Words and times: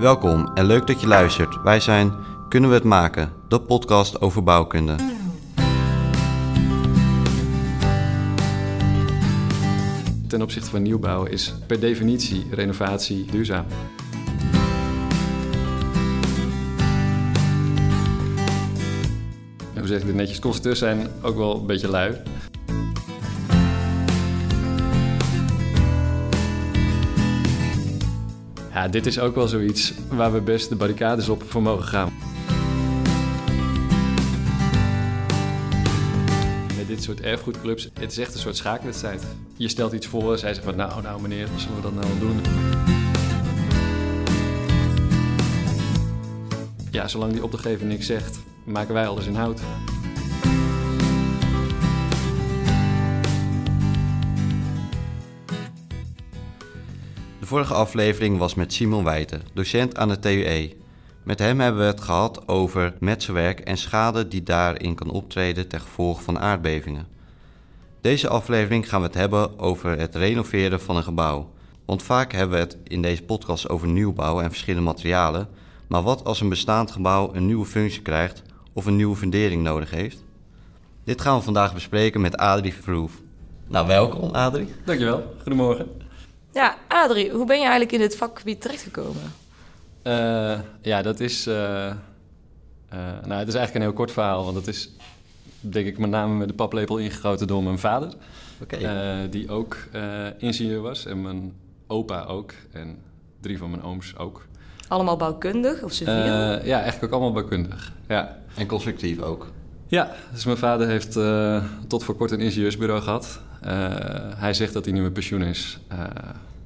Welkom 0.00 0.50
en 0.54 0.64
leuk 0.64 0.86
dat 0.86 1.00
je 1.00 1.06
luistert. 1.06 1.62
Wij 1.62 1.80
zijn 1.80 2.12
Kunnen 2.48 2.70
we 2.70 2.76
het 2.76 2.84
maken? 2.84 3.32
De 3.48 3.60
podcast 3.60 4.20
over 4.20 4.42
bouwkunde. 4.42 4.94
Ten 10.28 10.42
opzichte 10.42 10.70
van 10.70 10.82
nieuwbouw 10.82 11.24
is 11.24 11.54
per 11.66 11.80
definitie 11.80 12.46
renovatie 12.50 13.24
duurzaam. 13.30 13.64
Hoe 19.78 19.86
zeg 19.86 20.00
ik 20.00 20.06
dit 20.06 20.14
netjes? 20.14 20.38
Constructeurs 20.38 20.78
zijn 20.78 21.08
ook 21.22 21.36
wel 21.36 21.56
een 21.56 21.66
beetje 21.66 21.88
lui. 21.88 22.16
Ja, 28.80 28.88
dit 28.88 29.06
is 29.06 29.18
ook 29.18 29.34
wel 29.34 29.48
zoiets 29.48 29.92
waar 30.08 30.32
we 30.32 30.40
best 30.40 30.68
de 30.68 30.76
barricades 30.76 31.28
op 31.28 31.42
voor 31.42 31.62
mogen 31.62 31.84
gaan. 31.84 32.12
Met 36.76 36.86
dit 36.86 37.02
soort 37.02 37.20
erfgoedclubs, 37.20 37.88
het 38.00 38.10
is 38.10 38.18
echt 38.18 38.34
een 38.34 38.40
soort 38.40 38.56
schaakwedstrijd. 38.56 39.22
Je 39.56 39.68
stelt 39.68 39.92
iets 39.92 40.06
voor, 40.06 40.38
zij 40.38 40.54
zeggen 40.54 40.64
van 40.64 40.76
nou, 40.76 41.02
nou 41.02 41.20
meneer, 41.20 41.48
wat 41.50 41.60
zullen 41.60 41.76
we 41.76 41.82
dat 41.82 41.94
nou 41.94 42.18
doen? 42.18 42.40
Ja, 46.90 47.08
zolang 47.08 47.32
die 47.32 47.44
opdrachtgever 47.44 47.86
niks 47.86 48.06
zegt, 48.06 48.38
maken 48.64 48.94
wij 48.94 49.06
alles 49.06 49.26
in 49.26 49.34
hout. 49.34 49.60
Vorige 57.50 57.74
aflevering 57.74 58.38
was 58.38 58.54
met 58.54 58.72
Simon 58.72 59.04
Wijten, 59.04 59.42
docent 59.54 59.96
aan 59.96 60.08
de 60.08 60.18
TUE. 60.18 60.76
Met 61.22 61.38
hem 61.38 61.60
hebben 61.60 61.80
we 61.80 61.86
het 61.86 62.00
gehad 62.00 62.48
over 62.48 62.94
metselwerk 63.00 63.60
en 63.60 63.76
schade 63.76 64.28
die 64.28 64.42
daarin 64.42 64.94
kan 64.94 65.10
optreden 65.10 65.68
ten 65.68 65.80
gevolge 65.80 66.22
van 66.22 66.38
aardbevingen. 66.38 67.06
Deze 68.00 68.28
aflevering 68.28 68.88
gaan 68.88 69.00
we 69.00 69.06
het 69.06 69.14
hebben 69.16 69.58
over 69.58 69.98
het 69.98 70.14
renoveren 70.14 70.80
van 70.80 70.96
een 70.96 71.02
gebouw. 71.02 71.50
Want 71.84 72.02
vaak 72.02 72.32
hebben 72.32 72.58
we 72.58 72.64
het 72.64 72.76
in 72.84 73.02
deze 73.02 73.22
podcast 73.22 73.68
over 73.68 73.88
nieuwbouw 73.88 74.40
en 74.40 74.50
verschillende 74.50 74.86
materialen. 74.86 75.48
Maar 75.86 76.02
wat 76.02 76.24
als 76.24 76.40
een 76.40 76.48
bestaand 76.48 76.90
gebouw 76.90 77.34
een 77.34 77.46
nieuwe 77.46 77.66
functie 77.66 78.02
krijgt 78.02 78.42
of 78.72 78.86
een 78.86 78.96
nieuwe 78.96 79.16
fundering 79.16 79.62
nodig 79.62 79.90
heeft? 79.90 80.24
Dit 81.04 81.20
gaan 81.20 81.36
we 81.36 81.44
vandaag 81.44 81.74
bespreken 81.74 82.20
met 82.20 82.36
Adrie 82.36 82.74
Verhoef. 82.74 83.12
Nou, 83.66 83.86
welkom 83.86 84.30
Adrie. 84.30 84.68
Dankjewel, 84.84 85.34
goedemorgen. 85.42 85.99
Ja, 86.52 86.76
Adrie, 86.88 87.30
hoe 87.30 87.46
ben 87.46 87.56
je 87.56 87.62
eigenlijk 87.62 87.92
in 87.92 87.98
dit 87.98 88.16
vakgebied 88.16 88.60
terechtgekomen? 88.60 89.32
Uh, 90.02 90.58
ja, 90.82 91.02
dat 91.02 91.20
is. 91.20 91.46
Uh, 91.46 91.54
uh, 91.54 91.92
nou, 93.24 93.38
het 93.38 93.48
is 93.48 93.54
eigenlijk 93.54 93.74
een 93.74 93.80
heel 93.80 93.92
kort 93.92 94.12
verhaal, 94.12 94.42
want 94.42 94.54
dat 94.54 94.66
is 94.66 94.90
denk 95.60 95.86
ik 95.86 95.98
met 95.98 96.10
name 96.10 96.34
met 96.34 96.48
de 96.48 96.54
paplepel 96.54 96.98
ingegoten 96.98 97.46
door 97.46 97.62
mijn 97.62 97.78
vader. 97.78 98.12
Okay. 98.62 99.28
die 99.28 99.50
ook 99.50 99.76
ingenieur 100.38 100.80
was 100.80 101.06
en 101.06 101.22
mijn 101.22 101.54
opa 101.86 102.24
ook 102.24 102.52
en 102.72 102.98
drie 103.40 103.58
van 103.58 103.70
mijn 103.70 103.82
ooms 103.82 104.16
ook. 104.16 104.46
Allemaal 104.88 105.16
bouwkundig 105.16 105.82
of 105.82 105.92
civiel? 105.92 106.14
ja, 106.14 106.80
eigenlijk 106.80 107.04
ook 107.04 107.10
allemaal 107.10 107.32
bouwkundig. 107.32 107.92
Ja. 108.08 108.38
En 108.54 108.66
constructief 108.66 109.20
ook? 109.20 109.50
Ja, 109.86 110.10
dus 110.32 110.44
mijn 110.44 110.56
vader 110.56 110.86
heeft 110.86 111.12
tot 111.88 112.04
voor 112.04 112.14
kort 112.14 112.30
een 112.30 112.40
ingenieursbureau 112.40 113.02
gehad. 113.02 113.40
Hij 114.36 114.54
zegt 114.54 114.72
dat 114.72 114.84
hij 114.84 114.94
nu 114.94 115.02
met 115.02 115.12
pensioen 115.12 115.42
is. 115.42 115.78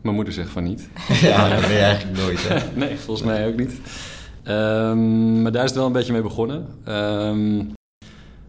Mijn 0.05 0.17
moeder 0.17 0.35
zegt 0.35 0.51
van 0.51 0.63
niet. 0.63 0.89
Ja, 1.21 1.49
dat 1.49 1.61
ben 1.61 1.73
je 1.73 1.79
eigenlijk 1.79 2.19
nooit, 2.19 2.49
hè? 2.49 2.59
nee, 2.87 2.97
volgens 2.97 3.27
mij 3.27 3.47
ook 3.49 3.57
niet. 3.57 3.81
Um, 4.49 5.43
maar 5.43 5.53
daar 5.53 5.65
is 5.65 5.71
het 5.71 5.79
wel 5.79 5.87
een 5.87 5.93
beetje 5.93 6.13
mee 6.13 6.23
begonnen. 6.23 6.67
Um, 6.89 7.73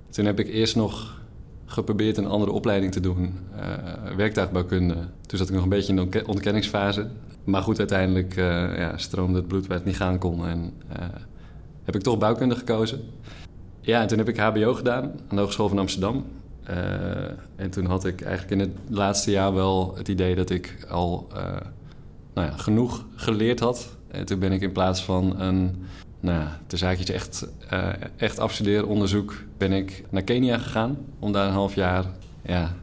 toen 0.10 0.26
heb 0.26 0.40
ik 0.40 0.48
eerst 0.48 0.76
nog 0.76 1.22
geprobeerd 1.66 2.18
een 2.18 2.28
andere 2.28 2.52
opleiding 2.52 2.92
te 2.92 3.00
doen. 3.00 3.34
Uh, 3.56 4.16
werktuigbouwkunde. 4.16 4.96
Toen 5.26 5.38
zat 5.38 5.48
ik 5.48 5.54
nog 5.54 5.64
een 5.64 5.70
beetje 5.70 5.94
in 5.96 6.10
de 6.10 6.24
ontkenningsfase. 6.26 7.08
Maar 7.44 7.62
goed, 7.62 7.80
uiteindelijk 7.80 8.36
uh, 8.38 8.46
ja, 8.78 8.98
stroomde 8.98 9.38
het 9.38 9.48
bloed 9.48 9.68
waar 9.68 9.78
het 9.78 9.86
niet 9.86 9.98
gaan 9.98 10.18
kon. 10.18 10.48
En 10.48 10.74
uh, 10.90 11.06
heb 11.84 11.96
ik 11.96 12.02
toch 12.02 12.18
bouwkunde 12.18 12.56
gekozen. 12.56 13.02
Ja, 13.82 14.02
en 14.02 14.08
toen 14.08 14.18
heb 14.18 14.30
ik 14.30 14.38
HBO 14.38 14.74
gedaan 14.74 15.04
aan 15.04 15.36
de 15.36 15.40
Hogeschool 15.40 15.70
van 15.70 15.80
Amsterdam. 15.80 16.26
Uh, 16.70 16.76
en 17.56 17.70
toen 17.70 17.86
had 17.86 18.06
ik 18.06 18.22
eigenlijk 18.22 18.52
in 18.52 18.60
het 18.60 18.78
laatste 18.90 19.32
jaar 19.32 19.54
wel 19.54 19.94
het 19.98 20.08
idee 20.08 20.36
dat 20.36 20.50
ik 20.50 20.86
al 20.90 21.28
uh, 21.34 21.38
nou 22.34 22.48
ja, 22.48 22.58
genoeg 22.58 23.06
geleerd 23.16 23.60
had. 23.60 23.98
En 24.08 24.26
toen 24.26 24.40
ben 24.40 24.52
ik 24.52 24.62
in 24.62 24.72
plaats 24.72 25.04
van 25.04 25.40
een, 25.40 25.86
nou 26.20 26.40
ja, 26.40 26.60
de 26.68 26.78
zaakjes 26.78 27.10
echt, 27.10 27.48
uh, 27.74 27.88
echt 28.16 28.40
afstudeeronderzoek, 28.40 29.34
ben 29.58 29.72
ik 29.72 30.04
naar 30.10 30.22
Kenia 30.22 30.58
gegaan. 30.58 30.98
Om 31.20 31.32
daar 31.32 31.48
een 31.48 31.54
half 31.54 31.76
jaar, 31.76 32.06
ja, 32.46 32.76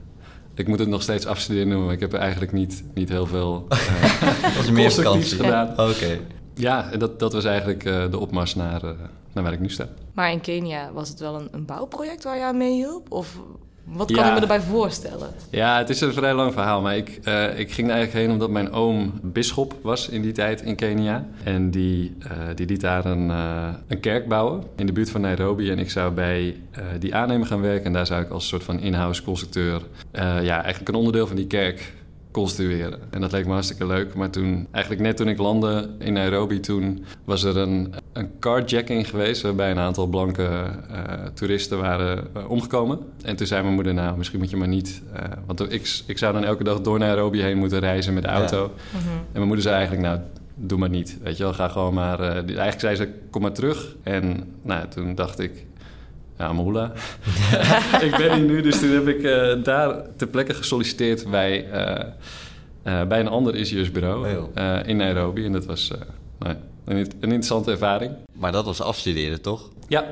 ik 0.54 0.68
moet 0.68 0.78
het 0.78 0.88
nog 0.88 1.02
steeds 1.02 1.26
afstuderen 1.26 1.68
noemen, 1.68 1.86
maar 1.86 1.94
ik 1.94 2.00
heb 2.00 2.12
er 2.12 2.18
eigenlijk 2.18 2.52
niet, 2.52 2.84
niet 2.94 3.08
heel 3.08 3.26
veel 3.26 3.66
dat 4.42 4.56
was 4.56 4.70
meer 4.70 4.92
vakantie 4.92 5.36
gedaan. 5.36 5.70
Oké. 5.72 5.82
Okay. 5.82 6.20
Ja, 6.54 6.90
en 6.90 6.98
dat, 6.98 7.18
dat 7.18 7.32
was 7.32 7.44
eigenlijk 7.44 7.82
de 7.82 8.18
opmars 8.18 8.54
naar, 8.54 8.82
naar 9.32 9.44
waar 9.44 9.52
ik 9.52 9.60
nu 9.60 9.70
sta. 9.70 9.88
Maar 10.12 10.32
in 10.32 10.40
Kenia 10.40 10.92
was 10.92 11.08
het 11.08 11.20
wel 11.20 11.40
een, 11.40 11.48
een 11.50 11.64
bouwproject 11.64 12.24
waar 12.24 12.36
je 12.36 12.44
aan 12.44 12.56
meehielp? 12.56 13.12
Of 13.12 13.38
wat 13.84 14.12
kan 14.12 14.24
ja. 14.24 14.28
ik 14.28 14.34
me 14.34 14.40
erbij 14.40 14.60
voorstellen? 14.60 15.30
Ja, 15.50 15.78
het 15.78 15.88
is 15.88 16.00
een 16.00 16.12
vrij 16.12 16.34
lang 16.34 16.52
verhaal. 16.52 16.80
Maar 16.80 16.96
ik, 16.96 17.20
uh, 17.24 17.58
ik 17.58 17.72
ging 17.72 17.88
er 17.88 17.94
eigenlijk 17.94 18.24
heen 18.24 18.30
omdat 18.30 18.50
mijn 18.50 18.72
oom 18.72 19.12
bisschop 19.22 19.74
was 19.82 20.08
in 20.08 20.22
die 20.22 20.32
tijd 20.32 20.62
in 20.62 20.76
Kenia. 20.76 21.26
En 21.44 21.70
die, 21.70 22.16
uh, 22.24 22.30
die 22.54 22.66
liet 22.66 22.80
daar 22.80 23.04
een, 23.04 23.28
uh, 23.28 23.68
een 23.88 24.00
kerk 24.00 24.28
bouwen 24.28 24.62
in 24.76 24.86
de 24.86 24.92
buurt 24.92 25.10
van 25.10 25.20
Nairobi. 25.20 25.70
En 25.70 25.78
ik 25.78 25.90
zou 25.90 26.12
bij 26.12 26.56
die 26.98 27.14
aannemer 27.14 27.46
gaan 27.46 27.60
werken. 27.60 27.84
En 27.84 27.92
daar 27.92 28.06
zou 28.06 28.22
ik 28.22 28.30
als 28.30 28.48
soort 28.48 28.64
van 28.64 28.80
in-house 28.80 29.22
constructeur... 29.22 29.82
ja, 30.42 30.62
eigenlijk 30.62 30.88
een 30.88 30.94
onderdeel 30.94 31.26
van 31.26 31.36
die 31.36 31.46
kerk 31.46 31.92
construeren. 32.32 32.98
En 33.10 33.20
dat 33.20 33.32
leek 33.32 33.46
me 33.46 33.52
hartstikke 33.52 33.86
leuk. 33.86 34.14
Maar 34.14 34.30
toen, 34.30 34.66
eigenlijk 34.70 35.04
net 35.04 35.16
toen 35.16 35.28
ik 35.28 35.38
landde 35.38 35.90
in 35.98 36.12
Nairobi, 36.12 36.60
toen 36.60 37.04
was 37.24 37.44
er 37.44 37.56
een, 37.56 37.94
een 38.12 38.30
carjacking 38.38 39.08
geweest. 39.08 39.42
Waarbij 39.42 39.70
een 39.70 39.78
aantal 39.78 40.06
blanke 40.06 40.42
uh, 40.90 40.96
toeristen 41.34 41.78
waren 41.78 42.28
uh, 42.36 42.50
omgekomen. 42.50 42.98
En 43.24 43.36
toen 43.36 43.46
zei 43.46 43.62
mijn 43.62 43.74
moeder, 43.74 43.94
nou, 43.94 44.16
misschien 44.16 44.38
moet 44.38 44.50
je 44.50 44.56
maar 44.56 44.68
niet. 44.68 45.02
Uh, 45.14 45.20
want 45.46 45.72
ik, 45.72 46.02
ik 46.06 46.18
zou 46.18 46.32
dan 46.32 46.44
elke 46.44 46.64
dag 46.64 46.80
door 46.80 46.98
Nairobi 46.98 47.42
heen 47.42 47.58
moeten 47.58 47.78
reizen 47.78 48.14
met 48.14 48.22
de 48.22 48.28
auto. 48.28 48.62
Ja. 48.62 48.98
Mm 48.98 49.04
-hmm. 49.04 49.18
En 49.18 49.32
mijn 49.32 49.46
moeder 49.46 49.64
zei 49.64 49.76
eigenlijk, 49.76 50.06
nou, 50.06 50.20
doe 50.54 50.78
maar 50.78 50.88
niet. 50.88 51.18
Weet 51.22 51.36
je 51.36 51.42
wel, 51.42 51.52
ga 51.52 51.68
gewoon 51.68 51.94
maar... 51.94 52.20
eigenlijk 52.20 52.80
zei 52.80 52.94
ze, 52.96 53.08
kom 53.30 53.42
maar 53.42 53.52
terug. 53.52 53.96
En 54.02 54.54
nou, 54.62 54.88
toen 54.88 55.14
dacht 55.14 55.38
ik, 55.38 55.66
ja, 56.38 56.52
Moela. 56.52 56.92
ik 58.06 58.14
ben 58.16 58.34
hier 58.34 58.44
nu, 58.44 58.62
dus 58.62 58.78
toen 58.78 58.90
heb 58.90 59.08
ik 59.08 59.22
uh, 59.22 59.64
daar 59.64 60.02
ter 60.16 60.26
plekke 60.26 60.54
gesolliciteerd 60.54 61.30
bij, 61.30 61.66
uh, 61.72 62.04
uh, 62.84 63.06
bij 63.06 63.20
een 63.20 63.28
ander 63.28 63.54
ingenieursbureau 63.54 64.46
in 64.84 64.96
Nairobi. 64.96 65.44
En 65.44 65.52
dat 65.52 65.64
was 65.64 65.90
nou, 66.38 66.54
een, 66.84 66.96
een, 66.96 67.06
interessante 67.20 67.70
ervaring. 67.70 68.12
Maar 68.32 68.52
dat 68.52 68.64
was 68.64 68.80
afstuderen, 68.80 69.40
toch? 69.40 69.68
Ja. 69.88 70.04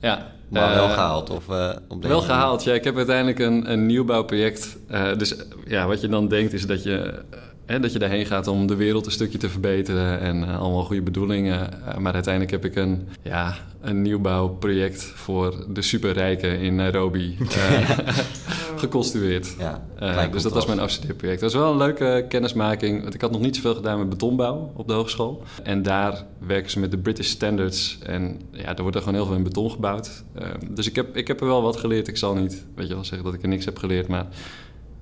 ja. 0.00 0.32
Maar 0.48 0.74
wel 0.74 0.88
gehaald? 0.88 1.30
Of, 1.30 1.44
op 1.88 2.04
wel 2.04 2.20
gehaald, 2.20 2.64
ja. 2.64 2.74
Ik 2.74 2.84
heb 2.84 2.96
uiteindelijk 2.96 3.38
een, 3.38 3.72
een 3.72 3.86
nieuwbouwproject. 3.86 4.78
dus 5.16 5.36
ja, 5.66 5.86
wat 5.86 6.00
je 6.00 6.08
dan 6.08 6.28
denkt 6.28 6.52
is 6.52 6.66
dat 6.66 6.82
je... 6.82 7.22
Hè, 7.68 7.80
dat 7.80 7.92
je 7.92 7.98
daarheen 7.98 8.26
gaat 8.26 8.46
om 8.46 8.66
de 8.66 8.74
wereld 8.74 9.06
een 9.06 9.12
stukje 9.12 9.38
te 9.38 9.48
verbeteren 9.48 10.20
en 10.20 10.42
uh, 10.42 10.60
allemaal 10.60 10.84
goede 10.84 11.02
bedoelingen. 11.02 11.70
Uh, 11.88 11.96
maar 11.96 12.12
uiteindelijk 12.12 12.52
heb 12.52 12.64
ik 12.64 12.76
een, 12.76 13.08
ja, 13.22 13.56
een 13.80 14.02
nieuwbouwproject 14.02 15.02
voor 15.02 15.64
de 15.68 15.82
superrijken 15.82 16.60
in 16.60 16.74
Nairobi 16.74 17.36
uh, 17.40 17.90
geconstrueerd. 18.76 19.54
Ja, 19.58 20.28
dus 20.30 20.42
dat 20.42 20.52
was 20.52 20.66
mijn 20.66 20.80
afstudeerproject. 20.80 21.40
Dat 21.40 21.52
was 21.52 21.62
wel 21.62 21.70
een 21.70 21.78
leuke 21.78 22.24
kennismaking, 22.28 23.02
want 23.02 23.14
ik 23.14 23.20
had 23.20 23.30
nog 23.30 23.40
niet 23.40 23.56
zoveel 23.56 23.74
gedaan 23.74 23.98
met 23.98 24.08
betonbouw 24.08 24.72
op 24.74 24.88
de 24.88 24.94
hogeschool. 24.94 25.42
En 25.62 25.82
daar 25.82 26.24
werken 26.38 26.70
ze 26.70 26.78
met 26.78 26.90
de 26.90 26.98
British 26.98 27.28
Standards 27.28 27.98
en 28.02 28.40
ja, 28.50 28.66
daar 28.66 28.82
wordt 28.82 28.96
er 28.96 29.02
gewoon 29.02 29.18
heel 29.18 29.26
veel 29.26 29.36
in 29.36 29.42
beton 29.42 29.70
gebouwd. 29.70 30.24
dus 30.70 30.88
ik 30.88 30.96
heb, 30.96 31.16
ik 31.16 31.26
heb 31.26 31.40
er 31.40 31.46
wel 31.46 31.62
wat 31.62 31.76
geleerd. 31.76 32.08
Ik 32.08 32.16
zal 32.16 32.34
niet, 32.34 32.64
weet 32.74 32.88
je 32.88 32.94
wel, 32.94 33.04
zeggen 33.04 33.24
dat 33.24 33.34
ik 33.34 33.42
er 33.42 33.48
niks 33.48 33.64
heb 33.64 33.78
geleerd, 33.78 34.08
maar 34.08 34.26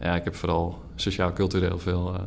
ja, 0.01 0.17
ik 0.17 0.25
heb 0.25 0.35
vooral 0.35 0.79
sociaal-cultureel 0.95 1.79
veel 1.79 2.15
uh, 2.15 2.21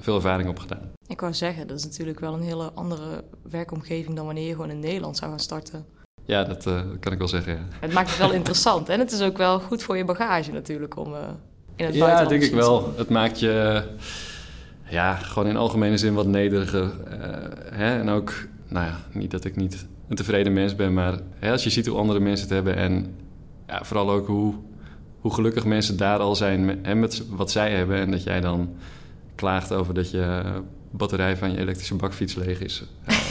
veel 0.00 0.14
ervaring 0.14 0.48
opgedaan. 0.48 0.90
Ik 1.06 1.20
wou 1.20 1.34
zeggen, 1.34 1.66
dat 1.66 1.78
is 1.78 1.84
natuurlijk 1.84 2.20
wel 2.20 2.34
een 2.34 2.42
hele 2.42 2.72
andere 2.72 3.24
werkomgeving 3.50 4.16
dan 4.16 4.26
wanneer 4.26 4.46
je 4.46 4.52
gewoon 4.52 4.70
in 4.70 4.80
Nederland 4.80 5.16
zou 5.16 5.30
gaan 5.30 5.40
starten. 5.40 5.84
Ja, 6.24 6.44
dat 6.44 6.66
uh, 6.66 6.80
kan 7.00 7.12
ik 7.12 7.18
wel 7.18 7.28
zeggen. 7.28 7.52
Ja. 7.52 7.60
Het 7.80 7.92
maakt 7.92 8.08
het 8.08 8.18
wel 8.18 8.32
interessant 8.32 8.88
en 8.88 8.98
het 8.98 9.12
is 9.12 9.22
ook 9.22 9.36
wel 9.36 9.60
goed 9.60 9.82
voor 9.82 9.96
je 9.96 10.04
bagage 10.04 10.52
natuurlijk 10.52 10.96
om 10.96 11.12
uh, 11.12 11.18
in 11.76 11.84
het 11.84 11.94
ja, 11.94 12.00
buitenland 12.00 12.28
denk 12.28 12.42
ik 12.42 12.54
wel. 12.54 12.92
Het 12.96 13.08
maakt 13.08 13.40
je 13.40 13.84
ja, 14.88 15.14
gewoon 15.14 15.48
in 15.48 15.56
algemene 15.56 15.98
zin 15.98 16.14
wat 16.14 16.26
nederiger. 16.26 16.92
hè? 17.70 17.98
En 17.98 18.08
ook, 18.08 18.32
nou 18.68 18.86
ja, 18.86 19.00
niet 19.12 19.30
dat 19.30 19.44
ik 19.44 19.56
niet 19.56 19.86
een 20.08 20.16
tevreden 20.16 20.52
mens 20.52 20.76
ben, 20.76 20.94
maar 20.94 21.18
hè, 21.38 21.50
als 21.50 21.64
je 21.64 21.70
ziet 21.70 21.86
hoe 21.86 21.98
andere 21.98 22.20
mensen 22.20 22.46
het 22.46 22.54
hebben 22.54 22.76
en 22.76 23.16
ja, 23.66 23.84
vooral 23.84 24.10
ook 24.10 24.26
hoe, 24.26 24.54
hoe 25.20 25.34
gelukkig 25.34 25.64
mensen 25.64 25.96
daar 25.96 26.18
al 26.18 26.36
zijn 26.36 26.64
met, 26.64 26.78
hè, 26.82 26.94
met 26.94 27.22
wat 27.28 27.50
zij 27.50 27.70
hebben 27.70 27.96
en 27.96 28.10
dat 28.10 28.22
jij 28.22 28.40
dan 28.40 28.76
klaagt 29.34 29.72
over 29.72 29.94
dat 29.94 30.10
je 30.10 30.42
batterij 30.90 31.36
van 31.36 31.50
je 31.50 31.58
elektrische 31.58 31.94
bakfiets 31.94 32.34
leeg 32.34 32.60
is. 32.60 32.84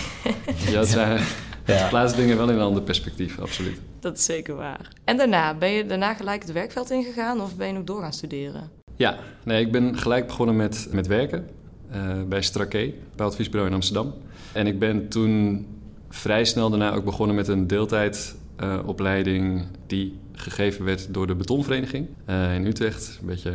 ja, 0.72 0.84
zijn, 0.84 1.22
het 1.64 1.90
plaatst 1.90 2.16
dingen 2.16 2.38
wel 2.38 2.50
in 2.50 2.56
een 2.56 2.62
ander 2.62 2.82
perspectief, 2.82 3.40
absoluut. 3.40 3.80
Dat 4.00 4.18
is 4.18 4.26
zeker 4.26 4.56
waar. 4.56 4.88
En 5.04 5.18
daarna, 5.18 5.58
ben 5.58 5.70
je 5.70 5.86
daarna 5.86 6.14
gelijk 6.14 6.42
het 6.42 6.52
werkveld 6.52 6.92
ingegaan 6.92 7.42
of 7.42 7.56
ben 7.56 7.68
je 7.68 7.74
nog 7.74 7.84
door 7.84 8.02
gaan 8.02 8.14
studeren? 8.14 8.70
Ja, 8.96 9.18
nee, 9.44 9.66
ik 9.66 9.72
ben 9.72 9.98
gelijk 9.98 10.28
begonnen 10.28 10.56
met, 10.56 10.88
met 10.92 11.08
werken 11.08 11.50
uh, 11.96 12.24
bij 12.24 12.42
Strake, 12.42 12.94
bouwadviesbureau 13.16 13.70
in 13.70 13.76
Amsterdam. 13.76 14.14
En 14.52 14.68
ik 14.68 14.80
ben 14.80 15.08
toen 15.08 15.66
vrij 16.10 16.46
snel 16.46 16.70
daarna 16.70 16.94
ook 16.94 17.06
begonnen 17.06 17.36
met 17.36 17.48
een 17.48 17.68
deeltijdopleiding 17.68 19.60
uh, 19.60 19.66
die 19.88 20.20
gegeven 20.34 20.86
werd 20.86 21.14
door 21.14 21.28
de 21.28 21.36
Betonvereniging 21.36 22.08
uh, 22.30 22.56
in 22.56 22.66
Utrecht. 22.66 23.18
Een 23.22 23.28
beetje 23.28 23.54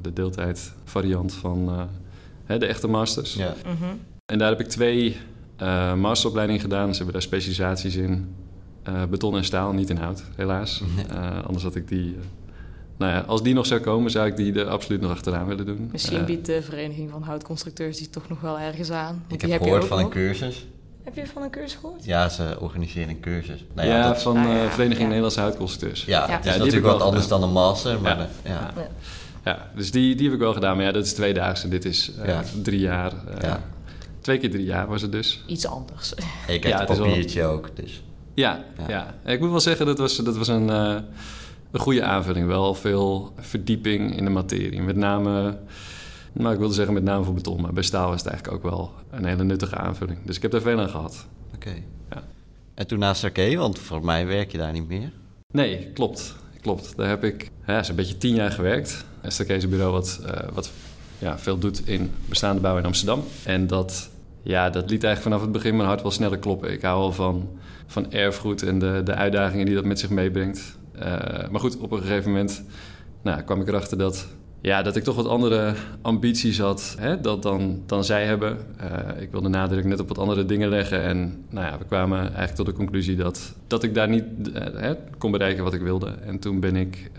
de 0.00 0.12
deeltijd 0.12 0.72
variant 0.84 1.34
van 1.34 1.88
de 2.46 2.66
echte 2.66 2.88
masters. 2.88 3.34
Ja. 3.34 3.54
Mm 3.66 4.00
En 4.32 4.38
daar 4.38 4.48
heb 4.48 4.60
ik 4.60 4.68
twee 4.68 5.16
masteropleidingen 5.96 6.60
gedaan. 6.60 6.90
Ze 6.90 6.96
hebben 6.96 7.12
daar 7.12 7.22
specialisaties 7.22 7.96
in 7.96 8.34
beton 9.10 9.36
en 9.36 9.44
staal, 9.44 9.72
niet 9.72 9.90
in 9.90 9.96
hout, 9.96 10.24
helaas. 10.36 10.82
anders 11.46 11.64
had 11.64 11.74
ik 11.74 11.88
die 11.88 12.16
nou 12.96 13.12
ja, 13.12 13.20
als 13.20 13.42
die 13.42 13.54
nog 13.54 13.66
zou 13.66 13.80
komen, 13.80 14.10
zou 14.10 14.26
ik 14.26 14.36
die 14.36 14.60
er 14.60 14.68
absoluut 14.68 15.00
nog 15.00 15.10
achteraan 15.10 15.46
willen 15.46 15.66
doen. 15.66 15.88
Misschien 15.92 16.24
biedt 16.24 16.46
de 16.46 16.62
Vereniging 16.62 17.10
van 17.10 17.22
Houtconstructeurs 17.22 17.98
die 17.98 18.10
toch 18.10 18.28
nog 18.28 18.40
wel 18.40 18.58
ergens 18.58 18.90
aan. 18.90 19.24
Ik 19.28 19.40
heb, 19.40 19.62
gehoord 19.62 19.84
van 19.84 19.98
een 19.98 20.08
cursus. 20.08 20.66
Heb 21.02 21.14
je 21.14 21.26
van 21.26 21.42
een 21.42 21.50
cursus 21.50 21.78
gehoord? 21.80 22.04
Ja, 22.04 22.28
ze 22.28 22.56
organiseren 22.60 23.08
een 23.08 23.20
cursus. 23.20 23.64
Nou 23.74 23.88
ja, 23.88 23.96
ja 23.96 24.16
van 24.16 24.36
uh, 24.36 24.70
Vereniging 24.70 25.06
Nederlandse 25.06 25.40
Houtconstructeurs. 25.40 26.04
Ja, 26.04 26.28
ja. 26.28 26.38
is 26.38 26.44
natuurlijk 26.44 26.84
wat 26.84 27.00
anders 27.00 27.28
dan 27.28 27.42
een 27.42 27.52
master. 27.52 28.00
Maar 28.00 28.28
ja. 28.44 28.72
Ja. 29.46 29.70
dus 29.74 29.90
die, 29.90 30.14
die 30.14 30.24
heb 30.24 30.34
ik 30.34 30.40
wel 30.40 30.52
gedaan. 30.52 30.76
Maar 30.76 30.84
ja, 30.84 30.92
dat 30.92 31.04
is 31.04 31.12
tweedaags 31.12 31.64
en 31.64 31.70
dit 31.70 31.84
is 31.84 32.12
uh, 32.26 32.38
drie 32.62 32.80
jaar. 32.80 33.12
Uh, 33.44 33.54
twee 34.20 34.38
keer 34.38 34.50
drie 34.50 34.64
jaar 34.64 34.86
was 34.86 35.02
het 35.02 35.12
dus. 35.12 35.44
Iets 35.46 35.66
anders. 35.66 36.14
ik 36.46 36.64
heb 36.64 36.78
het 36.78 36.98
papiertje 36.98 37.44
ook, 37.44 37.70
dus... 37.74 38.02
Ja, 38.34 38.64
ja. 38.88 39.14
ik 39.24 39.40
moet 39.40 39.50
wel 39.50 39.60
zeggen, 39.60 39.86
dat 39.86 39.98
was, 39.98 40.16
dat 40.16 40.36
was 40.36 40.48
een 40.48 40.68
een 41.76 41.82
goede 41.82 42.02
aanvulling. 42.02 42.46
Wel 42.46 42.74
veel 42.74 43.32
verdieping 43.36 44.16
in 44.16 44.24
de 44.24 44.30
materie. 44.30 44.82
Met 44.82 44.96
name, 44.96 45.58
nou, 46.32 46.52
ik 46.52 46.58
wilde 46.58 46.74
zeggen 46.74 46.94
met 46.94 47.02
name 47.02 47.24
voor 47.24 47.34
beton, 47.34 47.60
maar 47.60 47.72
bij 47.72 47.82
staal 47.82 48.12
is 48.12 48.22
het 48.22 48.28
eigenlijk 48.30 48.56
ook 48.56 48.70
wel 48.70 48.92
een 49.10 49.24
hele 49.24 49.44
nuttige 49.44 49.76
aanvulling. 49.76 50.18
Dus 50.24 50.36
ik 50.36 50.42
heb 50.42 50.50
daar 50.50 50.60
veel 50.60 50.80
aan 50.80 50.88
gehad. 50.88 51.26
Oké. 51.54 51.74
Ja. 52.10 52.22
En 52.74 52.86
toen 52.86 52.98
naast 52.98 53.20
Sarké, 53.20 53.56
want 53.56 53.78
voor 53.78 54.04
mij 54.04 54.26
werk 54.26 54.52
je 54.52 54.58
daar 54.58 54.72
niet 54.72 54.88
meer? 54.88 55.12
Nee, 55.52 55.90
klopt. 55.92 56.36
Klopt. 56.60 56.96
Daar 56.96 57.08
heb 57.08 57.24
ik 57.24 57.50
ja, 57.66 57.82
zo'n 57.82 57.96
beetje 57.96 58.18
tien 58.18 58.34
jaar 58.34 58.50
gewerkt. 58.50 59.04
Een 59.26 59.68
bureau 59.70 59.92
wat, 59.92 60.20
uh, 60.22 60.30
wat 60.52 60.70
ja, 61.18 61.38
veel 61.38 61.58
doet 61.58 61.88
in 61.88 62.10
bestaande 62.26 62.60
bouw 62.60 62.78
in 62.78 62.84
Amsterdam. 62.84 63.24
En 63.44 63.66
dat, 63.66 64.10
ja, 64.42 64.70
dat 64.70 64.90
liet 64.90 65.04
eigenlijk 65.04 65.22
vanaf 65.22 65.40
het 65.40 65.52
begin 65.52 65.76
mijn 65.76 65.88
hart 65.88 66.02
wel 66.02 66.10
sneller 66.10 66.38
kloppen. 66.38 66.72
Ik 66.72 66.82
hou 66.82 67.00
al 67.00 67.12
van, 67.12 67.48
van 67.86 68.12
erfgoed 68.12 68.62
en 68.62 68.78
de, 68.78 69.00
de 69.04 69.14
uitdagingen 69.14 69.66
die 69.66 69.74
dat 69.74 69.84
met 69.84 69.98
zich 69.98 70.10
meebrengt. 70.10 70.76
Eh, 70.92 71.48
maar 71.50 71.60
goed, 71.60 71.78
op 71.78 71.92
een 71.92 72.00
gegeven 72.00 72.30
moment 72.30 72.62
nou, 73.22 73.42
kwam 73.42 73.60
ik 73.60 73.68
erachter 73.68 73.98
dat, 73.98 74.26
ja, 74.60 74.82
dat 74.82 74.96
ik 74.96 75.02
toch 75.02 75.16
wat 75.16 75.26
andere 75.26 75.74
ambities 76.02 76.58
had 76.58 76.96
hè, 76.98 77.20
dat 77.20 77.42
dan, 77.42 77.82
dan 77.86 78.04
zij 78.04 78.24
hebben. 78.24 78.58
Uh, 78.80 79.22
ik 79.22 79.30
wilde 79.30 79.48
nadruk 79.48 79.84
net 79.84 80.00
op 80.00 80.08
wat 80.08 80.18
andere 80.18 80.46
dingen 80.46 80.68
leggen. 80.68 81.02
En 81.02 81.44
nou 81.50 81.66
ja, 81.66 81.78
we 81.78 81.84
kwamen 81.84 82.18
eigenlijk 82.18 82.54
tot 82.54 82.66
de 82.66 82.72
conclusie 82.72 83.16
dat, 83.16 83.54
dat 83.66 83.82
ik 83.82 83.94
daar 83.94 84.08
niet 84.08 84.24
uh, 84.54 84.90
kon 85.18 85.30
bereiken 85.30 85.64
wat 85.64 85.74
ik 85.74 85.80
wilde. 85.80 86.14
En 86.26 86.38
toen 86.38 86.60
ben 86.60 86.76
ik, 86.76 87.10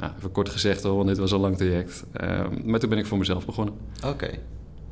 nou, 0.00 0.12
even 0.18 0.32
kort 0.32 0.48
gezegd, 0.48 0.82
want 0.82 1.08
dit 1.08 1.18
was 1.18 1.32
een 1.32 1.40
lang 1.40 1.56
traject. 1.56 2.04
maar 2.64 2.80
toen 2.80 2.88
ben 2.88 2.98
ik 2.98 3.06
voor 3.06 3.18
mezelf 3.18 3.46
begonnen. 3.46 3.74
Oké. 4.06 4.30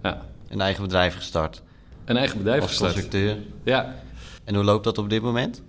Ja. 0.02 0.22
Een 0.48 0.60
eigen 0.60 0.82
bedrijf 0.82 1.14
gestart. 1.14 1.62
Een 2.04 2.16
eigen 2.16 2.38
bedrijf 2.38 2.60
Als 2.60 2.70
gestart. 2.70 2.92
constructeur. 2.92 3.36
Ja. 3.62 3.94
En 4.44 4.54
hoe 4.54 4.64
loopt 4.64 4.84
dat 4.84 4.98
op 4.98 5.10
dit 5.10 5.22
moment? 5.22 5.62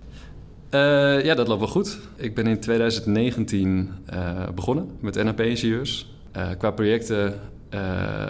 Uh, 0.70 1.24
ja, 1.24 1.34
dat 1.34 1.48
loopt 1.48 1.60
wel 1.60 1.68
goed. 1.68 1.98
Ik 2.16 2.34
ben 2.34 2.46
in 2.46 2.60
2019 2.60 3.90
uh, 4.14 4.48
begonnen 4.54 4.90
met 5.00 5.24
NAP-ingenieurs. 5.24 6.12
Uh, 6.36 6.48
qua 6.58 6.70
projecten 6.70 7.40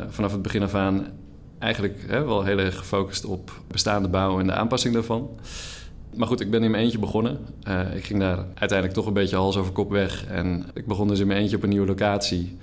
vanaf 0.08 0.32
het 0.32 0.42
begin 0.42 0.62
af 0.62 0.74
aan 0.74 1.06
eigenlijk 1.58 2.04
hè, 2.06 2.24
wel 2.24 2.44
heel 2.44 2.58
erg 2.58 2.78
gefocust 2.78 3.24
op 3.24 3.60
bestaande 3.66 4.08
bouw 4.08 4.40
en 4.40 4.46
de 4.46 4.52
aanpassing 4.52 4.94
daarvan. 4.94 5.30
Maar 6.16 6.26
goed, 6.26 6.40
ik 6.40 6.50
ben 6.50 6.62
in 6.62 6.70
mijn 6.70 6.82
eentje 6.82 6.98
begonnen. 6.98 7.38
ik 7.94 8.04
ging 8.04 8.20
daar 8.20 8.36
uiteindelijk 8.36 8.92
toch 8.92 9.06
een 9.06 9.12
beetje 9.12 9.36
hals 9.36 9.56
over 9.56 9.72
kop 9.72 9.90
weg. 9.90 10.26
En 10.26 10.66
ik 10.74 10.86
begon 10.86 11.08
dus 11.08 11.20
in 11.20 11.26
mijn 11.26 11.40
eentje 11.40 11.56
op 11.56 11.62
een 11.62 11.68
nieuwe 11.68 11.86
locatie. 11.86 12.56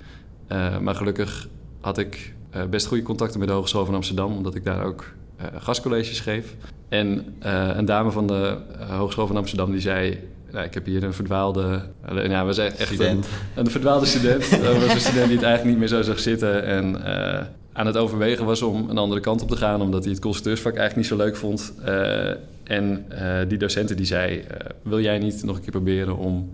maar 0.80 0.94
gelukkig 0.94 1.48
had 1.80 1.98
ik 1.98 2.34
best 2.70 2.86
goede 2.86 3.02
contacten 3.02 3.38
met 3.38 3.48
de 3.48 3.54
Hogeschool 3.54 3.84
van 3.84 3.94
Amsterdam, 3.94 4.32
omdat 4.36 4.54
ik 4.54 4.64
daar 4.64 4.84
ook 4.84 5.12
gastcolleges 5.56 6.20
geef. 6.20 6.54
En 6.88 7.34
een 7.76 7.84
dame 7.84 8.10
van 8.10 8.26
de 8.26 8.56
Hogeschool 8.88 9.26
van 9.26 9.36
Amsterdam 9.36 9.70
die 9.70 9.80
zei... 9.80 10.18
Nou, 10.50 10.64
ik 10.64 10.74
heb 10.74 10.86
hier 10.86 11.04
een 11.04 11.14
verdwaalde... 11.14 11.82
Ja, 12.14 12.46
we 12.46 12.52
zijn 12.52 12.72
echt 12.72 12.92
student. 12.92 13.26
Een, 13.26 13.64
een 13.64 13.70
verdwaalde 13.70 14.06
student. 14.06 14.50
dat 14.64 14.80
was 14.80 14.94
een 14.94 15.00
student 15.00 15.26
die 15.26 15.36
het 15.36 15.44
eigenlijk 15.46 15.64
niet 15.64 15.78
meer 15.78 15.88
zo 15.88 16.02
zag 16.02 16.18
zitten. 16.18 16.64
En 16.64 17.02
aan 17.78 17.86
het 17.86 17.96
overwegen 17.96 18.44
was 18.44 18.62
om 18.62 18.90
een 18.90 18.98
andere 18.98 19.20
kant 19.20 19.42
op 19.42 19.48
te 19.48 19.56
gaan... 19.56 19.80
omdat 19.80 20.02
hij 20.02 20.12
het 20.12 20.20
constructeursvak 20.20 20.76
eigenlijk 20.76 21.08
niet 21.08 21.18
zo 21.18 21.24
leuk 21.24 21.36
vond. 21.36 21.72
en 22.64 23.06
die 23.48 23.58
docenten 23.58 23.96
die 23.96 24.06
zei... 24.06 24.44
wil 24.82 25.00
jij 25.00 25.18
niet 25.18 25.42
nog 25.44 25.56
een 25.56 25.62
keer 25.62 25.70
proberen 25.70 26.16
om... 26.16 26.50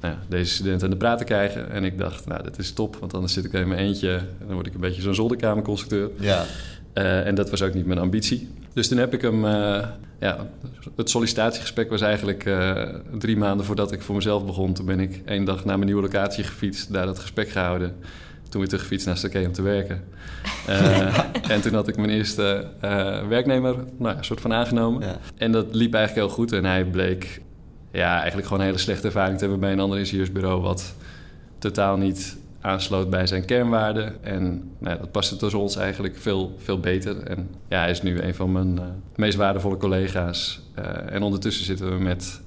Nou, 0.00 0.16
deze 0.28 0.54
studenten 0.54 0.84
aan 0.84 0.90
de 0.90 0.96
praat 0.96 1.18
te 1.18 1.24
krijgen. 1.24 1.70
En 1.70 1.84
ik 1.84 1.98
dacht, 1.98 2.26
nou, 2.26 2.42
dat 2.42 2.58
is 2.58 2.72
top, 2.72 2.96
want 2.96 3.14
anders 3.14 3.32
zit 3.32 3.44
ik 3.44 3.52
in 3.52 3.68
mijn 3.68 3.80
eentje... 3.80 4.10
en 4.14 4.46
dan 4.46 4.54
word 4.54 4.66
ik 4.66 4.74
een 4.74 4.80
beetje 4.80 5.02
zo'n 5.02 5.14
zolderkamerconstructeur. 5.14 6.10
Ja. 6.20 6.44
Uh, 6.94 7.26
en 7.26 7.34
dat 7.34 7.50
was 7.50 7.62
ook 7.62 7.74
niet 7.74 7.86
mijn 7.86 7.98
ambitie. 7.98 8.48
Dus 8.72 8.88
toen 8.88 8.98
heb 8.98 9.14
ik 9.14 9.22
hem. 9.22 9.44
Uh, 9.44 9.86
ja, 10.20 10.46
het 10.96 11.10
sollicitatiegesprek 11.10 11.90
was 11.90 12.00
eigenlijk 12.00 12.44
uh, 12.44 12.82
drie 13.18 13.36
maanden 13.36 13.66
voordat 13.66 13.92
ik 13.92 14.02
voor 14.02 14.14
mezelf 14.14 14.46
begon. 14.46 14.72
Toen 14.72 14.86
ben 14.86 15.00
ik 15.00 15.22
één 15.24 15.44
dag 15.44 15.64
naar 15.64 15.74
mijn 15.74 15.86
nieuwe 15.86 16.02
locatie 16.02 16.44
gefietst, 16.44 16.92
daar 16.92 17.06
dat 17.06 17.18
gesprek 17.18 17.48
gehouden. 17.48 17.94
Toen 18.54 18.62
weer 18.62 18.72
teruggefietst 18.72 19.06
naar 19.06 19.16
Stakee 19.16 19.46
om 19.46 19.52
te 19.52 19.62
werken. 19.62 20.04
en 21.54 21.60
toen 21.60 21.74
had 21.74 21.88
ik 21.88 21.96
mijn 21.96 22.10
eerste 22.10 22.66
werknemer 23.28 23.76
nou, 23.98 24.16
soort 24.20 24.40
van 24.40 24.52
aangenomen. 24.52 25.06
Ja. 25.06 25.18
En 25.36 25.52
dat 25.52 25.74
liep 25.74 25.94
eigenlijk 25.94 26.26
heel 26.26 26.36
goed. 26.36 26.52
En 26.52 26.64
hij 26.64 26.84
bleek 26.84 27.40
ja, 27.92 28.16
eigenlijk 28.16 28.46
gewoon 28.46 28.60
een 28.60 28.66
hele 28.66 28.78
slechte 28.78 29.06
ervaring 29.06 29.34
te 29.34 29.42
hebben 29.42 29.60
bij 29.60 29.72
een 29.72 29.80
ander 29.80 29.98
ingenieursbureau. 29.98 30.60
Wat 30.60 30.94
totaal 31.58 31.96
niet 31.96 32.36
aansloot 32.60 33.10
bij 33.10 33.26
zijn 33.26 33.44
kernwaarden. 33.44 34.24
En 34.24 34.70
nou, 34.78 34.98
dat 34.98 35.10
paste 35.10 35.36
tussen 35.36 35.60
ons 35.60 35.76
eigenlijk 35.76 36.16
veel, 36.16 36.54
veel 36.58 36.80
beter. 36.80 37.22
En 37.22 37.48
ja, 37.68 37.80
hij 37.80 37.90
is 37.90 38.02
nu 38.02 38.20
een 38.20 38.34
van 38.34 38.52
mijn 38.52 38.74
uh, 38.74 38.82
meest 39.16 39.36
waardevolle 39.36 39.76
collega's. 39.76 40.62
En 41.08 41.22
ondertussen 41.22 41.64
zitten 41.64 41.96
we 41.96 42.02
met, 42.02 42.40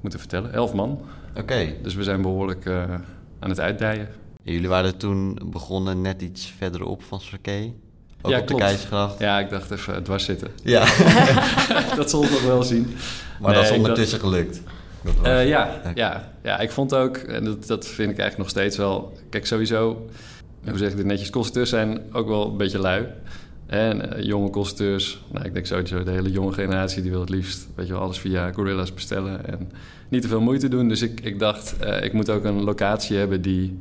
moeten 0.00 0.20
vertellen, 0.20 0.52
elf 0.52 0.72
man. 0.72 1.00
Oké. 1.36 1.74
Dus 1.82 1.94
we 1.94 2.02
zijn 2.02 2.22
behoorlijk 2.22 2.66
aan 3.38 3.48
het 3.48 3.60
uitdijen. 3.60 4.08
Jullie 4.42 4.68
waren 4.68 4.96
toen 4.96 5.38
begonnen 5.44 6.00
net 6.00 6.22
iets 6.22 6.54
verderop 6.58 7.02
van 7.02 7.20
Sarkee? 7.20 7.74
Ook 8.22 8.32
ja, 8.32 8.38
op 8.38 8.46
klopt. 8.46 8.60
de 8.60 8.66
Keizersgracht? 8.66 9.18
Ja, 9.18 9.40
ik 9.40 9.50
dacht 9.50 9.70
even 9.70 10.02
dwars 10.02 10.24
zitten. 10.24 10.48
Ja. 10.62 10.84
dat 11.96 12.10
zal 12.10 12.20
nog 12.20 12.42
wel 12.42 12.62
zien. 12.62 12.94
Maar 13.40 13.52
nee, 13.52 13.60
dat 13.60 13.70
is 13.70 13.76
ondertussen 13.76 14.20
dacht... 14.20 14.30
gelukt. 14.30 14.60
Uh, 15.24 15.48
ja, 15.48 15.80
ja, 15.94 16.32
ja, 16.42 16.58
ik 16.58 16.70
vond 16.70 16.94
ook, 16.94 17.16
en 17.16 17.44
dat, 17.44 17.66
dat 17.66 17.86
vind 17.86 18.10
ik 18.10 18.18
eigenlijk 18.18 18.38
nog 18.38 18.48
steeds 18.48 18.76
wel... 18.76 19.12
Kijk, 19.30 19.46
sowieso, 19.46 20.08
hoe 20.68 20.78
zeg 20.78 20.90
ik 20.90 20.96
dit 20.96 21.06
netjes, 21.06 21.30
constructeurs 21.30 21.70
zijn 21.70 22.00
ook 22.12 22.28
wel 22.28 22.50
een 22.50 22.56
beetje 22.56 22.78
lui. 22.78 23.06
En 23.66 24.18
uh, 24.18 24.24
jonge 24.24 24.50
constructeurs, 24.50 25.24
nou, 25.32 25.44
ik 25.46 25.54
denk 25.54 25.66
sowieso 25.66 26.02
de 26.02 26.10
hele 26.10 26.30
jonge 26.30 26.52
generatie... 26.52 27.02
die 27.02 27.10
wil 27.10 27.20
het 27.20 27.28
liefst, 27.28 27.68
weet 27.74 27.86
je 27.86 27.92
wel, 27.92 28.02
alles 28.02 28.18
via 28.18 28.52
Gorillas 28.52 28.94
bestellen... 28.94 29.46
en 29.46 29.70
niet 30.08 30.22
te 30.22 30.28
veel 30.28 30.40
moeite 30.40 30.68
doen. 30.68 30.88
Dus 30.88 31.02
ik, 31.02 31.20
ik 31.20 31.38
dacht, 31.38 31.74
uh, 31.84 32.04
ik 32.04 32.12
moet 32.12 32.30
ook 32.30 32.44
een 32.44 32.62
locatie 32.62 33.16
hebben 33.16 33.42
die, 33.42 33.78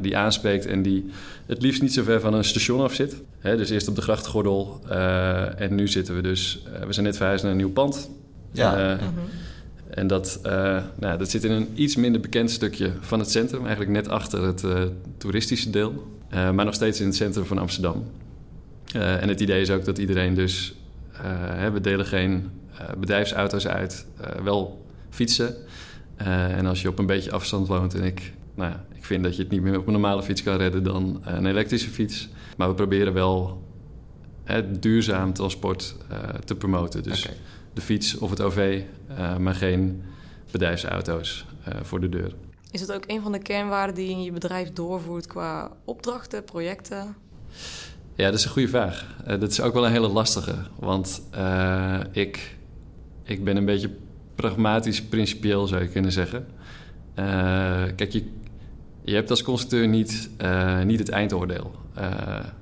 die 0.00 0.16
aanspreekt... 0.16 0.66
en 0.66 0.82
die 0.82 1.10
het 1.46 1.62
liefst 1.62 1.82
niet 1.82 1.92
zo 1.92 2.02
ver 2.02 2.20
van 2.20 2.34
een 2.34 2.44
station 2.44 2.80
af 2.80 2.94
zit. 2.94 3.16
Hè, 3.38 3.56
dus 3.56 3.70
eerst 3.70 3.88
op 3.88 3.94
de 3.94 4.02
grachtgordel 4.02 4.80
en 5.56 5.74
nu 5.74 5.88
zitten 5.88 6.14
we 6.14 6.22
dus... 6.22 6.62
we 6.86 6.92
zijn 6.92 7.06
net 7.06 7.16
verhuisd 7.16 7.42
naar 7.42 7.52
een 7.52 7.58
nieuw 7.58 7.72
pand... 7.72 8.10
Ja. 8.52 8.98
-hmm. 8.98 9.08
En 9.88 10.06
dat, 10.06 10.40
nou, 10.98 11.18
dat 11.18 11.30
zit 11.30 11.44
in 11.44 11.50
een 11.50 11.68
iets 11.74 11.96
minder 11.96 12.20
bekend 12.20 12.50
stukje 12.50 12.92
van 13.00 13.18
het 13.18 13.30
centrum. 13.30 13.60
Eigenlijk 13.60 13.90
net 13.90 14.08
achter 14.08 14.42
het 14.42 14.64
toeristische 15.18 15.70
deel. 15.70 16.16
Maar 16.30 16.64
nog 16.64 16.74
steeds 16.74 17.00
in 17.00 17.06
het 17.06 17.16
centrum 17.16 17.44
van 17.44 17.58
Amsterdam. 17.58 18.04
en 18.92 19.28
het 19.28 19.40
idee 19.40 19.60
is 19.60 19.70
ook 19.70 19.84
dat 19.84 19.98
iedereen 19.98 20.34
dus... 20.34 20.74
we 21.72 21.80
delen 21.80 22.06
geen 22.06 22.50
bedrijfsauto's 22.98 23.66
uit. 23.66 24.06
wel 24.44 24.84
fietsen. 25.10 25.54
en 26.16 26.66
als 26.66 26.82
je 26.82 26.88
op 26.88 26.98
een 26.98 27.06
beetje 27.06 27.30
afstand 27.30 27.68
woont 27.68 27.94
en 27.94 28.02
ik... 28.02 28.32
Nou 28.54 28.70
ja, 28.70 28.84
ik 28.94 29.04
vind 29.04 29.24
dat 29.24 29.36
je 29.36 29.42
het 29.42 29.50
niet 29.50 29.62
meer 29.62 29.78
op 29.78 29.86
een 29.86 29.92
normale 29.92 30.22
fiets 30.22 30.42
kan 30.42 30.56
redden 30.56 30.82
dan 30.82 31.20
een 31.24 31.46
elektrische 31.46 31.90
fiets. 31.90 32.28
Maar 32.56 32.68
we 32.68 32.74
proberen 32.74 33.12
wel 33.12 33.62
het 34.44 34.82
duurzaam 34.82 35.32
transport 35.32 35.96
te 36.44 36.54
promoten. 36.54 37.02
Dus 37.02 37.24
okay 37.24 37.36
de 37.72 37.80
fiets 37.80 38.18
of 38.18 38.30
het 38.30 38.40
OV, 38.40 38.82
uh, 39.10 39.36
maar 39.36 39.54
geen 39.54 40.02
bedrijfsauto's 40.50 41.44
uh, 41.68 41.74
voor 41.82 42.00
de 42.00 42.08
deur. 42.08 42.34
Is 42.70 42.80
dat 42.86 42.92
ook 42.92 43.04
een 43.06 43.22
van 43.22 43.32
de 43.32 43.38
kernwaarden 43.38 43.94
die 43.94 44.06
je 44.06 44.12
in 44.12 44.22
je 44.22 44.32
bedrijf 44.32 44.72
doorvoert 44.72 45.26
qua 45.26 45.72
opdrachten, 45.84 46.44
projecten? 46.44 47.16
Ja, 48.14 48.24
dat 48.24 48.38
is 48.38 48.44
een 48.44 48.50
goede 48.50 48.68
vraag. 48.68 49.16
Uh, 49.20 49.40
dat 49.40 49.50
is 49.50 49.60
ook 49.60 49.72
wel 49.72 49.86
een 49.86 49.92
hele 49.92 50.08
lastige. 50.08 50.54
Want 50.78 51.22
uh, 51.34 52.00
ik, 52.10 52.56
ik 53.22 53.44
ben 53.44 53.56
een 53.56 53.64
beetje 53.64 53.90
pragmatisch, 54.34 55.02
principieel 55.02 55.66
zou 55.66 55.82
je 55.82 55.88
kunnen 55.88 56.12
zeggen. 56.12 56.46
Uh, 57.18 57.24
kijk, 57.96 58.10
je, 58.10 58.24
je 59.04 59.14
hebt 59.14 59.30
als 59.30 59.42
constructeur 59.42 59.88
niet, 59.88 60.30
niet 60.84 60.98
het 60.98 61.08
eindoordeel. 61.08 61.70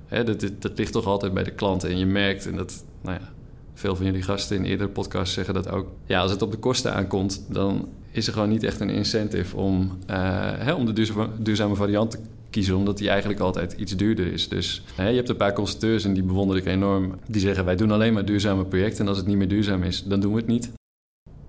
Hè, 0.07 0.25
dat, 0.25 0.51
dat, 0.59 0.79
ligt 0.79 0.93
toch 0.93 1.07
altijd 1.07 1.35
bij 1.35 1.45
de 1.45 1.51
klant. 1.51 1.85
En 1.85 1.99
je 1.99 2.07
merkt, 2.07 2.47
en 2.47 2.57
dat, 2.57 2.85
nou 3.03 3.19
ja, 3.21 3.29
veel 3.75 3.97
van 3.97 4.05
jullie 4.05 4.23
gasten 4.23 4.57
in 4.57 4.65
eerdere 4.65 4.89
podcasts 4.89 5.35
zeggen 5.35 5.55
dat 5.55 5.69
ook. 5.69 5.89
Ja, 6.07 6.21
als 6.21 6.31
het 6.31 6.43
op 6.43 6.51
de 6.51 6.57
kosten 6.57 6.95
aankomt, 6.95 7.45
dan 7.49 7.89
is 8.11 8.27
er 8.27 8.33
gewoon 8.33 8.49
niet 8.49 8.63
echt 8.63 8.81
een 8.81 8.91
incentive 8.91 9.57
om, 9.57 9.99
hè, 10.07 10.73
om 10.73 10.87
de 10.87 10.93
duurzame, 10.93 11.29
duurzame 11.39 11.75
variant 11.75 12.11
te 12.11 12.19
kiezen, 12.51 12.77
omdat 12.77 12.99
die 12.99 13.09
eigenlijk 13.09 13.41
altijd 13.41 13.73
iets 13.73 13.97
duurder 13.97 14.33
is. 14.33 14.49
Dus 14.49 14.83
hè, 14.95 15.09
je 15.09 15.17
hebt 15.17 15.29
een 15.29 15.37
paar 15.37 15.53
constructeurs 15.53 16.05
en 16.05 16.15
die 16.15 16.23
bewonder 16.23 16.57
ik 16.57 16.67
enorm. 16.67 17.19
Die 17.27 17.41
zeggen 17.41 17.65
wij 17.65 17.77
doen 17.77 17.91
alleen 17.91 18.13
maar 18.13 18.25
duurzame 18.25 18.65
projecten 18.65 19.01
en 19.01 19.09
als 19.09 19.19
het 19.19 19.27
niet 19.27 19.37
meer 19.37 19.49
duurzaam 19.49 19.83
is, 19.83 20.05
dan 20.05 20.21
doen 20.21 20.33
we 20.33 20.39
het 20.39 20.47
niet. 20.47 20.71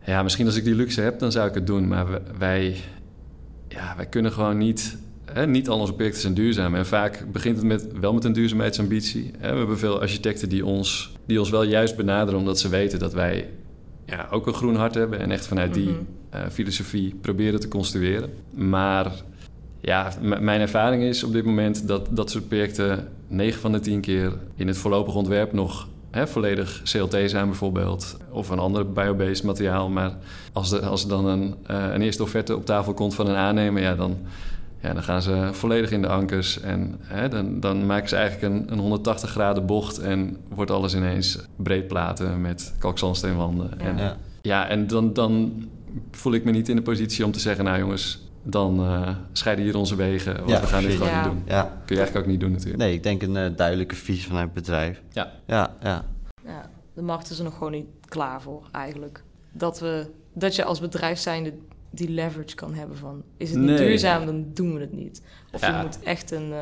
Ja, 0.05 0.23
misschien 0.23 0.45
als 0.45 0.55
ik 0.55 0.63
die 0.63 0.75
luxe 0.75 1.01
heb, 1.01 1.19
dan 1.19 1.31
zou 1.31 1.47
ik 1.47 1.53
het 1.53 1.67
doen. 1.67 1.87
Maar 1.87 2.21
wij, 2.37 2.77
ja, 3.73 3.93
wij 3.95 4.05
kunnen 4.05 4.31
gewoon 4.31 4.57
niet. 4.57 4.97
Hè, 5.25 5.47
niet 5.47 5.69
al 5.69 5.79
onze 5.79 5.93
projecten 5.93 6.21
zijn 6.21 6.33
duurzaam. 6.33 6.75
En 6.75 6.85
vaak 6.85 7.25
begint 7.31 7.57
het 7.57 7.65
met, 7.65 7.87
wel 7.99 8.13
met 8.13 8.23
een 8.23 8.33
duurzaamheidsambitie. 8.33 9.31
Hè. 9.37 9.51
We 9.51 9.57
hebben 9.57 9.77
veel 9.77 10.01
architecten 10.01 10.49
die 10.49 10.65
ons, 10.65 11.11
die 11.25 11.39
ons 11.39 11.49
wel 11.49 11.63
juist 11.63 11.95
benaderen 11.95 12.39
omdat 12.39 12.59
ze 12.59 12.69
weten 12.69 12.99
dat 12.99 13.13
wij 13.13 13.49
ja, 14.05 14.27
ook 14.31 14.47
een 14.47 14.53
groen 14.53 14.75
hart 14.75 14.95
hebben 14.95 15.19
en 15.19 15.31
echt 15.31 15.47
vanuit 15.47 15.73
die 15.73 15.89
uh, 15.89 16.39
filosofie 16.51 17.15
proberen 17.21 17.59
te 17.59 17.67
construeren. 17.67 18.29
Maar 18.51 19.11
ja, 19.81 20.13
mijn 20.21 20.61
ervaring 20.61 21.03
is 21.03 21.23
op 21.23 21.33
dit 21.33 21.45
moment 21.45 21.87
dat 21.87 22.07
dat 22.11 22.29
soort 22.31 22.47
projecten 22.47 23.07
9 23.27 23.61
van 23.61 23.71
de 23.71 23.79
10 23.79 24.01
keer 24.01 24.33
in 24.55 24.67
het 24.67 24.77
voorlopig 24.77 25.15
ontwerp 25.15 25.53
nog 25.53 25.87
hè, 26.11 26.27
volledig 26.27 26.81
CLT 26.83 27.17
zijn 27.25 27.45
bijvoorbeeld. 27.45 28.17
Of 28.31 28.49
een 28.49 28.59
ander 28.59 28.91
biobased 28.91 29.43
materiaal. 29.43 29.89
Maar 29.89 30.17
als 30.53 30.71
er, 30.71 30.85
als 30.85 31.03
er 31.03 31.09
dan 31.09 31.25
een, 31.25 31.55
uh, 31.71 31.93
een 31.93 32.01
eerste 32.01 32.23
offerte 32.23 32.55
op 32.55 32.65
tafel 32.65 32.93
komt 32.93 33.15
van 33.15 33.27
een 33.27 33.35
aannemer, 33.35 33.81
ja, 33.81 33.95
dan, 33.95 34.17
ja, 34.81 34.93
dan 34.93 35.03
gaan 35.03 35.21
ze 35.21 35.49
volledig 35.51 35.91
in 35.91 36.01
de 36.01 36.07
ankers. 36.07 36.59
En 36.59 36.95
hè, 37.01 37.27
dan, 37.27 37.59
dan 37.59 37.85
maken 37.85 38.09
ze 38.09 38.15
eigenlijk 38.15 38.53
een, 38.53 38.71
een 38.71 38.79
180 38.79 39.29
graden 39.29 39.65
bocht 39.65 39.99
en 39.99 40.37
wordt 40.49 40.71
alles 40.71 40.95
ineens 40.95 41.39
breedplaten 41.55 42.41
met 42.41 42.73
kalkzandsteenwanden. 42.79 43.71
Ja. 43.77 43.85
En, 43.85 44.17
ja, 44.41 44.67
en 44.67 44.87
dan, 44.87 45.13
dan 45.13 45.63
voel 46.11 46.33
ik 46.33 46.43
me 46.43 46.51
niet 46.51 46.69
in 46.69 46.75
de 46.75 46.81
positie 46.81 47.25
om 47.25 47.31
te 47.31 47.39
zeggen, 47.39 47.65
nou 47.65 47.79
jongens, 47.79 48.30
dan 48.43 48.79
uh, 48.79 49.09
scheiden 49.31 49.65
hier 49.65 49.77
onze 49.77 49.95
wegen. 49.95 50.45
Want 50.45 50.59
we 50.59 50.67
gaan 50.67 50.83
dit 50.83 50.91
gewoon 50.91 51.13
niet 51.13 51.23
doen. 51.23 51.43
Ja. 51.45 51.61
Kun 51.85 51.95
je 51.95 52.01
eigenlijk 52.01 52.25
ook 52.25 52.31
niet 52.31 52.39
doen 52.39 52.51
natuurlijk. 52.51 52.77
Nee, 52.77 52.93
ik 52.93 53.03
denk 53.03 53.21
een 53.21 53.35
uh, 53.35 53.45
duidelijke 53.55 53.95
visie 53.95 54.27
vanuit 54.27 54.45
het 54.45 54.53
bedrijf. 54.53 55.01
Ja. 55.11 55.31
Ja, 55.45 55.75
ja. 55.81 56.05
ja 56.45 56.69
de 56.93 57.01
markt 57.01 57.29
is 57.29 57.37
er 57.37 57.43
nog 57.43 57.53
gewoon 57.53 57.71
niet 57.71 57.87
klaar 58.05 58.41
voor 58.41 58.67
eigenlijk. 58.71 59.23
Dat, 59.51 59.79
we, 59.79 60.05
dat 60.33 60.55
je 60.55 60.63
als 60.63 60.79
bedrijf 60.79 61.19
zijnde 61.19 61.53
die 61.89 62.09
leverage 62.09 62.55
kan 62.55 62.73
hebben 62.73 62.97
van... 62.97 63.23
is 63.37 63.49
het 63.49 63.59
niet 63.59 63.69
nee. 63.69 63.77
duurzaam, 63.77 64.25
dan 64.25 64.45
doen 64.53 64.73
we 64.73 64.79
het 64.79 64.93
niet. 64.93 65.21
Of 65.51 65.61
ja. 65.61 65.77
je 65.77 65.83
moet 65.83 65.99
echt 66.03 66.31
een... 66.31 66.49
Uh... 66.49 66.59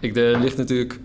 Ik, 0.00 0.16
er 0.16 0.40
ligt 0.40 0.56
natuurlijk... 0.56 1.00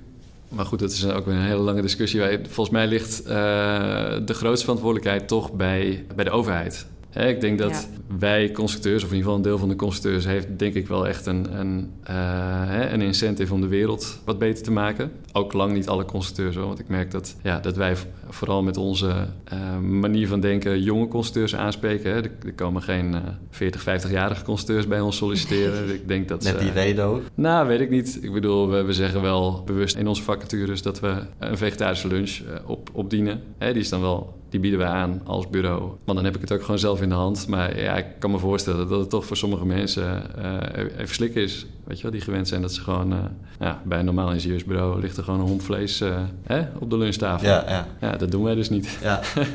Maar 0.49 0.65
goed, 0.65 0.79
dat 0.79 0.91
is 0.91 1.05
ook 1.05 1.25
weer 1.25 1.35
een 1.35 1.41
hele 1.41 1.61
lange 1.61 1.81
discussie. 1.81 2.21
Volgens 2.43 2.69
mij 2.69 2.87
ligt 2.87 3.25
de 3.25 4.33
grootste 4.33 4.65
verantwoordelijkheid 4.65 5.27
toch 5.27 5.53
bij, 5.53 6.05
bij 6.15 6.23
de 6.23 6.31
overheid 6.31 6.85
ik 7.13 7.41
denk 7.41 7.57
dat 7.57 7.87
wij 8.17 8.51
constructeurs, 8.51 9.03
of 9.03 9.09
in 9.09 9.15
ieder 9.15 9.23
geval 9.23 9.35
een 9.35 9.49
deel 9.49 9.57
van 9.57 9.69
de 9.69 9.75
constructeurs, 9.75 10.25
heeft 10.25 10.47
denk 10.57 10.73
ik 10.73 10.87
wel 10.87 11.07
echt 11.07 11.25
een, 11.25 11.59
een, 11.59 11.91
uh, 12.09 12.91
een 12.91 13.01
incentive 13.01 13.53
om 13.53 13.61
de 13.61 13.67
wereld 13.67 14.19
wat 14.25 14.39
beter 14.39 14.63
te 14.63 14.71
maken. 14.71 15.11
Ook 15.31 15.53
lang 15.53 15.73
niet 15.73 15.87
alle 15.87 16.05
constructeurs 16.05 16.55
hoor, 16.55 16.65
want 16.65 16.79
ik 16.79 16.87
merk 16.87 17.11
dat, 17.11 17.35
ja, 17.43 17.59
dat 17.59 17.75
wij 17.75 17.95
vooral 18.33 18.63
met 18.63 18.77
onze 18.77 19.27
uh, 19.53 19.79
manier 19.79 20.27
van 20.27 20.39
denken 20.39 20.81
jonge 20.81 21.07
constructeurs 21.07 21.55
aanspreken. 21.55 22.11
Hè. 22.11 22.15
Er, 22.15 22.31
er, 22.45 22.53
komen 22.53 22.81
geen 22.81 23.13
uh, 23.13 23.19
40, 23.49 23.81
50-jarige 23.81 24.43
constructeurs 24.43 24.87
bij 24.87 24.99
ons 24.99 25.17
solliciteren. 25.17 25.89
ik 25.93 26.07
denk 26.07 26.27
dat 26.27 26.43
Net 26.43 26.59
die 26.59 26.71
reden 26.71 27.05
ook? 27.05 27.21
Nou, 27.33 27.67
weet 27.67 27.79
ik 27.79 27.89
niet. 27.89 28.19
Ik 28.21 28.33
bedoel, 28.33 28.69
we, 28.69 28.83
we, 28.83 28.93
zeggen 28.93 29.21
wel 29.21 29.63
bewust 29.65 29.95
in 29.95 30.07
onze 30.07 30.23
vacatures 30.23 30.81
dat 30.81 30.99
we 30.99 31.15
een 31.39 31.57
vegetarische 31.57 32.07
lunch 32.07 32.39
op, 32.65 32.89
opdienen. 32.93 33.41
Hè, 33.57 33.73
die 33.73 33.81
is 33.81 33.89
dan 33.89 34.01
wel 34.01 34.41
die 34.53 34.61
bieden 34.61 34.79
we 34.79 34.85
aan 34.85 35.21
als 35.23 35.49
bureau. 35.49 35.81
Want 35.81 36.17
dan 36.17 36.23
heb 36.23 36.35
ik 36.35 36.41
het 36.41 36.51
ook 36.51 36.61
gewoon 36.61 36.79
zelf 36.79 37.01
in 37.01 37.09
de 37.09 37.15
hand. 37.15 37.47
Maar 37.47 37.79
ja, 37.79 37.97
ik 37.97 38.05
kan 38.19 38.31
me 38.31 38.39
voorstellen 38.39 38.87
dat 38.87 38.99
het 38.99 39.09
toch 39.09 39.25
voor 39.25 39.37
sommige 39.37 39.65
mensen 39.65 40.23
uh, 40.37 40.83
even 40.97 41.15
slik 41.15 41.35
is. 41.35 41.65
Weet 41.83 41.97
je 41.97 42.03
wel, 42.03 42.11
die 42.11 42.21
gewend 42.21 42.47
zijn 42.47 42.61
dat 42.61 42.73
ze 42.73 42.81
gewoon... 42.81 43.13
Uh, 43.13 43.19
ja, 43.59 43.81
bij 43.85 43.99
een 43.99 44.05
normaal 44.05 44.31
ingenieursbureau 44.31 44.99
ligt 44.99 45.17
er 45.17 45.23
gewoon 45.23 45.39
een 45.39 45.47
homp 45.47 45.61
vlees 45.61 45.99
hè, 46.43 46.63
op 46.79 46.89
de 46.89 46.97
lunchtafel. 46.97 47.47
Ja, 47.47 47.63
ja. 47.67 47.87
ja, 48.01 48.17
dat 48.17 48.31
doen 48.31 48.43
wij 48.43 48.55
dus 48.55 48.69
niet. 48.69 48.97
Ja. 49.01 49.21
nou 49.35 49.45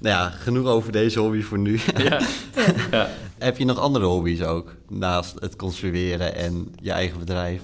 ja, 0.00 0.28
genoeg 0.30 0.66
over 0.66 0.92
deze 0.92 1.20
hobby 1.20 1.42
voor 1.42 1.58
nu. 1.58 1.80
ja. 1.96 2.20
ja. 2.90 3.08
Heb 3.38 3.58
je 3.58 3.64
nog 3.64 3.78
andere 3.78 4.04
hobby's 4.04 4.42
ook? 4.42 4.74
Naast 4.88 5.34
het 5.40 5.56
construeren 5.56 6.34
en 6.34 6.74
je 6.80 6.90
eigen 6.90 7.18
bedrijf? 7.18 7.62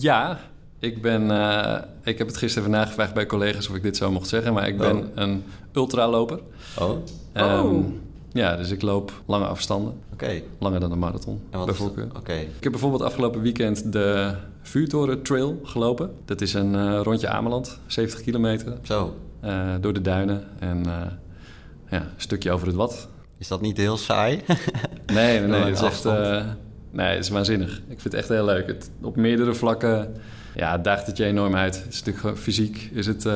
ja, 0.00 0.40
ik, 0.78 1.02
ben, 1.02 1.22
uh, 1.22 1.78
ik 2.02 2.18
heb 2.18 2.26
het 2.26 2.36
gisteren 2.36 2.68
even 2.68 2.78
nagevraagd 2.78 3.14
bij 3.14 3.26
collega's 3.26 3.68
of 3.68 3.76
ik 3.76 3.82
dit 3.82 3.96
zo 3.96 4.10
mocht 4.10 4.28
zeggen, 4.28 4.52
maar 4.52 4.68
ik 4.68 4.78
ben 4.78 4.96
oh. 4.96 5.04
een 5.14 5.44
ultraloper. 5.72 6.40
Oh. 6.78 6.96
Um, 7.34 8.00
Ja, 8.38 8.56
dus 8.56 8.70
ik 8.70 8.82
loop 8.82 9.12
lange 9.26 9.46
afstanden. 9.46 9.92
Oké. 10.12 10.24
Okay. 10.24 10.44
Langer 10.58 10.80
dan 10.80 10.92
een 10.92 10.98
marathon, 10.98 11.40
bijvoorbeeld. 11.50 12.08
Oké. 12.08 12.18
Okay. 12.18 12.40
Ik 12.40 12.62
heb 12.62 12.72
bijvoorbeeld 12.72 13.02
afgelopen 13.02 13.40
weekend 13.40 13.92
de 13.92 14.34
Vuurtoren 14.62 15.22
Trail 15.22 15.60
gelopen. 15.62 16.10
Dat 16.24 16.40
is 16.40 16.54
een 16.54 16.74
uh, 16.74 17.00
rondje 17.02 17.28
Ameland, 17.28 17.80
70 17.86 18.20
kilometer. 18.20 18.78
Zo. 18.82 19.16
Uh, 19.44 19.74
door 19.80 19.92
de 19.92 20.00
duinen 20.00 20.44
en 20.58 20.84
ja, 21.90 22.00
een 22.00 22.06
stukje 22.16 22.50
over 22.50 22.66
het 22.66 22.76
wat. 22.76 23.08
Is 23.38 23.48
dat 23.48 23.60
niet 23.60 23.76
heel 23.76 23.96
saai? 23.96 24.36
nee, 25.06 25.40
nee, 25.40 25.48
nee. 25.48 25.60
het 25.70 25.74
is 25.74 25.82
echt... 25.82 26.04
nee, 26.90 27.14
het 27.14 27.24
is 27.24 27.28
waanzinnig. 27.28 27.76
Ik 27.76 28.00
vind 28.00 28.02
het 28.02 28.14
echt 28.14 28.28
heel 28.28 28.44
leuk. 28.44 28.66
Het, 28.66 28.90
op 29.02 29.16
meerdere 29.16 29.54
vlakken 29.54 30.16
ja, 30.54 30.78
daagt 30.78 31.06
het 31.06 31.16
je 31.16 31.24
enorm 31.24 31.54
uit. 31.54 31.82
Het 31.82 31.92
is 31.92 32.02
natuurlijk 32.02 32.38
fysiek 32.38 32.90
is 32.92 33.06
het... 33.06 33.26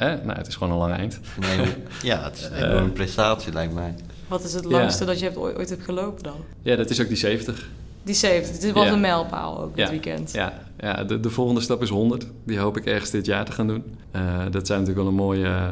Eh, 0.00 0.12
nou, 0.24 0.38
het 0.38 0.46
is 0.46 0.54
gewoon 0.56 0.72
een 0.72 0.78
lang 0.78 0.94
eind. 0.94 1.20
Nee, 1.40 1.74
ja, 2.02 2.22
het 2.22 2.36
is 2.36 2.44
een 2.44 2.54
enorme 2.54 2.86
uh, 2.86 2.92
prestatie, 2.92 3.52
lijkt 3.52 3.74
mij. 3.74 3.94
Wat 4.28 4.44
is 4.44 4.52
het 4.52 4.64
langste 4.64 5.04
ja. 5.04 5.10
dat 5.10 5.18
je 5.18 5.24
hebt, 5.24 5.36
ooit, 5.36 5.56
ooit 5.56 5.68
hebt 5.68 5.84
gelopen 5.84 6.22
dan? 6.22 6.36
Ja, 6.62 6.76
dat 6.76 6.90
is 6.90 7.00
ook 7.00 7.08
die 7.08 7.16
70. 7.16 7.68
Die 8.02 8.14
70, 8.14 8.58
dit 8.58 8.72
was 8.72 8.84
ja. 8.84 8.92
een 8.92 9.00
mijlpaal 9.00 9.60
ook 9.60 9.76
dit 9.76 9.90
weekend. 9.90 10.32
Ja, 10.32 10.62
ja 10.78 11.04
de, 11.04 11.20
de 11.20 11.30
volgende 11.30 11.60
stap 11.60 11.82
is 11.82 11.88
100. 11.88 12.26
Die 12.44 12.58
hoop 12.58 12.76
ik 12.76 12.86
ergens 12.86 13.10
dit 13.10 13.26
jaar 13.26 13.44
te 13.44 13.52
gaan 13.52 13.66
doen. 13.66 13.84
Uh, 14.16 14.42
dat 14.50 14.66
zijn 14.66 14.80
natuurlijk 14.80 14.96
wel 14.96 15.06
een 15.06 15.26
mooie... 15.26 15.44
Uh, 15.44 15.68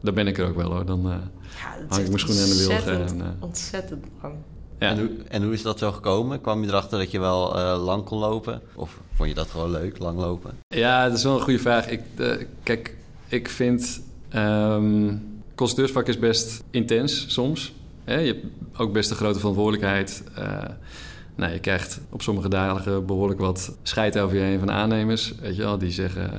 daar 0.00 0.14
ben 0.14 0.26
ik 0.26 0.38
er 0.38 0.48
ook 0.48 0.56
wel 0.56 0.70
hoor. 0.70 0.86
Dan 0.86 1.06
uh, 1.06 1.12
ja, 1.56 1.86
hang 1.88 2.02
ik 2.02 2.08
mijn 2.08 2.18
schoenen 2.18 2.42
aan 2.42 2.48
de 2.48 2.66
wilgen. 2.66 3.06
En, 3.06 3.36
ontzettend 3.40 4.04
lang. 4.22 4.34
Ja. 4.78 4.88
En, 4.88 4.98
hoe, 4.98 5.10
en 5.28 5.42
hoe 5.42 5.52
is 5.52 5.62
dat 5.62 5.78
zo 5.78 5.92
gekomen? 5.92 6.40
Kwam 6.40 6.62
je 6.62 6.68
erachter 6.68 6.98
dat 6.98 7.10
je 7.10 7.20
wel 7.20 7.56
uh, 7.56 7.84
lang 7.84 8.04
kon 8.04 8.18
lopen? 8.18 8.60
Of 8.74 9.00
vond 9.14 9.28
je 9.28 9.34
dat 9.34 9.50
gewoon 9.50 9.70
leuk, 9.70 9.98
lang 9.98 10.18
lopen? 10.18 10.58
Ja, 10.68 11.08
dat 11.08 11.18
is 11.18 11.24
wel 11.24 11.34
een 11.34 11.40
goede 11.40 11.58
vraag. 11.58 11.88
Ik, 11.88 12.00
uh, 12.16 12.32
kijk, 12.62 12.94
ik 13.30 13.48
vind... 13.48 14.02
Um, 14.34 15.28
constructeursvak 15.54 16.08
is 16.08 16.18
best 16.18 16.62
intens 16.70 17.24
soms. 17.28 17.74
Je 18.04 18.12
hebt 18.12 18.46
ook 18.76 18.92
best 18.92 19.10
een 19.10 19.16
grote 19.16 19.38
verantwoordelijkheid. 19.38 20.22
Uh, 21.36 21.52
je 21.52 21.58
krijgt 21.58 22.00
op 22.10 22.22
sommige 22.22 22.48
dagen 22.48 23.06
behoorlijk 23.06 23.40
wat 23.40 23.76
scheid 23.82 24.18
over 24.18 24.36
je 24.36 24.42
heen 24.42 24.58
van 24.58 24.70
aannemers. 24.70 25.34
Weet 25.40 25.56
je 25.56 25.62
wel, 25.62 25.78
die 25.78 25.90
zeggen... 25.90 26.30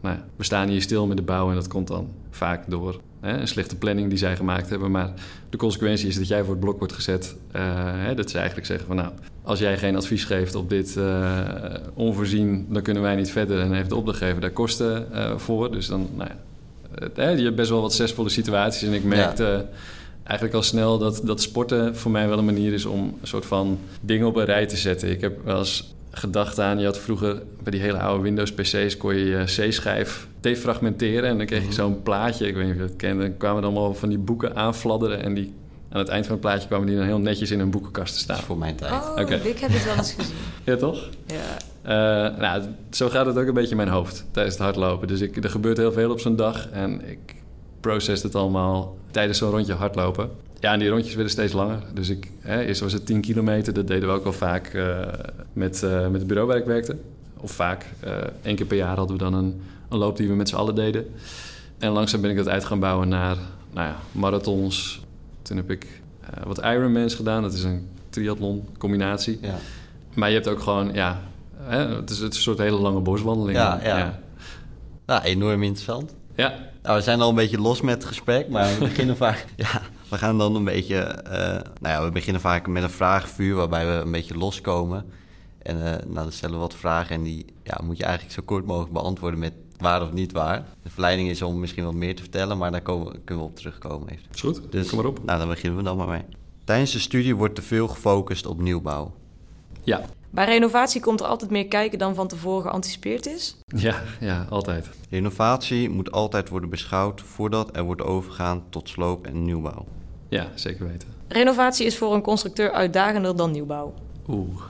Nou, 0.00 0.18
we 0.36 0.44
staan 0.44 0.68
hier 0.68 0.82
stil 0.82 1.06
met 1.06 1.16
de 1.16 1.22
bouw 1.22 1.48
en 1.48 1.54
dat 1.54 1.68
komt 1.68 1.88
dan 1.88 2.08
vaak 2.30 2.64
door 2.70 3.00
hè, 3.20 3.40
een 3.40 3.48
slechte 3.48 3.76
planning 3.76 4.08
die 4.08 4.18
zij 4.18 4.36
gemaakt 4.36 4.70
hebben. 4.70 4.90
Maar 4.90 5.12
de 5.50 5.56
consequentie 5.56 6.08
is 6.08 6.16
dat 6.16 6.28
jij 6.28 6.42
voor 6.42 6.50
het 6.50 6.60
blok 6.60 6.78
wordt 6.78 6.92
gezet. 6.92 7.36
Uh, 7.56 7.62
hè, 7.84 8.14
dat 8.14 8.30
ze 8.30 8.36
eigenlijk 8.36 8.66
zeggen 8.66 8.86
van 8.86 8.96
nou, 8.96 9.10
als 9.42 9.58
jij 9.58 9.78
geen 9.78 9.96
advies 9.96 10.24
geeft 10.24 10.54
op 10.54 10.70
dit 10.70 10.94
uh, 10.98 11.38
onvoorzien, 11.94 12.66
dan 12.68 12.82
kunnen 12.82 13.02
wij 13.02 13.16
niet 13.16 13.30
verder. 13.30 13.60
En 13.60 13.72
heeft 13.72 13.88
de 13.88 13.96
opdrachtgever 13.96 14.40
daar 14.40 14.50
kosten 14.50 15.06
uh, 15.12 15.36
voor. 15.36 15.72
Dus 15.72 15.86
dan, 15.86 16.08
nou 16.16 16.30
ja, 17.14 17.28
je 17.28 17.44
hebt 17.44 17.56
best 17.56 17.70
wel 17.70 17.80
wat 17.80 17.94
zesvolle 17.94 18.28
situaties. 18.28 18.88
En 18.88 18.94
ik 18.94 19.04
merkte 19.04 19.42
ja. 19.42 19.64
eigenlijk 20.22 20.56
al 20.56 20.62
snel 20.62 20.98
dat, 20.98 21.20
dat 21.24 21.42
sporten 21.42 21.96
voor 21.96 22.10
mij 22.10 22.28
wel 22.28 22.38
een 22.38 22.44
manier 22.44 22.72
is 22.72 22.84
om 22.84 23.00
een 23.20 23.26
soort 23.26 23.46
van 23.46 23.78
dingen 24.00 24.26
op 24.26 24.36
een 24.36 24.44
rij 24.44 24.66
te 24.66 24.76
zetten. 24.76 25.10
Ik 25.10 25.20
heb 25.20 25.44
wel 25.44 25.58
eens 25.58 25.94
gedacht 26.10 26.60
aan. 26.60 26.78
Je 26.78 26.84
had 26.84 26.98
vroeger 26.98 27.42
bij 27.62 27.72
die 27.72 27.80
hele 27.80 27.98
oude 27.98 28.22
Windows 28.22 28.52
PC's 28.52 28.96
kon 28.96 29.14
je 29.14 29.24
je 29.24 29.44
C-schijf 29.44 30.28
defragmenteren. 30.40 31.28
En 31.28 31.36
dan 31.36 31.46
kreeg 31.46 31.60
je 31.60 31.66
mhm. 31.66 31.74
zo'n 31.74 32.02
plaatje, 32.02 32.46
ik 32.46 32.54
weet 32.54 32.64
niet 32.64 32.74
of 32.74 32.80
je 32.80 32.86
dat 32.86 32.96
kent. 32.96 33.20
Dan 33.20 33.36
kwamen 33.36 33.62
dan 33.62 33.76
allemaal 33.76 33.94
van 33.94 34.08
die 34.08 34.18
boeken 34.18 34.56
aanfladderen. 34.56 35.22
En 35.22 35.34
die, 35.34 35.54
aan 35.90 35.98
het 35.98 36.08
eind 36.08 36.24
van 36.26 36.34
het 36.34 36.44
plaatje 36.44 36.68
kwamen 36.68 36.86
die 36.86 36.96
dan 36.96 37.04
heel 37.04 37.18
netjes 37.18 37.50
in 37.50 37.60
een 37.60 37.70
boekenkast 37.70 38.14
te 38.14 38.20
staan. 38.20 38.38
voor 38.38 38.58
mijn 38.58 38.76
tijd. 38.76 38.92
Oh, 38.92 39.10
okay. 39.10 39.38
ik 39.38 39.58
heb 39.58 39.70
het 39.72 39.84
wel 39.84 39.96
eens 39.96 40.12
gezien. 40.12 40.36
ja, 40.64 40.76
toch? 40.76 41.08
Ja. 41.26 41.56
Uh, 41.82 42.38
nou, 42.38 42.62
zo 42.90 43.08
gaat 43.08 43.26
het 43.26 43.38
ook 43.38 43.46
een 43.46 43.54
beetje 43.54 43.70
in 43.70 43.76
mijn 43.76 43.88
hoofd 43.88 44.24
tijdens 44.30 44.54
het 44.54 44.64
hardlopen. 44.64 45.08
Dus 45.08 45.20
ik, 45.20 45.44
er 45.44 45.50
gebeurt 45.50 45.76
heel 45.76 45.92
veel 45.92 46.10
op 46.10 46.20
zo'n 46.20 46.36
dag. 46.36 46.68
En 46.70 47.08
ik 47.08 47.34
process 47.80 48.22
het 48.22 48.34
allemaal 48.34 48.96
tijdens 49.10 49.38
zo'n 49.38 49.50
rondje 49.50 49.72
hardlopen. 49.72 50.30
Ja, 50.60 50.72
en 50.72 50.78
die 50.78 50.88
rondjes 50.88 51.14
werden 51.14 51.32
steeds 51.32 51.52
langer. 51.52 51.82
Dus 51.94 52.08
ik, 52.08 52.30
hè, 52.40 52.60
eerst 52.60 52.80
was 52.80 52.92
het 52.92 53.06
10 53.06 53.20
kilometer. 53.20 53.72
Dat 53.72 53.86
deden 53.86 54.08
we 54.08 54.14
ook 54.14 54.24
al 54.24 54.32
vaak 54.32 54.74
uh, 54.74 54.98
met, 55.52 55.82
uh, 55.82 56.02
met 56.02 56.20
het 56.20 56.26
bureau 56.26 56.48
waar 56.48 56.58
ik 56.58 56.64
werkte. 56.64 56.96
Of 57.36 57.50
vaak, 57.50 57.86
uh, 58.04 58.12
één 58.42 58.56
keer 58.56 58.66
per 58.66 58.76
jaar 58.76 58.96
hadden 58.96 59.16
we 59.16 59.22
dan 59.22 59.34
een 59.34 59.60
een 59.90 59.98
loop 59.98 60.16
die 60.16 60.28
we 60.28 60.34
met 60.34 60.48
z'n 60.48 60.56
allen 60.56 60.74
deden. 60.74 61.14
En 61.78 61.90
langzaam 61.90 62.20
ben 62.20 62.30
ik 62.30 62.36
dat 62.36 62.48
uit 62.48 62.64
gaan 62.64 62.80
bouwen 62.80 63.08
naar 63.08 63.36
nou 63.72 63.88
ja, 63.88 63.96
marathons. 64.12 65.00
Toen 65.42 65.56
heb 65.56 65.70
ik 65.70 65.86
wat 66.44 66.58
Ironmans 66.58 67.14
gedaan. 67.14 67.42
Dat 67.42 67.52
is 67.52 67.62
een 67.62 67.88
triathlon 68.10 68.68
combinatie. 68.78 69.38
Ja. 69.42 69.54
Maar 70.14 70.28
je 70.28 70.34
hebt 70.34 70.48
ook 70.48 70.60
gewoon, 70.60 70.92
ja, 70.92 71.20
hè, 71.56 71.78
het, 71.78 72.10
is, 72.10 72.18
het 72.18 72.30
is 72.30 72.36
een 72.36 72.42
soort 72.42 72.58
hele 72.58 72.78
lange 72.78 73.00
boswandeling. 73.00 73.58
Ja, 73.58 73.80
ja. 73.82 73.98
ja. 73.98 74.18
Nou, 75.06 75.22
enorm 75.22 75.62
interessant. 75.62 76.14
Ja. 76.34 76.54
Nou, 76.82 76.96
we 76.96 77.02
zijn 77.02 77.20
al 77.20 77.28
een 77.28 77.34
beetje 77.34 77.60
los 77.60 77.80
met 77.80 77.94
het 77.94 78.04
gesprek, 78.04 78.48
maar 78.48 78.78
we 78.78 78.78
beginnen 78.78 79.16
vaak... 79.26 79.46
Ja, 79.56 79.82
we 80.10 80.18
gaan 80.18 80.38
dan 80.38 80.54
een 80.54 80.64
beetje... 80.64 81.24
Uh, 81.26 81.32
nou 81.80 81.94
ja, 81.94 82.04
we 82.04 82.10
beginnen 82.10 82.40
vaak 82.40 82.66
met 82.66 82.82
een 82.82 82.90
vragenvuur 82.90 83.54
waarbij 83.54 83.86
we 83.86 83.92
een 83.92 84.10
beetje 84.10 84.38
loskomen. 84.38 85.04
En 85.62 85.76
uh, 85.76 85.82
nou, 85.82 86.12
dan 86.12 86.32
stellen 86.32 86.54
we 86.54 86.60
wat 86.60 86.74
vragen 86.74 87.16
en 87.16 87.22
die 87.22 87.44
ja, 87.62 87.80
moet 87.84 87.96
je 87.96 88.04
eigenlijk 88.04 88.34
zo 88.34 88.42
kort 88.44 88.66
mogelijk 88.66 88.92
beantwoorden 88.92 89.38
met 89.38 89.52
waar 89.78 90.02
of 90.02 90.12
niet 90.12 90.32
waar. 90.32 90.64
De 90.82 90.90
verleiding 90.90 91.28
is 91.28 91.42
om 91.42 91.60
misschien 91.60 91.84
wat 91.84 91.94
meer 91.94 92.16
te 92.16 92.22
vertellen, 92.22 92.58
maar 92.58 92.70
daar 92.70 92.82
komen, 92.82 93.24
kunnen 93.24 93.44
we 93.44 93.50
op 93.50 93.56
terugkomen. 93.56 94.08
Even. 94.08 94.24
Is 94.34 94.40
goed, 94.40 94.72
dus, 94.72 94.88
kom 94.88 94.98
maar 94.98 95.06
op. 95.06 95.24
Nou, 95.24 95.38
dan 95.38 95.48
beginnen 95.48 95.78
we 95.78 95.84
dan 95.84 95.96
maar 95.96 96.08
mee. 96.08 96.22
Tijdens 96.64 96.92
de 96.92 96.98
studie 96.98 97.36
wordt 97.36 97.54
te 97.54 97.62
veel 97.62 97.88
gefocust 97.88 98.46
op 98.46 98.60
nieuwbouw. 98.60 99.14
Ja. 99.90 100.00
Bij 100.30 100.44
renovatie 100.44 101.00
komt 101.00 101.20
er 101.20 101.26
altijd 101.26 101.50
meer 101.50 101.66
kijken 101.66 101.98
dan 101.98 102.14
van 102.14 102.28
tevoren 102.28 102.62
geanticipeerd 102.62 103.26
is? 103.26 103.56
Ja, 103.66 104.02
ja, 104.20 104.46
altijd. 104.50 104.88
Renovatie 105.10 105.88
moet 105.88 106.12
altijd 106.12 106.48
worden 106.48 106.70
beschouwd 106.70 107.20
voordat 107.20 107.76
er 107.76 107.82
wordt 107.82 108.02
overgegaan 108.02 108.62
tot 108.68 108.88
sloop 108.88 109.26
en 109.26 109.44
nieuwbouw. 109.44 109.86
Ja, 110.28 110.48
zeker 110.54 110.88
weten. 110.88 111.08
Renovatie 111.28 111.86
is 111.86 111.98
voor 111.98 112.14
een 112.14 112.22
constructeur 112.22 112.72
uitdagender 112.72 113.36
dan 113.36 113.50
nieuwbouw. 113.50 113.94
Oeh. 114.28 114.62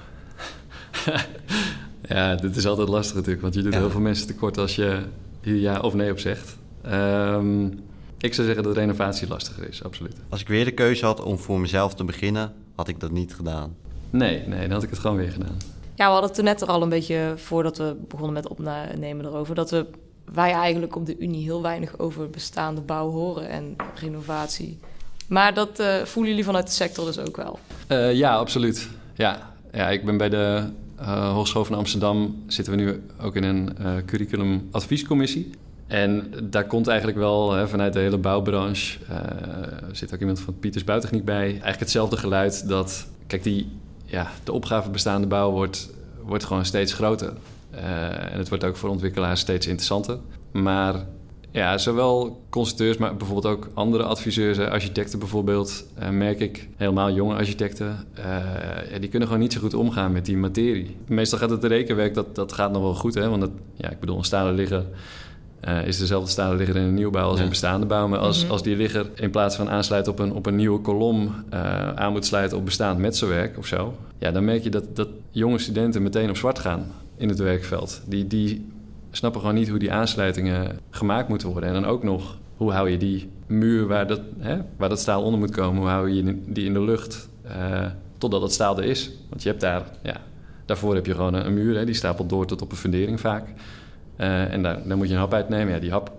ja, 2.09 2.35
dit 2.35 2.57
is 2.57 2.67
altijd 2.67 2.89
lastig 2.89 3.15
natuurlijk, 3.15 3.43
want 3.43 3.55
je 3.55 3.63
doet 3.63 3.75
heel 3.75 3.91
veel 3.91 4.01
mensen 4.01 4.27
tekort 4.27 4.59
als 4.59 4.75
je 4.75 5.03
hier 5.43 5.57
ja 5.57 5.81
of 5.81 5.95
nee 5.95 6.11
op 6.11 6.19
zegt. 6.19 6.57
Um, 6.87 7.81
ik 8.19 8.35
zou 8.35 8.47
zeggen 8.47 8.65
dat 8.65 8.77
renovatie 8.77 9.29
lastiger 9.29 9.69
is, 9.69 9.85
absoluut. 9.85 10.17
Als 10.29 10.41
ik 10.41 10.49
weer 10.49 10.65
de 10.65 10.71
keuze 10.71 11.05
had 11.05 11.23
om 11.23 11.39
voor 11.39 11.61
mezelf 11.61 11.95
te 11.95 12.05
beginnen, 12.05 12.53
had 12.75 12.89
ik 12.89 13.01
dat 13.01 13.11
niet 13.11 13.35
gedaan. 13.35 13.77
Nee, 14.11 14.43
nee, 14.47 14.61
dan 14.61 14.71
had 14.71 14.83
ik 14.83 14.91
het 14.91 14.99
gewoon 14.99 15.17
weer 15.17 15.31
gedaan. 15.31 15.57
Ja, 15.95 16.07
we 16.07 16.13
hadden 16.13 16.29
het 16.29 16.35
toen 16.35 16.45
net 16.45 16.61
er 16.61 16.69
al 16.69 16.83
een 16.83 16.89
beetje 16.89 17.33
voordat 17.37 17.79
we 17.79 17.97
begonnen 18.09 18.35
met 18.35 18.49
opnemen 18.49 19.25
erover. 19.25 19.55
Dat 19.55 19.71
we, 19.71 19.87
wij 20.33 20.53
eigenlijk 20.53 20.97
op 20.97 21.07
de 21.07 21.19
Unie 21.19 21.43
heel 21.43 21.63
weinig 21.63 21.99
over 21.99 22.31
bestaande 22.31 22.81
bouw 22.81 23.11
horen 23.11 23.49
en 23.49 23.77
renovatie. 23.95 24.79
Maar 25.29 25.55
dat 25.55 25.81
uh, 25.81 25.95
voelen 26.05 26.31
jullie 26.31 26.47
vanuit 26.47 26.67
de 26.67 26.73
sector 26.73 27.05
dus 27.05 27.19
ook 27.19 27.37
wel? 27.37 27.59
Uh, 27.89 28.15
ja, 28.15 28.37
absoluut. 28.37 28.89
Ja. 29.15 29.53
ja, 29.73 29.89
ik 29.89 30.05
ben 30.05 30.17
bij 30.17 30.29
de 30.29 30.63
uh, 31.01 31.33
Hogeschool 31.33 31.65
van 31.65 31.77
Amsterdam. 31.77 32.43
Zitten 32.47 32.77
we 32.77 32.83
nu 32.83 33.03
ook 33.21 33.37
in 33.37 33.45
een 33.45 33.77
curriculum 34.07 34.69
adviescommissie. 34.71 35.51
En 35.87 36.33
daar 36.43 36.67
komt 36.67 36.87
eigenlijk 36.87 37.19
wel 37.19 37.53
hè, 37.53 37.69
vanuit 37.69 37.93
de 37.93 37.99
hele 37.99 38.19
bouwbranche, 38.19 38.99
er 39.89 39.97
zit 39.97 40.15
ook 40.15 40.21
iemand 40.21 40.41
van 40.41 40.59
Pieters 40.59 40.85
Bouwtechniek 40.85 41.25
bij, 41.25 41.47
eigenlijk 41.47 41.81
hetzelfde 41.81 42.17
geluid 42.17 42.69
dat, 42.69 43.07
kijk, 43.27 43.43
die, 43.43 43.69
ja, 44.11 44.31
de 44.45 44.53
opgave 44.53 44.91
bestaande 44.91 45.27
bouw 45.27 45.51
wordt, 45.51 45.91
wordt 46.23 46.45
gewoon 46.45 46.65
steeds 46.65 46.93
groter. 46.93 47.33
Uh, 47.75 48.33
en 48.33 48.39
het 48.39 48.49
wordt 48.49 48.65
ook 48.65 48.77
voor 48.77 48.91
ontwikkelaars 48.91 49.41
steeds 49.41 49.67
interessanter. 49.67 50.19
Maar 50.53 50.95
ja, 51.51 51.79
zowel 51.79 52.43
constructeurs, 52.49 52.97
maar 52.97 53.17
bijvoorbeeld 53.17 53.55
ook 53.55 53.69
andere 53.75 54.03
adviseurs, 54.03 54.59
architecten 54.59 55.19
bijvoorbeeld, 55.19 55.85
uh, 55.99 56.09
merk 56.09 56.41
ik, 56.41 56.69
helemaal 56.77 57.13
jonge 57.13 57.35
architecten, 57.35 58.07
ja, 58.91 58.99
die 58.99 59.09
kunnen 59.09 59.29
gewoon 59.29 59.43
niet 59.43 59.53
zo 59.53 59.61
goed 59.61 59.75
omgaan 59.75 60.13
met 60.13 60.25
die 60.25 60.37
materie. 60.37 60.97
Meestal 61.07 61.39
gaat 61.39 61.51
het 61.51 61.65
rekenwerk, 61.65 62.15
dat, 62.15 62.35
dat 62.35 62.53
gaat 62.53 62.73
nog 62.73 62.83
wel 62.83 62.95
goed, 62.95 63.15
hè, 63.15 63.29
want 63.29 63.49
ja, 63.77 63.91
ik 63.91 64.01
bedoel, 64.01 64.19
een 64.19 64.25
stalen 64.25 64.55
liggen 64.55 64.87
uh, 65.69 65.87
is 65.87 65.99
dezelfde 65.99 66.31
staande 66.31 66.57
ligger 66.57 66.77
in 66.77 66.83
een 66.83 66.95
nieuwbouw 66.95 67.29
als 67.29 67.41
in 67.41 67.49
bestaande 67.49 67.87
bouw. 67.87 68.09
Maar 68.09 68.19
als, 68.19 68.43
mhm. 68.43 68.53
als 68.53 68.63
die 68.63 68.77
ligger 68.77 69.11
in 69.15 69.31
plaats 69.31 69.57
van 69.57 69.71
aansluit 69.71 70.09
op 70.09 70.19
een, 70.19 70.33
op 70.33 70.47
een 70.47 70.57
nieuwe 70.57 70.81
kolom 70.81 71.35
uh, 71.53 71.93
aan 71.95 72.13
moet 72.13 72.27
sluiten 72.27 72.59
op 72.59 72.65
bestaand 72.65 72.99
metselwerk 72.99 73.59
of 73.59 73.67
zo. 73.67 73.95
Ja, 74.19 74.31
dan 74.31 74.45
merk 74.45 74.63
je 74.63 74.71
dat, 74.71 74.97
dat 74.97 75.09
jonge 75.31 75.59
studenten 75.59 76.03
meteen 76.03 76.29
op 76.29 76.37
zwart 76.37 76.59
gaan 76.59 76.87
in 77.17 77.29
het 77.29 77.39
werkveld. 77.39 78.03
Die, 78.07 78.27
die 78.27 78.67
snappen 79.11 79.41
gewoon 79.41 79.55
niet 79.57 79.69
hoe 79.69 79.79
die 79.79 79.93
aansluitingen 79.93 80.79
gemaakt 80.91 81.29
moeten 81.29 81.49
worden. 81.49 81.69
En 81.69 81.75
dan 81.75 81.87
ook 81.87 82.03
nog, 82.03 82.39
hoe 82.57 82.73
hou 82.73 82.91
je 82.91 82.97
die 82.97 83.31
muur 83.47 83.87
waar 83.87 84.07
dat, 84.07 84.21
hè, 84.39 84.59
waar 84.77 84.89
dat 84.89 85.01
staal 85.01 85.23
onder 85.23 85.41
moet 85.41 85.51
komen, 85.51 85.81
hoe 85.81 85.91
hou 85.91 86.11
je 86.11 86.39
die 86.47 86.65
in 86.65 86.73
de 86.73 86.83
lucht 86.83 87.29
uh, 87.47 87.87
totdat 88.19 88.43
het 88.43 88.53
staal 88.53 88.79
er 88.79 88.85
is. 88.85 89.11
Want 89.29 89.43
je 89.43 89.49
hebt 89.49 89.61
daar, 89.61 89.83
ja, 90.03 90.17
daarvoor 90.65 90.95
heb 90.95 91.07
je 91.07 91.15
gewoon 91.15 91.35
een, 91.35 91.47
een 91.47 91.55
muur, 91.55 91.77
hè, 91.77 91.85
die 91.85 91.95
stapelt 91.95 92.29
door 92.29 92.47
tot 92.47 92.63
op 92.63 92.71
een 92.71 92.77
fundering 92.77 93.21
vaak. 93.21 93.49
Uh, 94.21 94.53
en 94.53 94.63
daar, 94.63 94.89
dan 94.89 94.99
moet 94.99 95.09
je 95.09 95.15
een 95.15 95.21
hap 95.21 95.35
uitnemen. 95.35 95.75
Ja, 95.75 95.81
die 95.81 95.91
hap, 95.91 96.13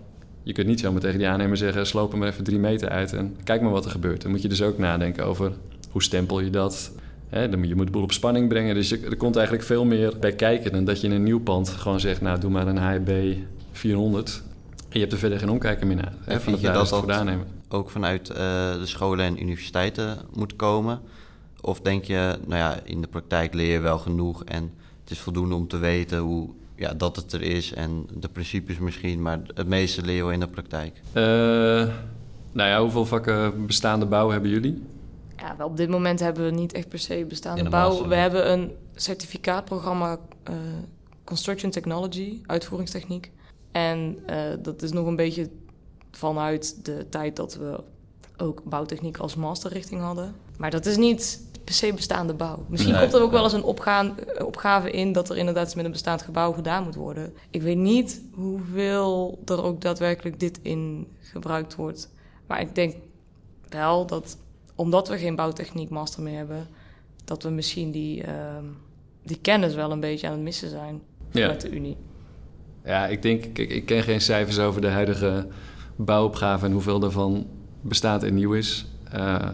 je 0.43 0.53
kunt 0.53 0.67
niet 0.67 0.79
zomaar 0.79 1.01
tegen 1.01 1.17
die 1.17 1.27
aannemer 1.27 1.57
zeggen... 1.57 1.87
sloop 1.87 2.11
hem 2.11 2.23
even 2.23 2.43
drie 2.43 2.59
meter 2.59 2.89
uit 2.89 3.13
en 3.13 3.35
kijk 3.43 3.61
maar 3.61 3.71
wat 3.71 3.85
er 3.85 3.91
gebeurt. 3.91 4.21
Dan 4.21 4.31
moet 4.31 4.41
je 4.41 4.47
dus 4.47 4.61
ook 4.61 4.77
nadenken 4.77 5.25
over 5.25 5.51
hoe 5.91 6.03
stempel 6.03 6.39
je 6.39 6.49
dat... 6.49 6.91
Hè, 7.29 7.49
dan 7.49 7.59
moet 7.59 7.67
je 7.67 7.75
moet 7.75 7.85
de 7.85 7.91
boel 7.91 8.03
op 8.03 8.11
spanning 8.11 8.49
brengen. 8.49 8.75
Dus 8.75 8.91
er 8.91 9.17
komt 9.17 9.35
eigenlijk 9.35 9.65
veel 9.65 9.85
meer 9.85 10.13
bij 10.19 10.31
kijken 10.31 10.71
dan 10.71 10.85
dat 10.85 11.01
je 11.01 11.07
in 11.07 11.13
een 11.13 11.23
nieuw 11.23 11.39
pand 11.39 11.69
gewoon 11.69 11.99
zegt... 11.99 12.21
nou, 12.21 12.39
doe 12.39 12.51
maar 12.51 12.67
een 12.67 12.77
HB 12.77 13.35
400. 13.71 14.43
En 14.75 14.83
je 14.89 14.99
hebt 14.99 15.11
er 15.11 15.17
verder 15.17 15.39
geen 15.39 15.49
omkijken 15.49 15.87
meer 15.87 15.95
naar. 15.95 16.13
Hè, 16.23 16.39
van 16.39 16.53
je 16.59 16.71
dat 16.71 16.89
dat 16.89 17.27
ook 17.69 17.89
vanuit 17.89 18.29
uh, 18.29 18.35
de 18.73 18.85
scholen 18.85 19.25
en 19.25 19.41
universiteiten 19.41 20.17
moet 20.33 20.55
komen? 20.55 20.99
Of 21.61 21.81
denk 21.81 22.03
je, 22.03 22.37
nou 22.45 22.59
ja, 22.59 22.79
in 22.83 23.01
de 23.01 23.07
praktijk 23.07 23.53
leer 23.53 23.71
je 23.71 23.79
wel 23.79 23.97
genoeg... 23.97 24.43
en 24.43 24.71
het 25.01 25.11
is 25.11 25.19
voldoende 25.19 25.55
om 25.55 25.67
te 25.67 25.77
weten 25.77 26.19
hoe 26.19 26.49
ja, 26.81 26.93
dat 26.93 27.15
het 27.15 27.33
er 27.33 27.41
is 27.41 27.73
en 27.73 28.07
de 28.13 28.29
principes 28.29 28.77
misschien, 28.77 29.21
maar 29.21 29.39
het 29.53 29.67
meeste 29.67 30.01
leer 30.01 30.25
je 30.25 30.33
in 30.33 30.39
de 30.39 30.47
praktijk? 30.47 31.01
Uh, 31.07 31.23
nou 32.51 32.69
ja, 32.69 32.81
hoeveel 32.81 33.05
vakken 33.05 33.65
bestaande 33.65 34.05
bouw 34.05 34.29
hebben 34.29 34.49
jullie? 34.49 34.83
Ja, 35.37 35.55
wel 35.57 35.67
op 35.67 35.77
dit 35.77 35.89
moment 35.89 36.19
hebben 36.19 36.45
we 36.45 36.51
niet 36.51 36.73
echt 36.73 36.89
per 36.89 36.99
se 36.99 37.25
bestaande 37.27 37.69
bouw. 37.69 38.07
We 38.07 38.15
hebben 38.15 38.51
een 38.51 38.71
certificaatprogramma 38.95 40.19
uh, 40.49 40.55
Construction 41.23 41.71
Technology, 41.71 42.41
uitvoeringstechniek. 42.45 43.31
En 43.71 44.17
uh, 44.29 44.37
dat 44.59 44.81
is 44.81 44.91
nog 44.91 45.05
een 45.05 45.15
beetje 45.15 45.49
vanuit 46.11 46.85
de 46.85 47.05
tijd 47.09 47.35
dat 47.35 47.55
we 47.55 47.83
ook 48.37 48.63
bouwtechniek 48.63 49.17
als 49.17 49.35
masterrichting 49.35 50.01
hadden. 50.01 50.35
Maar 50.57 50.71
dat 50.71 50.85
is 50.85 50.97
niet 50.97 51.41
per 51.63 51.73
se 51.73 51.93
bestaande 51.93 52.33
bouw. 52.33 52.65
Misschien 52.67 52.99
komt 52.99 53.13
er 53.13 53.21
ook 53.21 53.31
wel 53.31 53.43
eens 53.43 53.53
een 53.53 53.63
opgaan, 53.63 54.19
eh, 54.19 54.45
opgave 54.45 54.91
in 54.91 55.11
dat 55.11 55.29
er 55.29 55.37
inderdaad 55.37 55.75
met 55.75 55.85
een 55.85 55.91
bestaand 55.91 56.21
gebouw 56.21 56.51
gedaan 56.51 56.83
moet 56.83 56.95
worden. 56.95 57.33
Ik 57.49 57.61
weet 57.61 57.77
niet 57.77 58.21
hoeveel 58.33 59.39
er 59.45 59.63
ook 59.63 59.81
daadwerkelijk 59.81 60.39
dit 60.39 60.59
in 60.61 61.07
gebruikt 61.19 61.75
wordt. 61.75 62.09
Maar 62.47 62.61
ik 62.61 62.75
denk 62.75 62.95
wel 63.69 64.05
dat, 64.05 64.37
omdat 64.75 65.07
we 65.07 65.17
geen 65.17 65.35
bouwtechniek 65.35 65.89
master 65.89 66.23
meer 66.23 66.37
hebben, 66.37 66.67
dat 67.23 67.43
we 67.43 67.49
misschien 67.49 67.91
die, 67.91 68.25
uh, 68.25 68.31
die 69.23 69.39
kennis 69.41 69.73
wel 69.73 69.91
een 69.91 69.99
beetje 69.99 70.27
aan 70.27 70.33
het 70.33 70.41
missen 70.41 70.69
zijn 70.69 71.01
vanuit 71.29 71.61
ja. 71.61 71.69
de 71.69 71.75
Unie. 71.75 71.97
Ja, 72.83 73.07
ik 73.07 73.21
denk, 73.21 73.45
ik, 73.45 73.57
ik 73.69 73.85
ken 73.85 74.03
geen 74.03 74.21
cijfers 74.21 74.59
over 74.59 74.81
de 74.81 74.87
huidige 74.87 75.47
bouwopgave 75.95 76.65
en 76.65 76.71
hoeveel 76.71 76.99
daarvan 76.99 77.47
bestaat 77.81 78.23
en 78.23 78.33
nieuw 78.33 78.53
is. 78.53 78.85
Uh, 79.15 79.49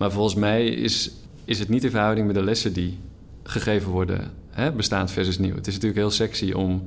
maar 0.00 0.12
volgens 0.12 0.34
mij 0.34 0.66
is, 0.66 1.10
is 1.44 1.58
het 1.58 1.68
niet 1.68 1.84
in 1.84 1.90
verhouding 1.90 2.26
met 2.26 2.36
de 2.36 2.44
lessen 2.44 2.72
die 2.72 2.98
gegeven 3.42 3.90
worden, 3.90 4.30
hè, 4.50 4.72
bestaand 4.72 5.10
versus 5.10 5.38
nieuw. 5.38 5.54
Het 5.54 5.66
is 5.66 5.74
natuurlijk 5.74 6.00
heel 6.00 6.10
sexy 6.10 6.52
om 6.52 6.82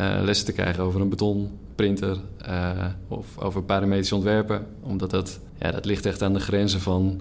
uh, 0.00 0.18
lessen 0.22 0.46
te 0.46 0.52
krijgen 0.52 0.82
over 0.82 1.00
een 1.00 1.08
betonprinter 1.08 2.16
uh, 2.48 2.86
of 3.08 3.38
over 3.38 3.62
parametrisch 3.62 4.12
ontwerpen, 4.12 4.66
omdat 4.80 5.10
dat, 5.10 5.40
ja, 5.58 5.70
dat 5.70 5.84
ligt 5.84 6.06
echt 6.06 6.22
aan 6.22 6.32
de 6.32 6.40
grenzen 6.40 6.80
van 6.80 7.20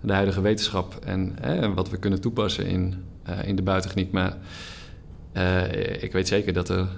de 0.00 0.12
huidige 0.12 0.40
wetenschap 0.40 0.94
en 1.04 1.36
hè, 1.40 1.74
wat 1.74 1.90
we 1.90 1.96
kunnen 1.96 2.20
toepassen 2.20 2.66
in, 2.66 2.94
uh, 3.28 3.48
in 3.48 3.56
de 3.56 3.62
bouwtechniek. 3.62 4.12
Maar 4.12 4.36
ik 6.00 6.12
weet 6.12 6.28
zeker 6.28 6.52
dat 6.52 6.68
er 6.68 6.88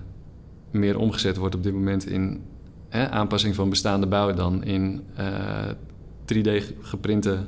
meer 0.70 0.99
omgezet 0.99 1.37
wordt 1.37 1.55
op 1.55 1.62
dit 1.62 1.72
moment 1.72 2.07
in 2.07 2.42
hè, 2.88 3.11
aanpassing 3.11 3.55
van 3.55 3.70
bestaande 3.70 4.07
bouw 4.07 4.33
dan 4.35 4.64
in 4.64 5.03
3D 6.35 6.62
geprinte 6.81 7.38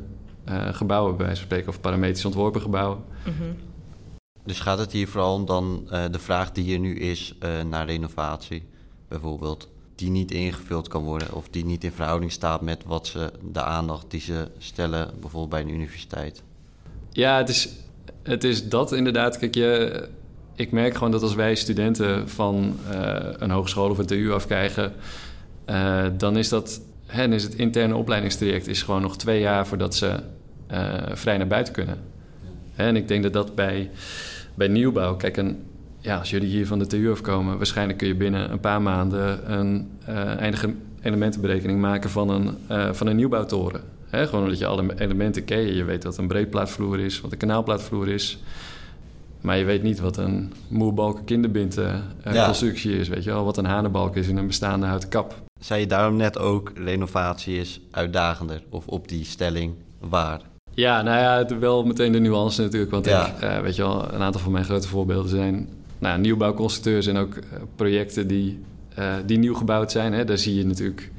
uh, 0.51 0.75
gebouwen, 0.75 1.17
bij 1.17 1.27
wijze 1.27 1.41
van 1.41 1.51
spreken, 1.51 1.69
of 1.69 1.81
parametrisch 1.81 2.25
ontworpen 2.25 2.61
gebouwen. 2.61 2.99
Mhm. 3.25 3.53
Dus 4.45 4.61
gaat 4.61 4.79
het 4.79 4.93
hier 4.93 5.09
vooral 5.09 5.35
om 5.35 5.47
dan 5.47 5.89
uh, 5.93 6.05
de 6.11 6.19
vraag 6.19 6.53
die 6.53 6.65
hier 6.65 6.79
nu 6.79 6.99
is 6.99 7.35
uh, 7.43 7.63
naar 7.63 7.87
renovatie, 7.87 8.67
bijvoorbeeld, 9.09 9.69
die 9.95 10.11
niet 10.11 10.31
ingevuld 10.31 10.89
kan 10.89 11.05
worden 11.05 11.35
of 11.35 11.49
die 11.49 11.65
niet 11.65 11.85
in 11.85 11.93
verhouding 11.93 12.33
staat 12.33 12.61
met 12.61 12.85
wat 12.87 13.07
ze, 13.07 13.33
de 13.53 13.63
aandacht 13.63 14.11
die 14.11 14.21
ze 14.21 14.49
stellen, 14.59 15.11
bijvoorbeeld 15.21 15.51
bij 15.51 15.61
een 15.61 15.75
universiteit? 15.75 16.43
Ja, 17.11 17.37
het 17.37 17.49
is, 17.49 17.69
het 18.23 18.45
is 18.45 18.69
dat 18.69 18.93
inderdaad. 18.93 19.39
Kijk, 19.39 19.55
je, 19.55 20.09
ik 20.55 20.73
merk 20.73 20.95
gewoon 20.95 21.11
dat 21.11 21.23
als 21.23 21.35
wij 21.35 21.55
studenten 21.55 22.29
van 22.29 22.77
een 23.39 23.51
hogeschool 23.51 23.91
of 23.91 23.99
een 23.99 24.07
TU 24.07 24.33
afkrijgen, 24.33 24.93
dan 26.17 26.37
is 26.37 26.49
dat 26.49 26.81
hen 27.07 27.33
is 27.33 27.43
het 27.43 27.55
interne 27.55 27.97
opleidingstraject 27.97 28.67
is 28.67 28.83
gewoon 28.83 29.03
nog 29.03 29.17
twee 29.17 29.41
jaar 29.41 29.67
voordat 29.67 29.95
ze 29.95 30.21
vrij 31.15 31.37
naar 31.37 31.47
buiten 31.47 31.73
kunnen. 31.73 31.99
En 32.75 32.97
ik 32.97 33.09
denk 33.09 33.23
dat 33.23 33.33
dat 33.33 33.55
bij, 33.55 33.91
bij 34.55 34.69
nieuwbouw, 34.69 35.17
kijk, 35.17 35.37
een, 35.37 35.63
ja, 36.01 36.19
als 36.19 36.31
jullie 36.31 36.49
hier 36.49 36.67
van 36.67 36.79
de 36.79 36.87
TU 36.87 37.11
afkomen, 37.11 37.57
waarschijnlijk 37.57 37.99
kun 37.99 38.09
je 38.09 38.15
binnen 38.15 38.51
een 38.53 38.61
paar 38.61 38.83
maanden 38.83 39.53
een 39.53 39.91
uh, 40.09 40.41
eindige 40.41 40.75
elementenberekening 41.03 41.81
maken 41.81 42.11
van 42.11 42.31
een, 42.31 42.57
uh, 42.71 42.93
van 42.93 43.07
een 43.07 43.17
nieuwbouwtoren. 43.17 43.81
Gewoon 44.11 44.43
omdat 44.43 44.59
je 44.59 44.67
alle 44.67 44.95
elementen 44.99 45.45
ken. 45.45 45.75
Je 45.75 45.85
weet 45.85 46.05
wat 46.05 46.17
een 46.17 46.29
breedplaatvloer 46.29 47.01
is, 47.01 47.21
wat 47.21 47.33
een 47.33 47.39
kanaalplaatvloer 47.39 48.09
is. 48.09 48.39
Maar 49.41 49.57
je 49.57 49.65
weet 49.65 49.83
niet 49.83 50.01
wat 50.01 50.17
een 50.17 50.53
moerbalken 50.69 51.25
kinderbinten 51.25 52.03
uh, 52.27 52.45
constructie 52.45 52.99
is. 52.99 53.09
Weet 53.09 53.25
je 53.25 53.31
wel, 53.31 53.45
wat 53.45 53.57
een 53.57 53.65
hanenbalk 53.65 54.17
is 54.17 54.29
in 54.29 54.37
een 54.37 54.47
bestaande 54.47 54.87
houten 54.87 55.09
kap. 55.09 55.43
Zei 55.61 55.81
je 55.81 55.87
daarom 55.87 56.17
net 56.17 56.39
ook, 56.39 56.73
renovatie 56.75 57.59
is 57.59 57.81
uitdagender? 57.91 58.63
Of 58.71 58.87
op 58.87 59.09
die 59.09 59.25
stelling 59.25 59.75
waar? 59.99 60.41
Ja, 60.79 61.03
nou 61.03 61.19
ja, 61.19 61.59
wel 61.59 61.85
meteen 61.85 62.13
de 62.13 62.19
nuance 62.19 62.63
natuurlijk. 62.63 62.91
Want 62.91 63.07
ik, 63.07 63.13
uh, 63.13 63.61
weet 63.61 63.77
je 63.77 63.83
wel, 63.83 64.13
een 64.13 64.21
aantal 64.21 64.41
van 64.41 64.53
mijn 64.53 64.65
grote 64.65 64.89
voorbeelden 64.89 65.31
zijn 65.31 65.69
nou, 65.99 66.21
nieuwbouwconstructeurs 66.21 67.07
en 67.07 67.17
ook 67.17 67.37
uh, 67.37 67.43
projecten 67.77 68.27
die, 68.27 68.59
uh, 68.99 69.15
die 69.27 69.39
nieuw 69.39 69.55
gebouwd 69.55 69.91
zijn. 69.91 70.13
Hè. 70.13 70.25
Daar 70.25 70.39
zie 70.39 70.55
je 70.55 70.67
natuurlijk 70.67 71.11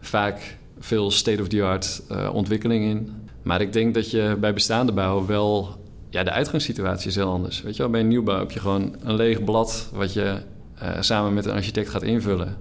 vaak 0.00 0.58
veel 0.78 1.10
state-of-the-art 1.10 2.02
ontwikkeling 2.32 2.84
in. 2.84 3.12
Maar 3.42 3.60
ik 3.60 3.72
denk 3.72 3.94
dat 3.94 4.10
je 4.10 4.36
bij 4.40 4.52
bestaande 4.52 4.92
bouw 4.92 5.26
wel... 5.26 5.76
Ja, 6.10 6.22
de 6.22 6.30
uitgangssituatie 6.30 7.08
is 7.08 7.16
heel 7.16 7.30
anders. 7.30 7.62
Weet 7.62 7.76
je 7.76 7.82
wel, 7.82 7.90
bij 7.90 8.00
een 8.00 8.08
nieuwbouw 8.08 8.38
heb 8.38 8.50
je 8.50 8.60
gewoon 8.60 8.96
een 9.02 9.14
leeg 9.14 9.44
blad... 9.44 9.88
wat 9.92 10.12
je 10.12 10.36
samen 11.00 11.34
met 11.34 11.46
een 11.46 11.54
architect 11.54 11.88
gaat 11.88 12.02
invullen. 12.02 12.56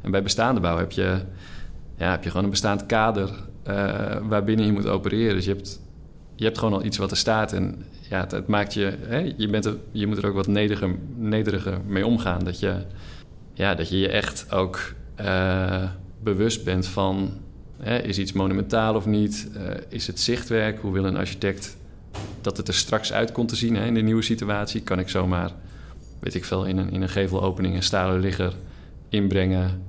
En 0.00 0.10
bij 0.10 0.22
bestaande 0.22 0.60
bouw 0.60 0.78
heb 0.78 0.92
je, 0.92 1.18
ja, 1.96 2.10
heb 2.10 2.24
je 2.24 2.28
gewoon 2.28 2.44
een 2.44 2.50
bestaand 2.50 2.86
kader 2.86 3.30
waarbinnen 4.22 4.66
je 4.66 4.72
moet 4.72 4.86
opereren. 4.86 5.34
Dus 5.34 5.44
je 5.44 5.52
hebt, 5.52 5.80
je 6.34 6.44
hebt 6.44 6.58
gewoon 6.58 6.74
al 6.74 6.84
iets 6.84 6.96
wat 6.96 7.10
er 7.10 7.16
staat. 7.16 7.52
En 7.52 7.84
ja, 8.10 8.26
het, 8.30 8.46
maakt 8.46 8.74
je, 8.74 8.92
hè, 9.00 9.32
je, 9.36 9.48
bent 9.48 9.68
je 9.92 10.06
moet 10.06 10.18
er 10.18 10.26
ook 10.26 10.34
wat 10.34 10.46
nederiger, 10.46 10.94
nederiger 11.16 11.80
mee 11.86 12.06
omgaan. 12.06 12.44
Dat 12.44 12.60
je, 12.60 12.82
ja, 13.52 13.74
dat 13.74 13.88
je 13.88 13.98
je 13.98 14.08
echt 14.08 14.52
ook 14.52 14.94
uh, 15.20 15.82
bewust 16.22 16.64
bent 16.64 16.86
van, 16.86 17.30
is 18.02 18.18
iets 18.18 18.32
monumentaal 18.32 18.94
of 18.94 19.06
niet? 19.06 19.50
Uh, 19.56 19.62
is 19.88 20.06
het 20.06 20.20
zichtwerk? 20.20 20.80
Hoe 20.80 20.92
wil 20.92 21.04
een 21.04 21.16
architect 21.16 21.76
dat 22.40 22.56
het 22.56 22.68
er 22.68 22.74
straks 22.74 23.12
uit 23.12 23.32
komt 23.32 23.48
te 23.48 23.56
zien 23.56 23.76
in 23.76 23.94
de 23.94 24.00
nieuwe 24.00 24.22
situatie? 24.22 24.80
Kan 24.80 24.98
ik 24.98 25.08
zomaar, 25.08 25.50
weet 26.20 26.34
ik 26.34 26.44
veel, 26.44 26.64
in 26.64 26.76
een, 26.76 26.90
in 26.90 27.02
een 27.02 27.08
gevelopening 27.08 27.74
een 27.74 27.82
stalen 27.82 28.20
ligger 28.20 28.52
inbrengen? 29.08 29.82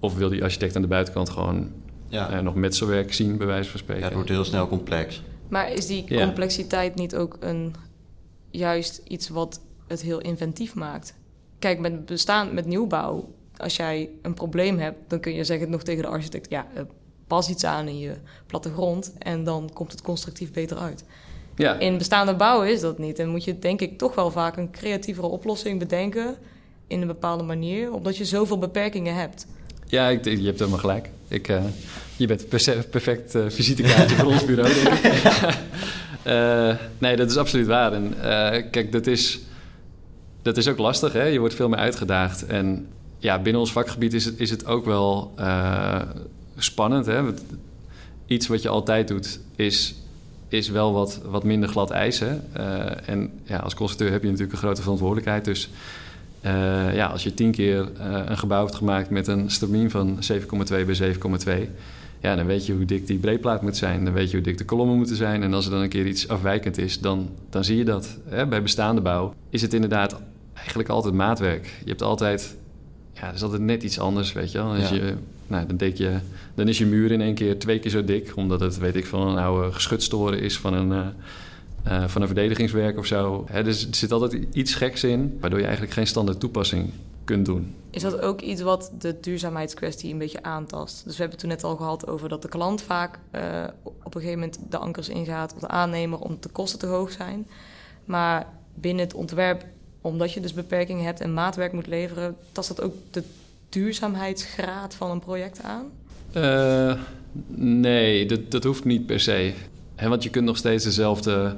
Of 0.00 0.16
wil 0.16 0.28
die 0.28 0.42
architect 0.42 0.76
aan 0.76 0.82
de 0.82 0.88
buitenkant 0.88 1.30
gewoon 1.30 1.70
ja. 2.14 2.36
Uh, 2.36 2.40
nog 2.40 2.54
metselwerk 2.54 3.14
zien, 3.14 3.36
bij 3.36 3.46
wijze 3.46 3.70
van 3.70 3.78
spreken. 3.78 4.02
Ja, 4.02 4.08
het 4.08 4.16
wordt 4.16 4.30
heel 4.30 4.44
snel 4.44 4.68
complex. 4.68 5.22
Maar 5.48 5.72
is 5.72 5.86
die 5.86 6.04
complexiteit 6.18 6.94
niet 6.94 7.16
ook 7.16 7.36
een, 7.40 7.74
juist 8.50 9.00
iets 9.08 9.28
wat 9.28 9.60
het 9.86 10.02
heel 10.02 10.20
inventief 10.20 10.74
maakt? 10.74 11.14
Kijk, 11.58 11.78
met 11.78 12.06
bestaan, 12.06 12.54
met 12.54 12.66
nieuwbouw, 12.66 13.32
als 13.56 13.76
jij 13.76 14.10
een 14.22 14.34
probleem 14.34 14.78
hebt, 14.78 14.98
dan 15.08 15.20
kun 15.20 15.34
je 15.34 15.44
zeggen 15.44 15.70
nog 15.70 15.82
tegen 15.82 16.02
de 16.02 16.08
architect: 16.08 16.50
ja, 16.50 16.66
uh, 16.74 16.80
pas 17.26 17.48
iets 17.48 17.64
aan 17.64 17.88
in 17.88 17.98
je 17.98 18.14
plattegrond 18.46 19.12
en 19.18 19.44
dan 19.44 19.70
komt 19.72 19.92
het 19.92 20.02
constructief 20.02 20.52
beter 20.52 20.76
uit. 20.76 21.04
Ja. 21.56 21.78
In 21.78 21.98
bestaande 21.98 22.34
bouw 22.34 22.62
is 22.62 22.80
dat 22.80 22.98
niet. 22.98 23.18
En 23.18 23.28
moet 23.28 23.44
je 23.44 23.58
denk 23.58 23.80
ik 23.80 23.98
toch 23.98 24.14
wel 24.14 24.30
vaak 24.30 24.56
een 24.56 24.70
creatievere 24.70 25.26
oplossing 25.26 25.78
bedenken 25.78 26.36
in 26.86 27.00
een 27.00 27.06
bepaalde 27.06 27.42
manier, 27.42 27.92
omdat 27.92 28.16
je 28.16 28.24
zoveel 28.24 28.58
beperkingen 28.58 29.14
hebt. 29.14 29.46
Ja, 29.86 30.08
ik, 30.08 30.24
je 30.24 30.44
hebt 30.44 30.58
helemaal 30.58 30.80
gelijk. 30.80 31.10
Ik, 31.34 31.48
uh, 31.48 31.62
je 32.16 32.26
bent 32.26 32.48
perfect 32.90 33.34
uh, 33.34 33.44
visitekaartje 33.48 34.16
voor 34.16 34.32
ons 34.32 34.44
bureau, 34.44 34.74
denk 34.74 34.88
ik. 34.88 35.22
uh, 36.26 36.74
nee, 36.98 37.16
dat 37.16 37.30
is 37.30 37.36
absoluut 37.36 37.66
waar. 37.66 37.92
En 37.92 38.14
kijk, 38.70 38.92
dat 38.92 39.06
is, 39.06 39.40
dat 40.42 40.56
is 40.56 40.68
ook 40.68 40.78
lastig. 40.78 41.12
Hè? 41.12 41.24
Je 41.24 41.38
wordt 41.38 41.54
veel 41.54 41.68
meer 41.68 41.78
uitgedaagd. 41.78 42.46
En 42.46 42.86
ja, 43.18 43.38
binnen 43.38 43.60
ons 43.60 43.72
vakgebied 43.72 44.14
is 44.14 44.24
het, 44.24 44.40
is 44.40 44.50
het 44.50 44.66
ook 44.66 44.84
wel 44.84 45.34
spannend. 46.56 47.06
Hè? 47.06 47.22
Iets 48.26 48.46
wat 48.46 48.62
je 48.62 48.68
altijd 48.68 49.08
doet, 49.08 49.40
is, 49.56 49.94
is 50.48 50.68
wel 50.68 50.92
wat, 50.92 51.20
wat 51.24 51.44
minder 51.44 51.68
glad 51.68 51.90
ijs. 51.90 52.20
Hè? 52.20 52.36
en 53.06 53.40
ja, 53.44 53.56
als 53.56 53.74
constructeur 53.74 54.10
heb 54.10 54.22
je 54.22 54.28
natuurlijk 54.28 54.52
een 54.52 54.62
grote 54.64 54.82
verantwoordelijkheid. 54.82 55.44
Dus 55.44 55.70
uh, 56.46 56.94
ja, 56.94 57.06
als 57.06 57.22
je 57.22 57.34
tien 57.34 57.50
keer 57.50 57.88
uh, 57.98 58.20
een 58.26 58.38
gebouw 58.38 58.64
hebt 58.64 58.74
gemaakt 58.74 59.10
met 59.10 59.26
een 59.26 59.50
stramien 59.50 59.90
van 59.90 60.18
7,2 60.32 60.46
bij 60.68 61.14
7,2, 61.66 61.70
ja, 62.24 62.36
dan 62.36 62.46
weet 62.46 62.66
je 62.66 62.72
hoe 62.72 62.84
dik 62.84 63.06
die 63.06 63.18
breedplaat 63.18 63.62
moet 63.62 63.76
zijn. 63.76 64.04
Dan 64.04 64.12
weet 64.12 64.30
je 64.30 64.36
hoe 64.36 64.44
dik 64.44 64.58
de 64.58 64.64
kolommen 64.64 64.96
moeten 64.96 65.16
zijn. 65.16 65.42
En 65.42 65.54
als 65.54 65.64
er 65.64 65.70
dan 65.70 65.80
een 65.80 65.88
keer 65.88 66.06
iets 66.06 66.28
afwijkend 66.28 66.78
is, 66.78 67.00
dan, 67.00 67.30
dan 67.50 67.64
zie 67.64 67.76
je 67.76 67.84
dat. 67.84 68.18
Hè? 68.28 68.46
Bij 68.46 68.62
bestaande 68.62 69.00
bouw 69.00 69.34
is 69.50 69.62
het 69.62 69.74
inderdaad 69.74 70.20
eigenlijk 70.54 70.88
altijd 70.88 71.14
maatwerk. 71.14 71.64
Je 71.64 71.88
hebt 71.88 72.02
altijd, 72.02 72.56
ja, 73.12 73.28
er 73.28 73.34
is 73.34 73.42
altijd 73.42 73.62
net 73.62 73.82
iets 73.82 73.98
anders, 73.98 74.32
weet 74.32 74.52
je 74.52 74.58
wel. 74.58 74.74
Als 74.74 74.88
ja. 74.88 74.94
je, 74.94 75.14
nou, 75.46 75.66
dan, 75.66 75.76
denk 75.76 75.96
je, 75.96 76.18
dan 76.54 76.68
is 76.68 76.78
je 76.78 76.86
muur 76.86 77.10
in 77.10 77.20
één 77.20 77.34
keer 77.34 77.58
twee 77.58 77.78
keer 77.78 77.90
zo 77.90 78.04
dik, 78.04 78.32
omdat 78.36 78.60
het, 78.60 78.78
weet 78.78 78.96
ik, 78.96 79.06
van 79.06 79.28
een 79.28 79.38
oude 79.38 79.72
geschutstoren 79.72 80.40
is 80.40 80.58
van 80.58 80.74
een... 80.74 80.90
Uh, 80.90 81.06
uh, 81.88 82.08
van 82.08 82.20
een 82.20 82.26
verdedigingswerk 82.26 82.98
of 82.98 83.06
zo. 83.06 83.46
Hè, 83.50 83.62
dus 83.62 83.88
er 83.88 83.94
zit 83.94 84.12
altijd 84.12 84.46
iets 84.52 84.74
geks 84.74 85.04
in, 85.04 85.36
waardoor 85.40 85.58
je 85.58 85.64
eigenlijk 85.64 85.94
geen 85.94 86.06
standaard 86.06 86.40
toepassing 86.40 86.90
kunt 87.24 87.46
doen. 87.46 87.74
Is 87.90 88.02
dat 88.02 88.20
ook 88.20 88.40
iets 88.40 88.62
wat 88.62 88.92
de 88.98 89.20
duurzaamheidskwestie 89.20 90.12
een 90.12 90.18
beetje 90.18 90.42
aantast? 90.42 91.04
Dus 91.04 91.16
we 91.16 91.22
hebben 91.22 91.30
het 91.30 91.38
toen 91.38 91.48
net 91.48 91.64
al 91.64 91.76
gehad 91.76 92.06
over 92.06 92.28
dat 92.28 92.42
de 92.42 92.48
klant 92.48 92.82
vaak 92.82 93.18
uh, 93.34 93.40
op 93.82 94.14
een 94.14 94.20
gegeven 94.20 94.38
moment 94.38 94.58
de 94.68 94.78
ankers 94.78 95.08
ingaat, 95.08 95.54
of 95.54 95.60
de 95.60 95.68
aannemer, 95.68 96.18
omdat 96.18 96.42
de 96.42 96.48
kosten 96.48 96.78
te 96.78 96.86
hoog 96.86 97.12
zijn. 97.12 97.46
Maar 98.04 98.46
binnen 98.74 99.04
het 99.04 99.14
ontwerp, 99.14 99.64
omdat 100.00 100.32
je 100.32 100.40
dus 100.40 100.52
beperkingen 100.52 101.04
hebt 101.04 101.20
en 101.20 101.34
maatwerk 101.34 101.72
moet 101.72 101.86
leveren, 101.86 102.36
tast 102.52 102.68
dat 102.68 102.82
ook 102.82 102.94
de 103.10 103.22
duurzaamheidsgraad 103.68 104.94
van 104.94 105.10
een 105.10 105.20
project 105.20 105.62
aan? 105.62 105.90
Uh, 106.36 107.00
nee, 107.56 108.26
dat, 108.26 108.50
dat 108.50 108.64
hoeft 108.64 108.84
niet 108.84 109.06
per 109.06 109.20
se 109.20 109.52
want 109.96 110.22
je 110.22 110.30
kunt 110.30 110.44
nog 110.44 110.56
steeds 110.56 110.84
dezelfde 110.84 111.56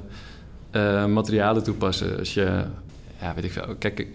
uh, 0.71 1.05
materialen 1.05 1.63
toepassen. 1.63 2.17
Als 2.17 2.33
je, 2.33 2.63
ja, 3.21 3.33
weet 3.35 3.43
ik 3.43 3.51
veel. 3.51 3.75
Kijk, 3.79 4.07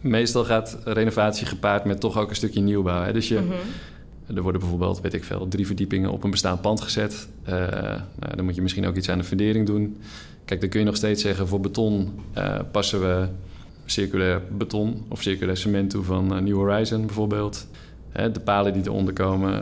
meestal 0.00 0.44
gaat 0.44 0.78
renovatie 0.84 1.46
gepaard 1.46 1.84
met 1.84 2.00
toch 2.00 2.18
ook 2.18 2.30
een 2.30 2.36
stukje 2.36 2.60
nieuwbouw. 2.60 3.02
Hè? 3.02 3.12
Dus 3.12 3.28
je, 3.28 3.40
mhm. 3.40 4.36
er 4.36 4.42
worden 4.42 4.60
bijvoorbeeld, 4.60 5.00
weet 5.00 5.14
ik 5.14 5.24
veel, 5.24 5.48
drie 5.48 5.66
verdiepingen 5.66 6.10
op 6.10 6.24
een 6.24 6.30
bestaand 6.30 6.60
pand 6.60 6.80
gezet. 6.80 7.28
Uh, 7.48 7.54
nou, 8.18 8.36
dan 8.36 8.44
moet 8.44 8.54
je 8.54 8.62
misschien 8.62 8.86
ook 8.86 8.96
iets 8.96 9.08
aan 9.08 9.18
de 9.18 9.24
fundering 9.24 9.66
doen. 9.66 9.96
Kijk, 10.44 10.60
dan 10.60 10.70
kun 10.70 10.80
je 10.80 10.86
nog 10.86 10.96
steeds 10.96 11.22
zeggen, 11.22 11.48
voor 11.48 11.60
beton 11.60 12.20
uh, 12.38 12.58
passen 12.72 13.00
we 13.00 13.28
circulair 13.84 14.42
beton 14.56 15.04
of 15.08 15.22
circulair 15.22 15.56
cement 15.56 15.90
toe 15.90 16.04
van 16.04 16.44
New 16.44 16.54
Horizon 16.54 17.06
bijvoorbeeld. 17.06 17.66
de 18.12 18.40
palen 18.44 18.72
die 18.72 18.82
eronder 18.82 19.14
komen, 19.14 19.52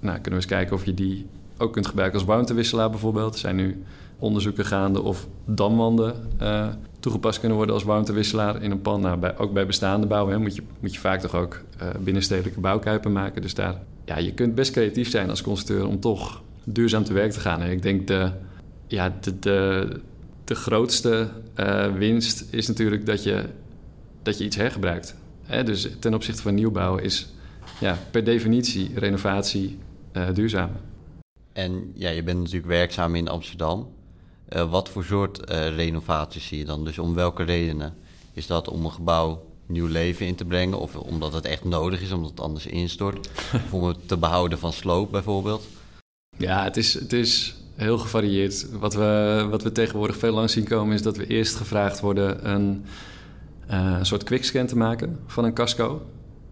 nou, 0.00 0.14
kunnen 0.14 0.30
we 0.30 0.36
eens 0.36 0.46
kijken 0.46 0.76
of 0.76 0.84
je 0.84 0.94
die 0.94 1.26
ook 1.60 1.72
kunt 1.72 1.86
gebruiken 1.86 2.18
als 2.18 2.28
warmtewisselaar 2.28 2.90
bijvoorbeeld. 2.90 3.32
Er 3.32 3.40
zijn 3.40 3.56
nu 3.56 3.82
onderzoeken 4.18 4.64
gaande 4.64 5.02
of 5.02 5.26
damwanden 5.44 6.14
uh, 6.42 6.68
toegepast 7.00 7.38
kunnen 7.38 7.56
worden 7.56 7.74
als 7.74 7.84
warmtewisselaar 7.84 8.62
in 8.62 8.70
een 8.70 8.80
pand. 8.80 9.02
Nou, 9.02 9.32
ook 9.36 9.52
bij 9.52 9.66
bestaande 9.66 10.06
bouw 10.06 10.28
hè, 10.28 10.38
moet, 10.38 10.54
je, 10.54 10.62
moet 10.80 10.94
je 10.94 11.00
vaak 11.00 11.20
toch 11.20 11.34
ook 11.34 11.60
uh, 11.82 11.88
binnenstedelijke 12.00 12.60
bouwkuipen 12.60 13.12
maken. 13.12 13.42
Dus 13.42 13.54
daar, 13.54 13.82
ja, 14.04 14.18
je 14.18 14.34
kunt 14.34 14.54
best 14.54 14.72
creatief 14.72 15.10
zijn 15.10 15.30
als 15.30 15.42
constructeur 15.42 15.86
om 15.86 16.00
toch 16.00 16.42
duurzaam 16.64 17.04
te 17.04 17.12
werk 17.12 17.30
te 17.32 17.40
gaan. 17.40 17.60
En 17.60 17.70
ik 17.70 17.82
denk 17.82 18.06
de, 18.06 18.30
ja, 18.86 19.16
de, 19.20 19.38
de, 19.38 19.88
de 20.44 20.54
grootste 20.54 21.28
uh, 21.56 21.92
winst 21.92 22.44
is 22.50 22.68
natuurlijk 22.68 23.06
dat 23.06 23.22
je, 23.22 23.44
dat 24.22 24.38
je 24.38 24.44
iets 24.44 24.56
hergebruikt. 24.56 25.14
Hè? 25.42 25.64
Dus 25.64 25.88
ten 25.98 26.14
opzichte 26.14 26.42
van 26.42 26.54
nieuwbouw 26.54 26.96
is 26.96 27.32
ja, 27.80 27.98
per 28.10 28.24
definitie 28.24 28.90
renovatie 28.94 29.78
duurzaam. 30.32 30.70
En 31.52 31.92
ja, 31.94 32.10
je 32.10 32.22
bent 32.22 32.38
natuurlijk 32.38 32.66
werkzaam 32.66 33.14
in 33.14 33.28
Amsterdam. 33.28 33.88
Uh, 34.48 34.70
wat 34.70 34.88
voor 34.88 35.04
soort 35.04 35.50
uh, 35.50 35.76
renovaties 35.76 36.46
zie 36.46 36.58
je 36.58 36.64
dan? 36.64 36.84
Dus 36.84 36.98
om 36.98 37.14
welke 37.14 37.42
redenen? 37.42 37.94
Is 38.32 38.46
dat 38.46 38.68
om 38.68 38.84
een 38.84 38.92
gebouw 38.92 39.46
nieuw 39.66 39.86
leven 39.86 40.26
in 40.26 40.34
te 40.34 40.44
brengen? 40.44 40.78
Of 40.78 40.96
omdat 40.96 41.32
het 41.32 41.44
echt 41.44 41.64
nodig 41.64 42.00
is, 42.00 42.12
omdat 42.12 42.30
het 42.30 42.40
anders 42.40 42.66
instort? 42.66 43.30
of 43.64 43.72
om 43.72 43.84
het 43.84 44.08
te 44.08 44.16
behouden 44.16 44.58
van 44.58 44.72
sloop 44.72 45.10
bijvoorbeeld? 45.10 45.66
Ja, 46.36 46.64
het 46.64 46.76
is, 46.76 46.94
het 46.94 47.12
is 47.12 47.54
heel 47.74 47.98
gevarieerd. 47.98 48.70
Wat 48.70 48.94
we, 48.94 49.46
wat 49.50 49.62
we 49.62 49.72
tegenwoordig 49.72 50.16
veel 50.16 50.32
lang 50.32 50.50
zien 50.50 50.64
komen... 50.64 50.94
is 50.94 51.02
dat 51.02 51.16
we 51.16 51.26
eerst 51.26 51.54
gevraagd 51.54 52.00
worden 52.00 52.50
een, 52.50 52.84
uh, 53.70 53.96
een 53.98 54.06
soort 54.06 54.24
quickscan 54.24 54.66
te 54.66 54.76
maken 54.76 55.18
van 55.26 55.44
een 55.44 55.54
casco. 55.54 56.02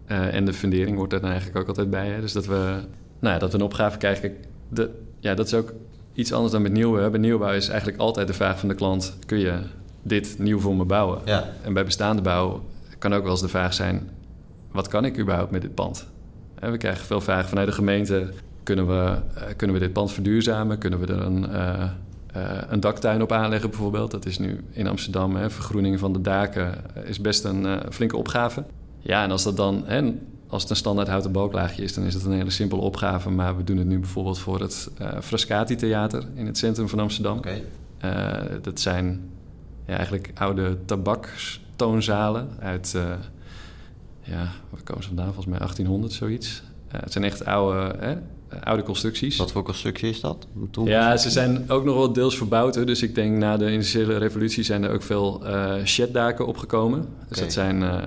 en 0.05 0.45
de 0.45 0.53
fundering 0.53 0.97
wordt 0.97 1.13
er 1.13 1.21
dan 1.21 1.29
eigenlijk 1.29 1.59
ook 1.59 1.67
altijd 1.67 1.89
bij. 1.89 2.07
Hè? 2.07 2.21
Dus 2.21 2.33
dat 2.33 2.45
we, 2.45 2.79
nou 3.19 3.33
ja, 3.33 3.39
dat 3.39 3.51
we 3.51 3.57
een 3.57 3.63
opgave 3.63 3.97
krijgen 3.97 4.35
de, 4.69 4.89
ja, 5.19 5.33
dat 5.33 5.45
is 5.45 5.53
ook 5.53 5.73
iets 6.13 6.33
anders 6.33 6.51
dan 6.51 6.61
met 6.61 6.71
nieuwbouw. 6.71 7.09
Bij 7.09 7.19
nieuwbouw 7.19 7.53
is 7.53 7.67
eigenlijk 7.67 7.99
altijd 7.99 8.27
de 8.27 8.33
vraag 8.33 8.59
van 8.59 8.69
de 8.69 8.75
klant: 8.75 9.17
kun 9.25 9.37
je 9.37 9.59
dit 10.01 10.35
nieuw 10.37 10.59
voor 10.59 10.75
me 10.75 10.85
bouwen? 10.85 11.21
Ja. 11.25 11.49
En 11.61 11.73
bij 11.73 11.85
bestaande 11.85 12.21
bouw 12.21 12.63
kan 12.97 13.13
ook 13.13 13.21
wel 13.21 13.31
eens 13.31 13.41
de 13.41 13.47
vraag 13.47 13.73
zijn: 13.73 14.09
wat 14.71 14.87
kan 14.87 15.05
ik 15.05 15.19
überhaupt 15.19 15.51
met 15.51 15.61
dit 15.61 15.73
pand? 15.73 16.07
En 16.59 16.71
we 16.71 16.77
krijgen 16.77 17.05
veel 17.05 17.21
vragen 17.21 17.49
vanuit 17.49 17.67
de 17.67 17.73
gemeente: 17.73 18.29
kunnen 18.63 18.87
we, 18.87 18.93
uh, 18.93 19.43
kunnen 19.55 19.75
we 19.75 19.81
dit 19.81 19.93
pand 19.93 20.11
verduurzamen? 20.11 20.77
Kunnen 20.77 20.99
we 20.99 21.05
er 21.05 21.21
een, 21.21 21.49
uh, 21.51 21.89
een 22.67 22.79
daktuin 22.79 23.21
op 23.21 23.31
aanleggen 23.31 23.69
bijvoorbeeld. 23.69 24.11
Dat 24.11 24.25
is 24.25 24.39
nu 24.39 24.63
in 24.71 24.87
Amsterdam, 24.87 25.35
hè, 25.35 25.49
vergroening 25.49 25.99
van 25.99 26.13
de 26.13 26.21
daken 26.21 26.73
is 27.03 27.21
best 27.21 27.43
een 27.43 27.81
flinke 27.89 28.17
opgave. 28.17 28.63
Ja, 28.99 29.23
en 29.23 29.31
als 29.31 29.43
dat 29.43 29.57
dan, 29.57 29.83
hè, 29.85 30.13
als 30.49 30.61
het 30.61 30.71
een 30.71 30.77
standaard 30.77 31.07
houten 31.07 31.31
balklaagje 31.31 31.83
is, 31.83 31.93
dan 31.93 32.03
is 32.03 32.13
het 32.13 32.25
een 32.25 32.31
hele 32.31 32.49
simpele 32.49 32.81
opgave. 32.81 33.29
Maar 33.29 33.57
we 33.57 33.63
doen 33.63 33.77
het 33.77 33.87
nu 33.87 33.99
bijvoorbeeld 33.99 34.39
voor 34.39 34.59
het 34.59 34.89
Frascati 35.21 35.75
Theater 35.75 36.23
in 36.35 36.45
het 36.45 36.57
centrum 36.57 36.89
van 36.89 36.99
Amsterdam. 36.99 37.37
Okay. 37.37 37.63
dat 38.61 38.79
zijn 38.79 39.29
ja, 39.85 39.95
eigenlijk 39.95 40.31
oude 40.33 40.77
tabakstoonzalen 40.85 42.49
uit, 42.59 42.97
ja, 44.23 44.51
waar 44.69 44.83
komen 44.83 45.03
ze 45.03 45.07
vandaan? 45.07 45.33
Volgens 45.33 45.45
mij 45.45 45.57
1800, 45.57 46.13
zoiets. 46.13 46.63
het 46.87 47.11
zijn 47.11 47.23
echt 47.23 47.45
oude, 47.45 47.95
hè, 47.99 48.15
oude 48.63 48.83
constructies. 48.83 49.37
Wat 49.37 49.51
voor 49.51 49.63
constructie 49.63 50.09
is 50.09 50.19
dat? 50.19 50.47
ja, 50.83 51.17
ze 51.17 51.29
zijn 51.29 51.69
ook 51.69 51.83
nog 51.83 51.95
wel 51.95 52.13
deels 52.13 52.37
verbouwd. 52.37 52.73
Dus 52.73 53.01
ik 53.01 53.15
denk 53.15 53.37
na 53.37 53.57
de 53.57 53.71
industriële 53.71 54.17
revolutie 54.17 54.63
zijn 54.63 54.83
er 54.83 54.91
ook 54.91 55.03
veel 55.03 55.41
uh, 55.43 55.73
sheddaken 55.85 56.47
opgekomen. 56.47 57.07
Dus 57.27 57.39
dat 57.39 57.53
zijn 57.53 57.81
uh, 57.81 58.01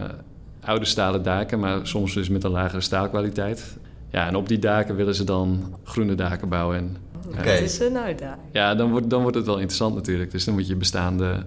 oude 0.64 0.84
stalen 0.84 1.22
daken, 1.22 1.60
maar 1.60 1.86
soms 1.86 2.14
dus 2.14 2.28
met 2.28 2.44
een 2.44 2.50
lagere 2.50 2.80
staalkwaliteit. 2.80 3.76
Ja, 4.10 4.26
en 4.26 4.36
op 4.36 4.48
die 4.48 4.58
daken 4.58 4.96
willen 4.96 5.14
ze 5.14 5.24
dan 5.24 5.74
groene 5.84 6.14
daken 6.14 6.48
bouwen. 6.48 6.76
En, 6.76 6.96
uh, 7.30 7.38
okay. 7.38 7.58
is 7.58 7.80
een 7.80 7.96
uitdaging. 7.96 8.42
Ja, 8.52 8.74
dan 8.74 8.90
wordt, 8.90 9.10
dan 9.10 9.22
wordt 9.22 9.36
het 9.36 9.46
wel 9.46 9.56
interessant 9.56 9.94
natuurlijk. 9.94 10.30
Dus 10.30 10.44
dan 10.44 10.54
moet 10.54 10.66
je 10.66 10.76
bestaande 10.76 11.44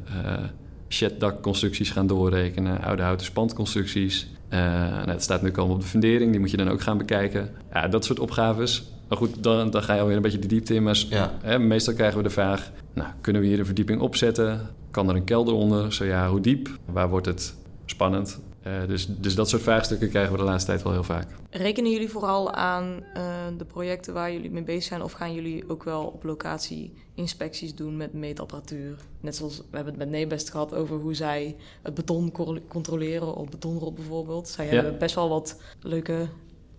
sheddakconstructies 0.88 1.90
gaan 1.90 2.08
doorrekenen, 2.08 2.82
oude 2.82 3.02
houten 3.02 3.26
spandconstructies. 3.26 4.28
Uh, 4.50 4.60
nou, 4.60 5.10
het 5.10 5.24
staat 5.24 5.42
nu 5.42 5.52
komen 5.52 5.76
op 5.76 5.82
de 5.82 5.88
fundering, 5.88 6.32
die 6.32 6.40
moet 6.40 6.52
je 6.52 6.58
dan 6.58 6.70
ook 6.70 6.82
gaan 6.82 6.98
bekijken. 6.98 7.50
Ja, 7.74 7.88
dat 7.88 8.06
soort 8.06 8.20
opgaves. 8.20 8.84
Maar 9.08 9.18
goed, 9.18 9.44
dan, 9.44 9.70
dan 9.70 9.84
ga 9.84 9.94
je 9.94 10.00
alweer 10.00 10.16
een 10.16 10.22
beetje 10.22 10.40
de 10.40 10.48
diepte 10.48 10.74
in. 10.74 10.84
Maar 10.84 11.04
hè, 11.42 11.60
meestal 11.60 11.94
krijgen 11.94 12.18
we 12.18 12.24
de 12.24 12.30
vraag: 12.30 12.72
nou, 12.94 13.10
kunnen 13.22 13.42
we 13.42 13.48
hier 13.48 13.60
een 13.60 13.66
verdieping 13.66 14.02
opzetten? 14.02 14.62
Kan 14.92 15.10
er 15.10 15.16
een 15.16 15.24
kelder 15.24 15.54
onder? 15.54 15.94
Zo 15.94 16.06
ja, 16.06 16.30
hoe 16.30 16.42
diep? 16.42 16.70
Waar 16.86 17.10
wordt 17.10 17.26
het 17.26 17.56
spannend? 17.86 18.40
Uh, 18.68 18.88
dus, 18.88 19.08
dus 19.10 19.36
dat 19.36 19.50
soort 19.50 19.62
vraagstukken 19.62 20.10
krijgen 20.10 20.32
we 20.32 20.38
de 20.38 20.44
laatste 20.44 20.70
tijd 20.70 20.84
wel 20.84 20.92
heel 20.92 21.04
vaak. 21.04 21.28
Rekenen 21.50 21.92
jullie 21.92 22.10
vooral 22.10 22.54
aan 22.54 23.04
uh, 23.18 23.24
de 23.58 23.66
projecten 23.66 24.14
waar 24.14 24.32
jullie 24.32 24.52
mee 24.52 24.64
bezig 24.64 24.84
zijn, 24.84 25.02
of 25.02 25.12
gaan 25.12 25.34
jullie 25.34 25.70
ook 25.70 25.84
wel 25.84 26.04
op 26.06 26.24
locatie 26.24 26.94
inspecties 27.16 27.76
doen 27.76 27.98
met 27.98 28.14
meetapparatuur? 28.14 28.98
Net 29.22 29.36
zoals 29.36 29.58
we 29.58 29.76
hebben 29.76 29.94
het 29.94 30.04
met 30.04 30.10
Nebest 30.10 30.50
gehad 30.50 30.74
over 30.74 30.98
hoe 30.98 31.14
zij 31.14 31.56
het 31.82 31.94
beton 31.94 32.32
controleren 32.68 33.36
op 33.36 33.52
betonrot 33.52 33.96
bijvoorbeeld. 33.96 34.48
Zij 34.48 34.66
ja. 34.66 34.74
hebben 34.74 34.98
best 34.98 35.16
wel 35.16 35.30
wat 35.30 35.62
leuke 35.82 36.28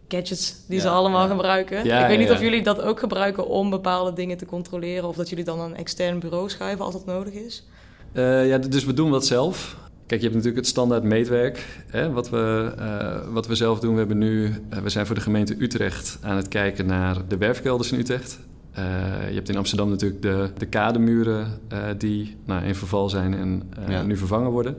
gadgets 0.08 0.66
die 0.68 0.80
ze 0.80 0.88
allemaal 0.88 1.28
gebruiken. 1.28 1.78
ik 1.78 2.06
weet 2.06 2.18
niet 2.18 2.30
of 2.30 2.40
jullie 2.40 2.62
dat 2.62 2.80
ook 2.80 2.98
gebruiken 2.98 3.46
om 3.46 3.70
bepaalde 3.70 4.12
dingen 4.12 4.36
te 4.36 4.46
controleren, 4.46 5.08
of 5.08 5.16
dat 5.16 5.28
jullie 5.28 5.44
dan 5.44 5.60
een 5.60 5.76
extern 5.76 6.18
bureau 6.18 6.50
schuiven 6.50 6.84
als 6.84 6.94
dat 6.94 7.06
nodig 7.06 7.32
is. 7.32 7.66
Uh, 8.12 8.48
ja, 8.48 8.58
dus 8.58 8.84
we 8.84 8.92
doen 8.92 9.10
dat 9.10 9.26
zelf. 9.26 9.76
Kijk, 10.06 10.20
je 10.20 10.26
hebt 10.26 10.36
natuurlijk 10.36 10.56
het 10.56 10.66
standaard 10.66 11.02
meetwerk, 11.02 11.82
hè, 11.86 12.12
wat, 12.12 12.30
we, 12.30 12.72
uh, 12.78 13.32
wat 13.32 13.46
we 13.46 13.54
zelf 13.54 13.80
doen. 13.80 13.92
We, 13.92 13.98
hebben 13.98 14.18
nu, 14.18 14.44
uh, 14.44 14.78
we 14.78 14.88
zijn 14.88 15.06
voor 15.06 15.14
de 15.14 15.20
gemeente 15.20 15.56
Utrecht 15.58 16.18
aan 16.22 16.36
het 16.36 16.48
kijken 16.48 16.86
naar 16.86 17.28
de 17.28 17.36
werfkelders 17.36 17.92
in 17.92 17.98
Utrecht. 17.98 18.38
Uh, 18.78 18.84
je 19.28 19.34
hebt 19.34 19.48
in 19.48 19.56
Amsterdam 19.56 19.88
natuurlijk 19.90 20.22
de, 20.22 20.50
de 20.58 20.66
kademuren 20.66 21.60
die 21.98 22.36
nou, 22.44 22.64
in 22.64 22.74
verval 22.74 23.08
zijn 23.08 23.34
en 23.34 23.62
ja. 23.88 24.02
nu 24.02 24.16
vervangen 24.16 24.50
worden. 24.50 24.76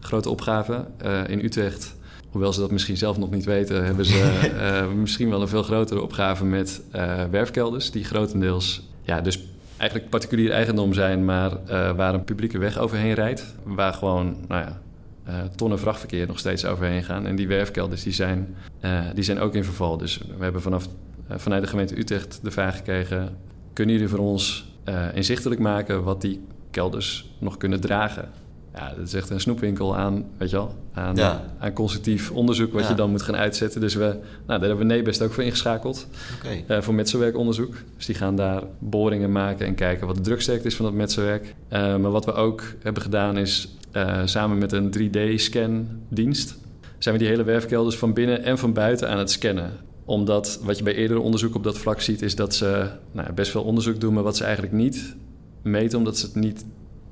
Grote 0.00 0.30
opgave. 0.30 0.86
in 1.26 1.44
Utrecht, 1.44 1.94
hoewel 2.30 2.52
ze 2.52 2.60
dat 2.60 2.70
misschien 2.70 2.96
zelf 2.96 3.18
nog 3.18 3.30
niet 3.30 3.44
weten, 3.44 3.84
hebben 3.84 4.04
ze 4.04 4.90
misschien 5.00 5.30
wel 5.30 5.40
een 5.40 5.48
veel 5.48 5.62
grotere 5.62 6.02
opgave 6.02 6.44
met 6.44 6.82
werfkelders. 7.30 7.90
Die 7.90 8.04
grotendeels 8.04 8.88
ja, 9.02 9.20
dus 9.20 9.44
eigenlijk 9.82 10.10
particulier 10.10 10.50
eigendom 10.50 10.92
zijn, 10.92 11.24
maar 11.24 11.52
uh, 11.52 11.90
waar 11.90 12.14
een 12.14 12.24
publieke 12.24 12.58
weg 12.58 12.78
overheen 12.78 13.14
rijdt. 13.14 13.54
Waar 13.62 13.92
gewoon, 13.92 14.36
nou 14.48 14.62
ja, 14.62 14.80
uh, 15.28 15.34
tonnen 15.56 15.78
vrachtverkeer 15.78 16.26
nog 16.26 16.38
steeds 16.38 16.64
overheen 16.64 17.04
gaan. 17.04 17.26
En 17.26 17.36
die 17.36 17.48
werfkelders 17.48 18.02
die 18.02 18.12
zijn, 18.12 18.54
uh, 18.80 19.00
die 19.14 19.24
zijn 19.24 19.38
ook 19.38 19.54
in 19.54 19.64
verval. 19.64 19.96
Dus 19.96 20.18
we 20.36 20.42
hebben 20.42 20.62
vanaf, 20.62 20.88
vanuit 21.28 21.62
de 21.62 21.68
gemeente 21.68 21.98
Utrecht 21.98 22.40
de 22.42 22.50
vraag 22.50 22.76
gekregen... 22.76 23.36
kunnen 23.72 23.94
jullie 23.94 24.10
voor 24.10 24.18
ons 24.18 24.70
inzichtelijk 25.14 25.60
maken 25.60 26.02
wat 26.02 26.20
die 26.20 26.40
kelders 26.70 27.34
nog 27.38 27.56
kunnen 27.56 27.80
dragen? 27.80 28.30
Ja, 28.74 28.92
dat 28.96 29.06
is 29.06 29.14
echt 29.14 29.30
een 29.30 29.40
snoepwinkel 29.40 29.96
aan, 29.96 30.24
weet 30.36 30.50
je 30.50 30.56
wel, 30.56 30.74
aan, 30.92 31.20
aan 31.58 31.72
constructief 31.72 32.30
onderzoek 32.30 32.72
wat 32.72 32.88
je 32.88 32.94
dan 32.94 33.10
moet 33.10 33.22
gaan 33.22 33.36
uitzetten. 33.36 33.80
Dus 33.80 33.94
we, 33.94 34.04
nou, 34.46 34.60
daar 34.60 34.68
hebben 34.68 34.78
we 34.78 34.84
Nebest 34.84 35.22
ook 35.22 35.32
voor 35.32 35.44
ingeschakeld, 35.44 36.06
okay. 36.38 36.64
uh, 36.68 36.82
voor 36.82 36.94
metselwerkonderzoek. 36.94 37.74
Dus 37.96 38.06
die 38.06 38.14
gaan 38.14 38.36
daar 38.36 38.62
boringen 38.78 39.32
maken 39.32 39.66
en 39.66 39.74
kijken 39.74 40.06
wat 40.06 40.16
de 40.16 40.22
druksterkte 40.22 40.66
is 40.66 40.76
van 40.76 40.84
dat 40.84 40.94
metselwerk. 40.94 41.54
Uh, 41.72 41.96
maar 41.96 42.10
wat 42.10 42.24
we 42.24 42.32
ook 42.32 42.62
hebben 42.82 43.02
gedaan 43.02 43.36
is, 43.36 43.76
uh, 43.92 44.20
samen 44.24 44.58
met 44.58 44.72
een 44.72 44.92
3D-scan-dienst, 44.98 46.56
zijn 46.98 47.14
we 47.14 47.20
die 47.20 47.30
hele 47.30 47.44
werfkelders 47.44 47.96
van 47.96 48.12
binnen 48.12 48.42
en 48.44 48.58
van 48.58 48.72
buiten 48.72 49.08
aan 49.08 49.18
het 49.18 49.30
scannen 49.30 49.70
omdat 50.04 50.60
wat 50.62 50.78
je 50.78 50.84
bij 50.84 50.94
eerdere 50.94 51.20
onderzoek 51.20 51.54
op 51.54 51.64
dat 51.64 51.78
vlak 51.78 52.00
ziet, 52.00 52.22
is 52.22 52.34
dat 52.34 52.54
ze 52.54 52.88
nou, 53.12 53.32
best 53.32 53.50
veel 53.50 53.62
onderzoek 53.62 54.00
doen, 54.00 54.14
maar 54.14 54.22
wat 54.22 54.36
ze 54.36 54.44
eigenlijk 54.44 54.74
niet 54.74 55.14
meten, 55.62 55.98
omdat 55.98 56.18
ze 56.18 56.26
het 56.26 56.34
niet 56.34 56.64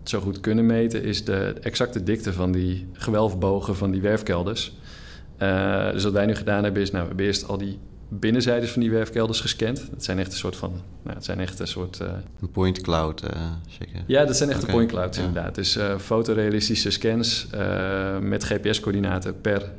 zo 0.02 0.20
goed 0.20 0.40
kunnen 0.40 0.66
meten, 0.66 1.02
is 1.02 1.24
de 1.24 1.54
exacte 1.60 2.02
dikte 2.02 2.32
van 2.32 2.52
die 2.52 2.86
gewelfbogen 2.92 3.76
van 3.76 3.90
die 3.90 4.00
werfkelders. 4.00 4.72
Uh, 5.38 5.90
dus 5.90 6.04
wat 6.04 6.12
wij 6.12 6.26
nu 6.26 6.34
gedaan 6.34 6.64
hebben, 6.64 6.82
is 6.82 6.90
nou, 6.90 7.02
we 7.02 7.08
hebben 7.08 7.26
eerst 7.26 7.48
al 7.48 7.58
die 7.58 7.78
binnenzijdes 8.08 8.70
van 8.70 8.80
die 8.80 8.90
werfkelders 8.90 9.40
gescand. 9.40 9.88
Dat 9.90 10.04
zijn 10.04 10.18
echt 10.18 10.32
een 10.32 10.38
soort 10.38 10.56
van, 10.56 10.72
nou, 11.02 11.16
het 11.16 11.24
zijn 11.24 11.40
echt 11.40 11.58
een 11.58 11.66
soort... 11.66 11.98
Uh... 12.02 12.08
Een 12.40 12.50
point 12.50 12.80
cloud, 12.80 13.22
uh, 13.24 13.30
zeker? 13.68 14.02
Ja, 14.06 14.24
dat 14.24 14.36
zijn 14.36 14.50
echt 14.50 14.62
okay. 14.62 14.74
point 14.74 14.90
clouds 14.90 15.18
inderdaad. 15.18 15.54
Dus 15.54 15.78
fotorealistische 15.98 16.90
scans 16.90 17.46
met 18.20 18.44
GPS-coördinaten 18.44 19.40
per 19.40 19.72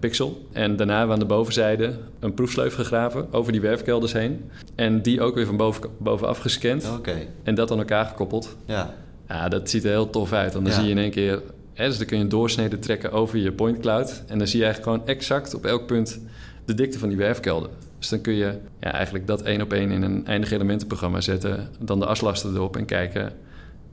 pixel. 0.00 0.46
En 0.52 0.76
daarna 0.76 0.98
hebben 0.98 1.16
we 1.16 1.22
aan 1.22 1.28
de 1.28 1.34
bovenzijde 1.34 1.98
een 2.20 2.34
proefsleuf 2.34 2.74
gegraven 2.74 3.32
over 3.32 3.52
die 3.52 3.60
werfkelders 3.60 4.12
heen. 4.12 4.50
En 4.74 5.02
die 5.02 5.20
ook 5.20 5.34
weer 5.34 5.46
van 5.46 5.56
boven, 5.56 5.90
bovenaf 5.98 6.38
gescand. 6.38 6.90
Okay. 6.98 7.28
En 7.42 7.54
dat 7.54 7.70
aan 7.70 7.78
elkaar 7.78 8.06
gekoppeld. 8.06 8.56
Ja. 8.64 8.94
Ja, 9.28 9.48
dat 9.48 9.70
ziet 9.70 9.84
er 9.84 9.90
heel 9.90 10.10
tof 10.10 10.32
uit. 10.32 10.52
Want 10.52 10.64
dan 10.64 10.74
zie 10.74 10.84
je 10.84 10.90
in 10.90 10.98
één 10.98 11.10
keer... 11.10 11.42
Hè, 11.74 11.86
dus 11.86 11.98
dan 11.98 12.06
kun 12.06 12.16
je 12.16 12.22
een 12.22 12.28
doorsnede 12.28 12.78
trekken 12.78 13.12
over 13.12 13.38
je 13.38 13.52
point 13.52 13.78
cloud. 13.80 14.22
En 14.26 14.38
dan 14.38 14.46
zie 14.46 14.58
je 14.58 14.64
eigenlijk 14.64 14.94
gewoon 14.94 15.16
exact 15.16 15.54
op 15.54 15.64
elk 15.64 15.86
punt 15.86 16.20
de 16.64 16.74
dikte 16.74 16.98
van 16.98 17.08
die 17.08 17.18
werfkelder. 17.18 17.70
Dus 17.98 18.08
dan 18.08 18.20
kun 18.20 18.32
je 18.32 18.58
ja, 18.80 18.92
eigenlijk 18.92 19.26
dat 19.26 19.42
één 19.42 19.62
op 19.62 19.72
één 19.72 19.90
in 19.90 20.02
een 20.02 20.26
eindig 20.26 20.50
elementenprogramma 20.50 21.20
zetten. 21.20 21.68
Dan 21.78 21.98
de 21.98 22.06
aslasten 22.06 22.54
erop 22.54 22.76
en 22.76 22.84
kijken, 22.84 23.32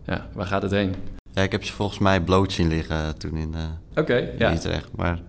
ja, 0.05 0.27
waar 0.33 0.45
gaat 0.45 0.61
het 0.61 0.71
heen? 0.71 0.95
Ja, 1.33 1.41
ik 1.41 1.51
heb 1.51 1.63
ze 1.63 1.73
volgens 1.73 1.99
mij 1.99 2.21
bloot 2.21 2.51
zien 2.51 2.67
liggen 2.67 3.17
toen 3.17 3.35
in, 3.37 3.53
uh, 3.55 3.61
okay, 4.01 4.33
ja. 4.37 4.53
Utrecht. 4.53 4.89
Maar 4.95 5.19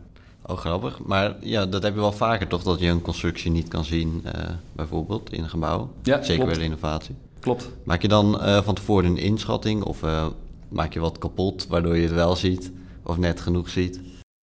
ook 0.43 0.59
grappig. 0.59 0.99
Maar 1.05 1.37
ja, 1.41 1.67
dat 1.67 1.83
heb 1.83 1.95
je 1.95 2.01
wel 2.01 2.13
vaker 2.13 2.47
toch, 2.47 2.63
dat 2.63 2.81
je 2.81 2.87
een 2.87 3.03
constructie 3.03 3.51
niet 3.51 3.69
kan 3.69 3.85
zien, 3.85 4.23
uh, 4.27 4.33
bijvoorbeeld 4.73 5.33
in 5.33 5.43
een 5.43 5.49
gebouw. 5.49 5.93
Ja, 6.03 6.23
Zeker 6.23 6.35
klopt. 6.35 6.51
bij 6.51 6.59
de 6.59 6.65
innovatie. 6.65 7.15
Klopt. 7.41 7.69
Maak 7.85 8.03
je 8.03 8.09
dan 8.09 8.35
uh, 8.35 8.63
van 8.63 8.75
tevoren 8.75 9.11
een 9.11 9.17
inschatting 9.17 9.83
of 9.83 10.03
uh, 10.03 10.27
maak 10.69 10.93
je 10.93 11.01
wat 11.01 11.19
kapot 11.19 11.67
waardoor 11.67 11.97
je 11.97 12.03
het 12.03 12.13
wel 12.13 12.37
ziet 12.37 12.71
of 13.03 13.17
net 13.17 13.41
genoeg 13.41 13.69
ziet? 13.69 14.01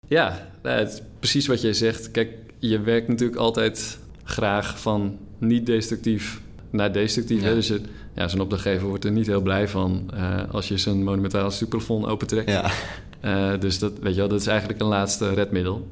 Ja, 0.09 0.49
nou, 0.63 0.79
het 0.79 0.93
is 0.93 1.01
precies 1.19 1.47
wat 1.47 1.61
jij 1.61 1.73
zegt. 1.73 2.11
Kijk, 2.11 2.31
je 2.59 2.81
werkt 2.81 3.09
natuurlijk 3.09 3.39
altijd 3.39 3.99
graag 4.25 4.81
van 4.81 5.19
niet 5.39 5.67
destructief 5.67 6.41
naar 6.71 6.93
destructief. 6.93 7.43
Ja. 7.43 7.55
Dus 7.55 7.67
je, 7.67 7.81
ja, 8.15 8.29
zo'n 8.29 8.41
opdrachtgever 8.41 8.89
wordt 8.89 9.05
er 9.05 9.13
niet 9.13 9.27
heel 9.27 9.41
blij 9.41 9.69
van 9.69 10.11
uh, 10.15 10.41
als 10.51 10.69
je 10.69 10.79
zijn 10.79 11.05
monumentaal 11.05 11.51
superplafond 11.51 12.07
opentrekt. 12.07 12.51
Ja. 12.51 13.57
dus 13.57 13.79
dat, 13.79 13.93
weet 14.01 14.15
je 14.15 14.21
wel, 14.21 14.29
dat 14.29 14.41
is 14.41 14.47
eigenlijk 14.47 14.81
een 14.81 14.87
laatste 14.87 15.35
redmiddel. 15.35 15.89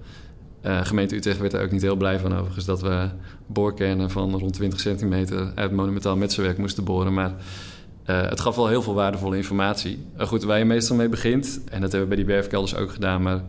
Uh, 0.67 0.85
gemeente 0.85 1.17
Utrecht 1.17 1.39
werd 1.39 1.53
er 1.53 1.63
ook 1.63 1.71
niet 1.71 1.83
heel 1.83 1.97
blij 1.97 2.19
van 2.19 2.35
overigens 2.35 2.65
dat 2.65 2.83
we 2.83 3.09
boorkernen 3.47 4.11
van 4.11 4.39
rond 4.39 4.53
20 4.53 4.81
centimeter 4.81 5.53
uit 5.55 5.71
monumentaal 5.71 6.17
metselwerk 6.17 6.59
moesten 6.59 6.85
boren. 6.85 7.15
Maar 7.15 7.31
uh, 7.31 8.29
het 8.29 8.41
gaf 8.41 8.57
wel 8.57 8.69
heel 8.69 8.83
veel 8.83 8.95
waardevolle 8.95 9.37
informatie. 9.37 10.07
Uh, 10.19 10.27
goed, 10.27 10.43
waar 10.43 10.59
je 10.59 10.65
meestal 10.65 10.97
mee 10.97 11.09
begint, 11.09 11.61
en 11.71 11.81
dat 11.81 11.93
hebben 11.93 12.01
we 12.01 12.15
bij 12.15 12.25
die 12.25 12.35
werfkelders 12.35 12.77
ook 12.77 12.91
gedaan, 12.91 13.23
maar 13.23 13.43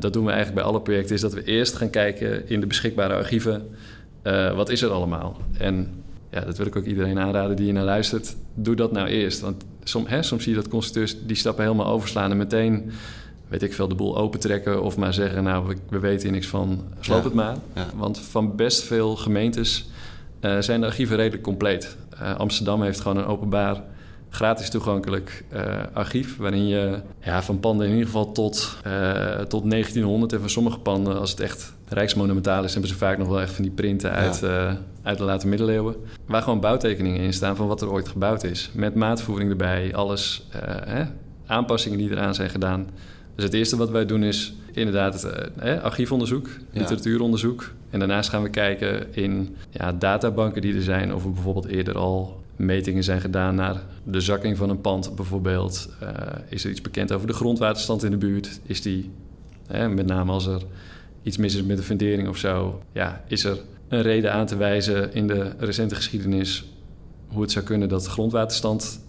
dat 0.00 0.12
doen 0.12 0.24
we 0.24 0.30
eigenlijk 0.30 0.54
bij 0.54 0.64
alle 0.64 0.80
projecten, 0.80 1.14
is 1.14 1.20
dat 1.20 1.32
we 1.32 1.44
eerst 1.44 1.74
gaan 1.74 1.90
kijken 1.90 2.48
in 2.48 2.60
de 2.60 2.66
beschikbare 2.66 3.14
archieven, 3.14 3.68
wat 4.54 4.68
is 4.68 4.82
er 4.82 4.90
allemaal? 4.90 5.36
En 5.58 6.02
ja, 6.30 6.40
dat 6.40 6.56
wil 6.56 6.66
ik 6.66 6.76
ook 6.76 6.84
iedereen 6.84 7.18
aanraden 7.18 7.56
die 7.56 7.64
hier 7.64 7.74
naar 7.74 7.84
luistert. 7.84 8.36
Doe 8.54 8.74
dat 8.74 8.92
nou 8.92 9.08
eerst. 9.08 9.40
Want 9.40 9.64
hè, 10.04 10.22
soms 10.22 10.42
zie 10.42 10.54
je 10.54 10.60
dat 10.60 10.68
constructeurs 10.68 11.26
die 11.26 11.36
stappen 11.36 11.64
helemaal 11.64 11.86
overslaan 11.86 12.30
en 12.30 12.36
meteen 12.36 12.90
weet 13.50 13.62
ik 13.62 13.74
veel, 13.74 13.88
de 13.88 13.94
boel 13.94 14.16
opentrekken 14.16 14.82
of 14.82 14.96
maar 14.96 15.14
zeggen, 15.14 15.44
nou, 15.44 15.66
we, 15.66 15.76
we 15.88 15.98
weten 15.98 16.22
hier 16.22 16.32
niks 16.32 16.46
van, 16.46 16.84
sloop 17.00 17.18
ja. 17.18 17.24
het 17.24 17.34
maar. 17.34 17.56
Ja. 17.74 17.86
Want 17.94 18.18
van 18.18 18.56
best 18.56 18.82
veel 18.82 19.16
gemeentes 19.16 19.88
uh, 20.40 20.58
zijn 20.58 20.80
de 20.80 20.86
archieven 20.86 21.16
redelijk 21.16 21.42
compleet. 21.42 21.96
Uh, 22.14 22.36
Amsterdam 22.36 22.82
heeft 22.82 23.00
gewoon 23.00 23.16
een 23.16 23.24
openbaar, 23.24 23.82
gratis 24.28 24.70
toegankelijk 24.70 25.44
uh, 25.52 25.62
archief, 25.92 26.36
waarin 26.36 26.66
je 26.66 27.00
ja, 27.20 27.42
van 27.42 27.60
panden 27.60 27.86
in 27.86 27.92
ieder 27.92 28.06
geval 28.06 28.32
tot, 28.32 28.76
tot 29.48 29.70
1900 29.70 30.32
en 30.32 30.40
van 30.40 30.50
sommige 30.50 30.78
panden, 30.78 31.18
als 31.18 31.30
het 31.30 31.40
echt 31.40 31.72
Rijksmonumentalis 31.92 32.72
hebben 32.72 32.90
ze 32.90 32.96
vaak 32.96 33.18
nog 33.18 33.28
wel 33.28 33.40
echt 33.40 33.52
van 33.52 33.62
die 33.62 33.72
printen 33.72 34.12
uit, 34.12 34.42
eh, 34.42 34.72
uit 35.02 35.18
de 35.18 35.24
late 35.24 35.48
middeleeuwen. 35.48 35.96
Waar 36.26 36.42
gewoon 36.42 36.60
bouwtekeningen 36.60 37.20
in 37.20 37.32
staan 37.32 37.56
van 37.56 37.66
wat 37.66 37.82
er 37.82 37.90
ooit 37.90 38.08
gebouwd 38.08 38.44
is. 38.44 38.70
Met 38.72 38.94
maatvoering 38.94 39.50
erbij, 39.50 39.94
alles, 39.94 40.46
hè, 40.84 41.04
aanpassingen 41.46 41.98
die 41.98 42.10
eraan 42.10 42.34
zijn 42.34 42.50
gedaan. 42.50 42.88
Dus 43.40 43.48
het 43.48 43.58
eerste 43.58 43.76
wat 43.76 43.90
wij 43.90 44.06
doen 44.06 44.22
is 44.22 44.54
inderdaad 44.72 45.32
uh, 45.64 45.82
archiefonderzoek, 45.82 46.48
literatuuronderzoek. 46.72 47.72
En 47.90 47.98
daarnaast 47.98 48.30
gaan 48.30 48.42
we 48.42 48.50
kijken 48.50 49.14
in 49.14 49.56
ja, 49.70 49.92
databanken 49.92 50.62
die 50.62 50.74
er 50.74 50.82
zijn... 50.82 51.14
of 51.14 51.24
er 51.24 51.32
bijvoorbeeld 51.32 51.66
eerder 51.66 51.98
al 51.98 52.42
metingen 52.56 53.04
zijn 53.04 53.20
gedaan 53.20 53.54
naar 53.54 53.82
de 54.04 54.20
zakking 54.20 54.56
van 54.56 54.70
een 54.70 54.80
pand 54.80 55.16
bijvoorbeeld. 55.16 55.88
is 56.48 56.64
er 56.64 56.70
iets 56.70 56.80
bekend 56.80 57.12
over 57.12 57.26
de 57.26 57.32
grondwaterstand 57.32 58.04
in 58.04 58.10
de 58.10 58.16
buurt? 58.16 58.60
Is 58.62 58.82
die, 58.82 59.10
met 59.68 60.06
name 60.06 60.32
als 60.32 60.46
er 60.46 60.62
iets 61.22 61.36
mis 61.36 61.54
is 61.54 61.62
met 61.62 61.76
de 61.76 61.82
fundering 61.82 62.28
of 62.28 62.36
zo, 62.36 62.82
ja, 62.92 63.24
is 63.26 63.44
er 63.44 63.58
een 63.88 64.02
reden 64.02 64.32
aan 64.32 64.46
te 64.46 64.56
wijzen 64.56 65.14
in 65.14 65.26
de 65.26 65.52
recente 65.58 65.94
geschiedenis 65.94 66.64
hoe 67.28 67.42
het 67.42 67.50
zou 67.50 67.64
kunnen 67.64 67.88
dat 67.88 68.06
grondwaterstand 68.06 69.00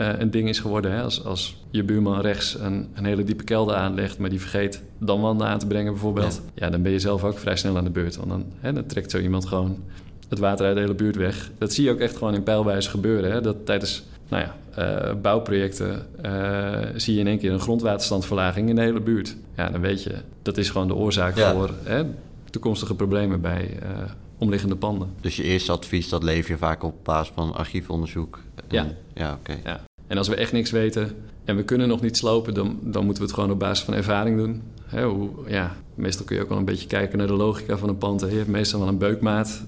uh, 0.00 0.08
een 0.18 0.30
ding 0.30 0.48
is 0.48 0.58
geworden. 0.58 0.92
Hè? 0.92 1.02
Als, 1.02 1.24
als 1.24 1.56
je 1.70 1.84
buurman 1.84 2.20
rechts 2.20 2.58
een, 2.58 2.88
een, 2.94 3.04
hele 3.04 3.24
diepe 3.24 3.44
kelder 3.44 3.74
aanlegt, 3.74 4.18
maar 4.18 4.30
die 4.30 4.40
vergeet 4.40 4.82
dan 4.98 5.20
wanden 5.20 5.46
aan 5.46 5.58
te 5.58 5.66
brengen 5.66 5.92
bijvoorbeeld, 5.92 6.42
ja. 6.54 6.70
dan 6.70 6.82
ben 6.82 6.92
je 6.92 6.98
zelf 6.98 7.24
ook 7.24 7.38
vrij 7.38 7.56
snel 7.56 7.76
aan 7.76 7.84
de 7.84 7.90
beurt. 7.90 8.16
Want 8.16 8.28
dan, 8.28 8.44
hè, 8.60 8.72
dan 8.72 8.86
trekt 8.86 9.10
zo 9.10 9.18
iemand 9.18 9.46
gewoon 9.46 9.82
het 10.28 10.38
water 10.38 10.66
uit 10.66 10.74
de 10.74 10.80
hele 10.80 10.94
buurt 10.94 11.16
weg. 11.16 11.50
Dat 11.58 11.72
zie 11.72 11.84
je 11.84 11.90
ook 11.90 11.98
echt 11.98 12.16
gewoon 12.16 12.34
in 12.34 12.42
pijlwijze 12.42 12.90
gebeuren. 12.90 13.32
Hè? 13.32 13.40
Dat 13.40 13.56
tijdens 13.66 14.04
nou 14.28 14.42
ja, 14.42 14.56
uh, 14.78 15.20
bouwprojecten 15.20 16.06
uh, 16.24 16.78
zie 16.94 17.14
je 17.14 17.20
in 17.20 17.26
één 17.26 17.38
keer 17.38 17.52
een 17.52 17.60
grondwaterstandverlaging 17.60 18.68
in 18.68 18.74
de 18.74 18.80
hele 18.80 19.00
buurt. 19.00 19.36
Ja, 19.56 19.68
dan 19.68 19.80
weet 19.80 20.02
je, 20.02 20.14
dat 20.42 20.56
is 20.56 20.70
gewoon 20.70 20.86
de 20.86 20.94
oorzaak 20.94 21.38
voor 21.38 21.70
hè, 21.82 22.02
toekomstige 22.50 22.94
problemen 22.94 23.40
bij 23.40 23.78
uh, 23.82 23.88
omliggende 24.38 24.76
panden. 24.76 25.12
Dus 25.20 25.36
je 25.36 25.42
eerste 25.42 25.72
advies, 25.72 26.08
dat 26.08 26.22
leef 26.22 26.48
je 26.48 26.56
vaak 26.56 26.82
op 26.82 26.94
basis 27.02 27.32
van 27.34 27.54
archiefonderzoek? 27.54 28.40
Ja. 28.68 28.86
Ja, 29.14 29.32
oké. 29.32 29.58
Ja. 29.64 29.84
En 30.06 30.18
als 30.18 30.28
we 30.28 30.34
echt 30.34 30.52
niks 30.52 30.70
weten 30.70 31.16
en 31.44 31.56
we 31.56 31.62
kunnen 31.62 31.88
nog 31.88 32.00
niet 32.00 32.16
slopen, 32.16 32.54
dan, 32.54 32.78
dan 32.82 33.04
moeten 33.04 33.22
we 33.22 33.28
het 33.28 33.38
gewoon 33.38 33.50
op 33.50 33.58
basis 33.58 33.84
van 33.84 33.94
ervaring 33.94 34.36
doen. 34.36 34.62
Hè, 34.84 35.04
hoe, 35.04 35.30
ja, 35.46 35.76
meestal 35.94 36.24
kun 36.24 36.36
je 36.36 36.42
ook 36.42 36.48
wel 36.48 36.58
een 36.58 36.64
beetje 36.64 36.86
kijken 36.86 37.18
naar 37.18 37.26
de 37.26 37.32
logica 37.32 37.76
van 37.76 37.88
een 37.88 37.98
pand. 37.98 38.20
Je 38.20 38.26
hebt 38.26 38.48
meestal 38.48 38.80
wel 38.80 38.88
een 38.88 38.98
beukmaat 38.98 39.62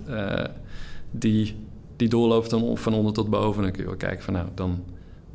die 1.11 1.54
die 1.98 2.09
doorloopt 2.09 2.50
dan 2.50 2.78
van 2.78 2.94
onder 2.94 3.12
tot 3.12 3.31
boven. 3.31 3.57
En 3.57 3.62
dan 3.62 3.72
kun 3.72 3.83
je 3.83 3.88
wel 3.88 3.98
kijken 3.98 4.24
van 4.24 4.35
nou, 4.35 4.46
dan 4.54 4.85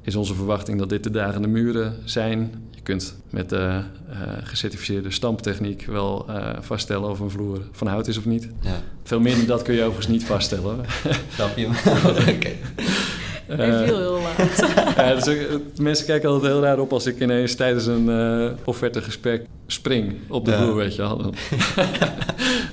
is 0.03 0.15
onze 0.15 0.33
verwachting 0.33 0.79
dat 0.79 0.89
dit 0.89 1.03
de 1.03 1.11
dagende 1.11 1.47
muren 1.47 1.95
zijn. 2.03 2.67
Je 2.71 2.81
kunt 2.81 3.15
met 3.29 3.49
de 3.49 3.55
uh, 4.09 4.17
gecertificeerde 4.43 5.11
stamptechniek 5.11 5.85
wel 5.85 6.25
uh, 6.29 6.49
vaststellen 6.59 7.09
of 7.09 7.19
een 7.19 7.29
vloer 7.29 7.61
van 7.71 7.87
hout 7.87 8.07
is 8.07 8.17
of 8.17 8.25
niet. 8.25 8.49
Ja. 8.59 8.81
Veel 9.03 9.19
meer 9.19 9.35
dan 9.35 9.45
dat 9.45 9.61
kun 9.61 9.73
je 9.73 9.81
overigens 9.81 10.07
niet 10.07 10.23
vaststellen. 10.23 10.85
Snap 11.35 11.57
je? 11.57 11.67
Oké. 12.35 12.51
Uh, 13.49 13.83
viel 13.83 13.97
heel 13.97 14.19
laat. 14.21 15.25
dus, 15.25 15.37
mensen 15.79 16.05
kijken 16.05 16.29
altijd 16.29 16.51
heel 16.51 16.61
raar 16.61 16.79
op 16.79 16.93
als 16.93 17.05
ik 17.05 17.19
ineens 17.19 17.55
tijdens 17.55 17.85
een 17.85 18.09
uh, 18.09 18.51
offertegesprek 18.63 19.45
spring 19.67 20.13
op 20.27 20.45
de 20.45 20.51
ja. 20.51 20.57
vloer, 20.57 20.75
weet 20.75 20.95
je 20.95 21.01
wel. 21.01 21.33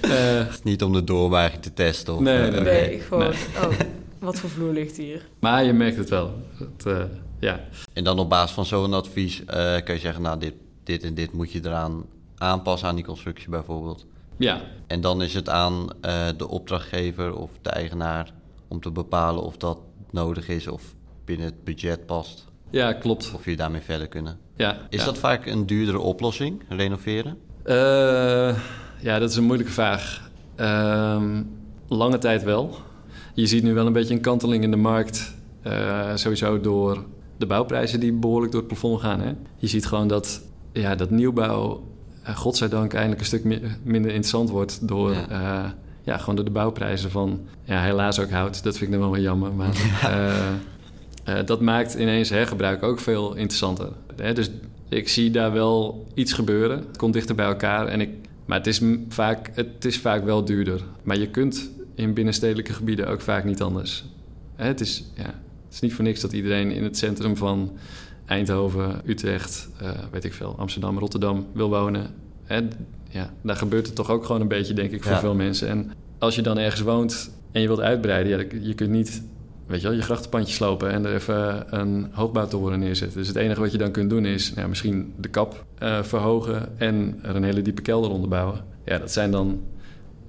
uh, 0.05 0.47
niet 0.63 0.83
om 0.83 0.93
de 0.93 1.05
doorwaring 1.05 1.63
te 1.63 1.73
testen? 1.73 2.15
Of, 2.15 2.21
nee, 2.21 2.39
nee, 2.39 2.51
nee, 2.51 2.61
nee, 2.61 3.01
gewoon, 3.01 3.27
oh, 3.27 3.71
wat 4.21 4.39
voor 4.39 4.51
vloer 4.51 4.73
ligt 4.73 4.97
hier? 4.97 5.29
Maar 5.39 5.65
je 5.65 5.73
merkt 5.73 5.97
het 5.97 6.09
wel. 6.09 6.33
Het, 6.59 7.09
ja. 7.39 7.61
En 7.93 8.05
dan 8.05 8.19
op 8.19 8.29
basis 8.29 8.55
van 8.55 8.67
zo'n 8.67 8.95
advies 8.95 9.43
kun 9.85 9.95
je 9.95 10.01
zeggen, 10.01 10.23
nou, 10.23 10.39
dit, 10.39 10.55
dit 10.85 11.03
en 11.03 11.15
dit 11.15 11.33
moet 11.33 11.53
je 11.53 11.61
eraan 11.65 12.05
aanpassen 12.37 12.89
aan 12.89 12.95
die 12.95 13.05
constructie 13.05 13.49
bijvoorbeeld. 13.49 14.07
Ja. 14.37 14.61
En 14.87 15.01
dan 15.01 15.23
is 15.23 15.35
het 15.35 15.49
aan 15.49 15.87
de 16.37 16.49
opdrachtgever 16.49 17.35
of 17.35 17.51
de 17.63 17.71
eigenaar 17.71 18.33
om 18.69 18.81
te 18.81 18.91
bepalen 18.91 19.43
of 19.43 19.57
dat 19.57 19.79
nodig 20.11 20.49
is 20.49 20.67
of 20.67 20.95
binnen 21.25 21.47
het 21.47 21.65
budget 21.65 22.07
past. 22.07 22.49
Ja, 22.71 22.93
klopt. 22.93 23.33
Of 23.35 23.45
je 23.45 23.57
daarmee 23.57 23.81
verder 23.81 24.09
kunnen. 24.09 24.39
Ja, 24.57 24.79
is 24.89 24.99
ja. 24.99 25.05
dat 25.05 25.19
vaak 25.19 25.47
een 25.47 25.67
duurdere 25.67 25.99
oplossing, 25.99 26.63
renoveren? 26.69 27.39
Uh, 27.65 28.59
ja, 29.01 29.19
dat 29.19 29.31
is 29.31 29.37
een 29.37 29.45
moeilijke 29.45 29.73
vraag. 29.73 30.31
Uh, 30.57 31.41
lange 31.89 32.19
tijd 32.19 32.43
wel. 32.43 32.77
Je 33.35 33.47
ziet 33.47 33.63
nu 33.63 33.75
wel 33.75 33.87
een 33.87 33.93
beetje 33.93 34.15
een 34.15 34.21
kanteling 34.21 34.63
in 34.63 34.71
de 34.71 34.77
markt. 34.77 35.35
Uh, 35.67 36.11
sowieso 36.15 36.61
door 36.61 37.05
de 37.37 37.47
bouwprijzen 37.47 38.01
die 38.01 38.13
behoorlijk 38.13 38.53
door 38.53 38.61
het 38.61 38.71
plafond 38.71 39.01
gaan. 39.01 39.21
Hè? 39.21 39.33
Je 39.57 39.67
ziet 39.67 39.87
gewoon 39.87 40.09
dat, 40.09 40.43
ja, 40.73 40.95
dat 40.95 41.11
nieuwbouw, 41.11 41.85
uh, 42.23 42.37
godzijdank, 42.37 42.93
eindelijk 42.93 43.21
een 43.21 43.27
stuk 43.27 43.45
mi 43.45 43.61
minder 43.83 44.11
interessant 44.11 44.51
wordt 44.51 44.89
door... 44.89 45.13
Ja 45.13 45.75
ja, 46.03 46.19
gewoon 46.19 46.35
door 46.37 46.45
de 46.45 46.51
bouwprijzen 46.51 47.11
van, 47.11 47.41
ja, 47.65 47.83
helaas 47.83 48.19
ook 48.19 48.31
hout. 48.31 48.63
Dat 48.63 48.79
vind 48.79 48.85
ik 48.85 48.91
dan 48.91 49.01
wel 49.01 49.11
wel 49.11 49.21
jammer. 49.21 49.53
Maar 49.53 49.71
dat 51.45 51.61
maakt 51.61 51.95
ineens 51.95 52.31
hergebruik 52.31 52.83
ook 52.83 53.01
veel 53.01 53.35
interessanter. 53.35 53.89
Hè? 54.17 54.33
Dus 54.33 54.51
ik 54.89 55.09
zie 55.09 55.31
daar 55.31 55.53
wel 55.53 56.07
iets 56.15 56.33
gebeuren. 56.33 56.79
Het 56.79 56.97
komt 56.97 57.13
dichter 57.13 57.35
bij 57.35 57.47
elkaar. 57.47 57.87
En 57.87 58.01
ik, 58.01 58.11
maar 58.45 58.59
het 58.59 58.67
is, 58.67 58.81
vaak, 59.09 59.51
het 59.55 59.85
is 59.85 59.99
vaak 59.99 60.25
wel 60.25 60.45
duurder. 60.45 60.81
Maar 61.03 61.19
je 61.19 61.29
kunt 61.29 61.71
in 62.01 62.15
binnenstedelijke 62.15 62.73
gebieden 62.73 63.09
ook 63.09 63.21
vaak 63.21 63.45
niet 63.45 63.63
anders. 63.63 64.05
Het, 64.57 64.81
is, 64.81 65.05
ja, 65.15 65.25
het 65.65 65.73
is 65.73 65.81
niet 65.81 65.95
voor 65.95 66.05
niks 66.05 66.21
dat 66.21 66.33
iedereen 66.33 66.71
in 66.71 66.85
het 66.85 66.99
centrum 66.99 67.37
van 67.37 67.73
Eindhoven, 68.27 69.01
Utrecht, 69.05 69.69
uh, 69.83 69.91
weet 70.11 70.25
ik 70.25 70.33
veel, 70.33 70.55
Amsterdam, 70.59 70.99
Rotterdam 70.99 71.47
wil 71.53 71.69
wonen. 71.69 72.07
Hè? 72.45 72.61
ja, 73.09 73.33
daar 73.43 73.57
gebeurt 73.57 73.87
het 73.87 73.95
toch 73.95 74.11
ook 74.11 74.25
gewoon 74.25 74.41
een 74.41 74.49
beetje, 74.49 74.75
denk 74.75 74.91
ik, 74.91 75.03
voor 75.03 75.13
ja. 75.13 75.21
veel 75.21 75.35
mensen. 75.35 75.69
En 75.69 75.93
als 76.19 76.35
je 76.35 76.43
dan 76.43 76.59
ergens 76.59 76.83
woont 76.83 77.31
en 77.53 77.61
je 77.61 77.67
wilt 77.67 77.81
uitbreiden, 77.81 78.39
ja, 78.39 78.45
je 78.61 78.75
kunt 78.75 78.91
niet, 78.91 79.23
weet 79.67 79.81
je 79.81 79.87
wel, 79.87 79.97
je 79.97 80.03
grachtenpandje 80.03 80.55
slopen 80.55 80.91
en 80.91 81.05
er 81.05 81.15
even 81.15 81.65
een 81.79 82.09
hoogbouwtoren 82.13 82.79
neerzetten. 82.79 83.19
Dus 83.19 83.29
het 83.29 83.37
enige 83.37 83.61
wat 83.61 83.73
je 83.73 83.79
dan 83.79 83.91
kunt 83.91 84.11
doen 84.11 84.25
is 84.25 84.53
ja, 84.57 84.67
misschien 84.67 85.13
de 85.17 85.29
kap 85.29 85.65
uh, 85.83 86.03
verhogen 86.03 86.79
en 86.79 87.19
er 87.23 87.37
een 87.37 87.45
hele 87.45 87.63
diepe 87.63 87.83
kelder 87.83 88.11
onder 88.11 88.29
bouwen. 88.29 88.65
Ja, 88.85 88.99
dat 88.99 89.13
zijn 89.13 89.31
dan 89.31 89.61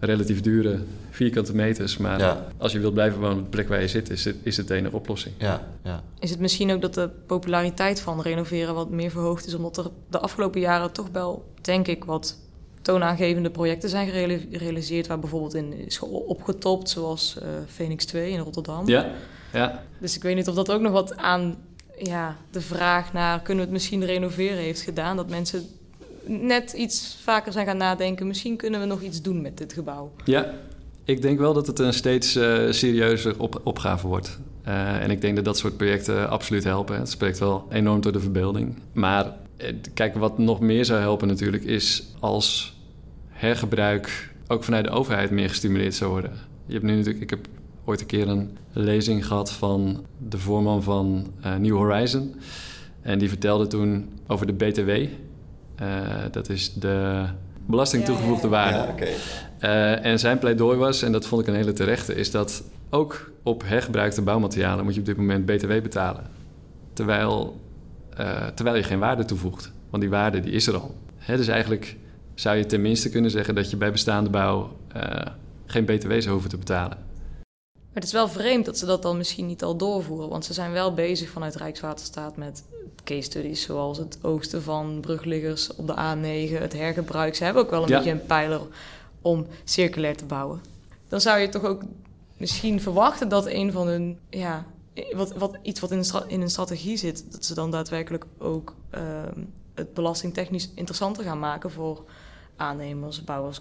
relatief 0.01 0.41
dure 0.41 0.79
vierkante 1.09 1.55
meters. 1.55 1.97
Maar 1.97 2.19
ja. 2.19 2.47
als 2.57 2.71
je 2.71 2.79
wilt 2.79 2.93
blijven 2.93 3.19
wonen 3.19 3.37
op 3.37 3.43
de 3.43 3.49
plek 3.49 3.67
waar 3.67 3.81
je 3.81 3.87
zit, 3.87 4.09
is 4.09 4.25
het, 4.25 4.35
is 4.43 4.57
het 4.57 4.67
de 4.67 4.73
enige 4.73 4.95
oplossing. 4.95 5.35
Ja, 5.37 5.67
ja. 5.83 6.03
Is 6.19 6.29
het 6.29 6.39
misschien 6.39 6.71
ook 6.71 6.81
dat 6.81 6.93
de 6.93 7.09
populariteit 7.25 7.99
van 7.99 8.21
renoveren 8.21 8.73
wat 8.73 8.89
meer 8.89 9.11
verhoogd 9.11 9.45
is, 9.47 9.53
omdat 9.53 9.77
er 9.77 9.85
de 10.09 10.19
afgelopen 10.19 10.59
jaren 10.59 10.91
toch 10.91 11.07
wel, 11.11 11.45
denk 11.61 11.87
ik, 11.87 12.03
wat 12.03 12.37
toonaangevende 12.81 13.49
projecten 13.49 13.89
zijn 13.89 14.09
gerealiseerd, 14.51 15.07
waar 15.07 15.19
bijvoorbeeld 15.19 15.53
in 15.53 15.73
is 15.73 15.99
opgetopt, 15.99 16.89
zoals 16.89 17.37
uh, 17.37 17.47
Phoenix 17.67 18.05
2 18.05 18.31
in 18.31 18.39
Rotterdam. 18.39 18.87
Ja, 18.87 19.11
ja. 19.53 19.83
Dus 19.99 20.15
ik 20.15 20.23
weet 20.23 20.35
niet 20.35 20.47
of 20.47 20.55
dat 20.55 20.71
ook 20.71 20.81
nog 20.81 20.91
wat 20.91 21.17
aan 21.17 21.55
ja, 21.97 22.37
de 22.51 22.61
vraag 22.61 23.13
naar 23.13 23.41
kunnen 23.41 23.57
we 23.57 23.69
het 23.69 23.71
misschien 23.71 24.05
renoveren 24.05 24.57
heeft 24.57 24.81
gedaan. 24.81 25.15
Dat 25.15 25.29
mensen 25.29 25.65
net 26.25 26.71
iets 26.71 27.17
vaker 27.21 27.51
zijn 27.51 27.65
gaan 27.65 27.77
nadenken, 27.77 28.27
misschien 28.27 28.55
kunnen 28.55 28.79
we 28.79 28.85
nog 28.85 29.01
iets 29.01 29.21
doen 29.21 29.41
met 29.41 29.57
dit 29.57 29.73
gebouw. 29.73 30.11
Ja, 30.25 30.53
ik 31.05 31.21
denk 31.21 31.39
wel 31.39 31.53
dat 31.53 31.67
het 31.67 31.79
een 31.79 31.93
steeds 31.93 32.35
uh, 32.35 32.71
serieuzer 32.71 33.39
op, 33.39 33.61
opgave 33.63 34.07
wordt. 34.07 34.39
Uh, 34.67 35.03
en 35.03 35.11
ik 35.11 35.21
denk 35.21 35.35
dat 35.35 35.45
dat 35.45 35.57
soort 35.57 35.77
projecten 35.77 36.29
absoluut 36.29 36.63
helpen. 36.63 36.97
Het 36.97 37.09
spreekt 37.09 37.39
wel 37.39 37.65
enorm 37.69 38.01
door 38.01 38.11
de 38.11 38.19
verbeelding. 38.19 38.75
Maar 38.91 39.33
kijk, 39.93 40.15
wat 40.15 40.37
nog 40.37 40.59
meer 40.59 40.85
zou 40.85 40.99
helpen 40.99 41.27
natuurlijk... 41.27 41.63
is 41.63 42.03
als 42.19 42.75
hergebruik 43.27 44.33
ook 44.47 44.63
vanuit 44.63 44.85
de 44.85 44.91
overheid 44.91 45.31
meer 45.31 45.49
gestimuleerd 45.49 45.95
zou 45.95 46.11
worden. 46.11 46.31
Je 46.65 46.73
hebt 46.73 46.85
nu 46.85 46.95
natuurlijk... 46.95 47.23
Ik 47.23 47.29
heb 47.29 47.47
ooit 47.85 48.01
een 48.01 48.05
keer 48.05 48.27
een 48.27 48.57
lezing 48.73 49.25
gehad 49.27 49.51
van 49.51 50.05
de 50.29 50.37
voorman 50.37 50.83
van 50.83 51.27
uh, 51.45 51.55
New 51.55 51.75
Horizon. 51.75 52.35
En 53.01 53.19
die 53.19 53.29
vertelde 53.29 53.67
toen 53.67 54.09
over 54.27 54.47
de 54.47 54.53
BTW. 54.53 54.89
Uh, 55.81 55.87
dat 56.31 56.49
is 56.49 56.73
de 56.73 57.25
belasting 57.65 58.05
toegevoegde 58.05 58.47
waarde. 58.47 58.77
Ja, 58.77 58.87
okay. 58.87 59.15
uh, 59.61 60.05
en 60.05 60.19
zijn 60.19 60.39
pleidooi 60.39 60.77
was, 60.77 61.01
en 61.01 61.11
dat 61.11 61.25
vond 61.25 61.41
ik 61.41 61.47
een 61.47 61.55
hele 61.55 61.73
terechte... 61.73 62.15
is 62.15 62.31
dat 62.31 62.63
ook 62.89 63.31
op 63.43 63.63
hergebruikte 63.65 64.21
bouwmaterialen 64.21 64.83
moet 64.83 64.93
je 64.93 64.99
op 64.99 65.05
dit 65.05 65.17
moment 65.17 65.45
BTW 65.45 65.81
betalen. 65.81 66.23
Terwijl, 66.93 67.59
uh, 68.19 68.47
terwijl 68.47 68.75
je 68.75 68.83
geen 68.83 68.99
waarde 68.99 69.25
toevoegt. 69.25 69.71
Want 69.89 70.03
die 70.03 70.11
waarde 70.11 70.39
die 70.39 70.51
is 70.51 70.67
er 70.67 70.75
al. 70.75 70.95
Hè, 71.17 71.37
dus 71.37 71.47
eigenlijk 71.47 71.95
zou 72.33 72.57
je 72.57 72.65
tenminste 72.65 73.09
kunnen 73.09 73.31
zeggen 73.31 73.55
dat 73.55 73.69
je 73.69 73.77
bij 73.77 73.91
bestaande 73.91 74.29
bouw 74.29 74.77
uh, 74.95 75.03
geen 75.65 75.85
BTW 75.85 76.11
zou 76.11 76.29
hoeven 76.29 76.49
te 76.49 76.57
betalen. 76.57 76.97
Maar 77.73 78.01
het 78.01 78.03
is 78.03 78.11
wel 78.11 78.27
vreemd 78.27 78.65
dat 78.65 78.77
ze 78.77 78.85
dat 78.85 79.01
dan 79.01 79.17
misschien 79.17 79.45
niet 79.45 79.63
al 79.63 79.77
doorvoeren. 79.77 80.29
Want 80.29 80.45
ze 80.45 80.53
zijn 80.53 80.71
wel 80.71 80.93
bezig 80.93 81.29
vanuit 81.29 81.55
Rijkswaterstaat 81.55 82.37
met 82.37 82.63
case 83.03 83.21
studies... 83.21 83.61
zoals 83.61 83.97
het 83.97 84.17
oogsten 84.21 84.61
van 84.61 84.99
brugliggers 85.01 85.75
op 85.75 85.87
de 85.87 85.93
A9, 85.93 86.53
het 86.61 86.73
hergebruik. 86.73 87.35
Ze 87.35 87.43
hebben 87.43 87.63
ook 87.63 87.69
wel 87.69 87.83
een 87.83 87.89
ja. 87.89 87.95
beetje 87.97 88.11
een 88.11 88.25
pijler 88.25 88.61
om 89.21 89.47
circulair 89.63 90.17
te 90.17 90.25
bouwen. 90.25 90.61
Dan 91.07 91.21
zou 91.21 91.39
je 91.39 91.49
toch 91.49 91.63
ook 91.63 91.81
misschien 92.37 92.81
verwachten 92.81 93.29
dat 93.29 93.45
een 93.45 93.71
van 93.71 93.87
hun... 93.87 94.19
Ja, 94.29 94.65
wat, 95.11 95.33
wat, 95.33 95.57
iets 95.61 95.79
wat 95.79 95.91
in 95.91 95.97
een, 95.97 96.27
in 96.27 96.41
een 96.41 96.49
strategie 96.49 96.97
zit... 96.97 97.31
dat 97.31 97.45
ze 97.45 97.53
dan 97.53 97.71
daadwerkelijk 97.71 98.25
ook 98.37 98.75
uh, 98.95 99.01
het 99.73 99.93
belastingtechnisch 99.93 100.69
interessanter 100.75 101.23
gaan 101.23 101.39
maken... 101.39 101.71
voor 101.71 102.03
aannemers, 102.55 103.23
bouwers, 103.23 103.59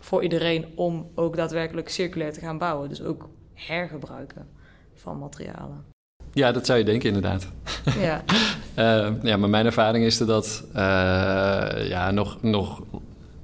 voor 0.00 0.22
iedereen 0.22 0.66
om 0.76 1.10
ook 1.14 1.36
daadwerkelijk 1.36 1.88
circulair 1.88 2.32
te 2.32 2.40
gaan 2.40 2.58
bouwen. 2.58 2.88
Dus 2.88 3.02
ook 3.02 3.28
hergebruiken 3.54 4.48
van 4.94 5.18
materialen. 5.18 5.84
Ja, 6.32 6.52
dat 6.52 6.66
zou 6.66 6.78
je 6.78 6.84
denken 6.84 7.08
inderdaad. 7.08 7.48
Ja, 7.98 8.22
uh, 8.78 9.12
ja 9.30 9.36
maar 9.36 9.48
mijn 9.48 9.66
ervaring 9.66 10.04
is 10.04 10.18
dat 10.18 10.64
uh, 10.68 10.80
ja, 11.88 12.10
nog, 12.10 12.42
nog 12.42 12.82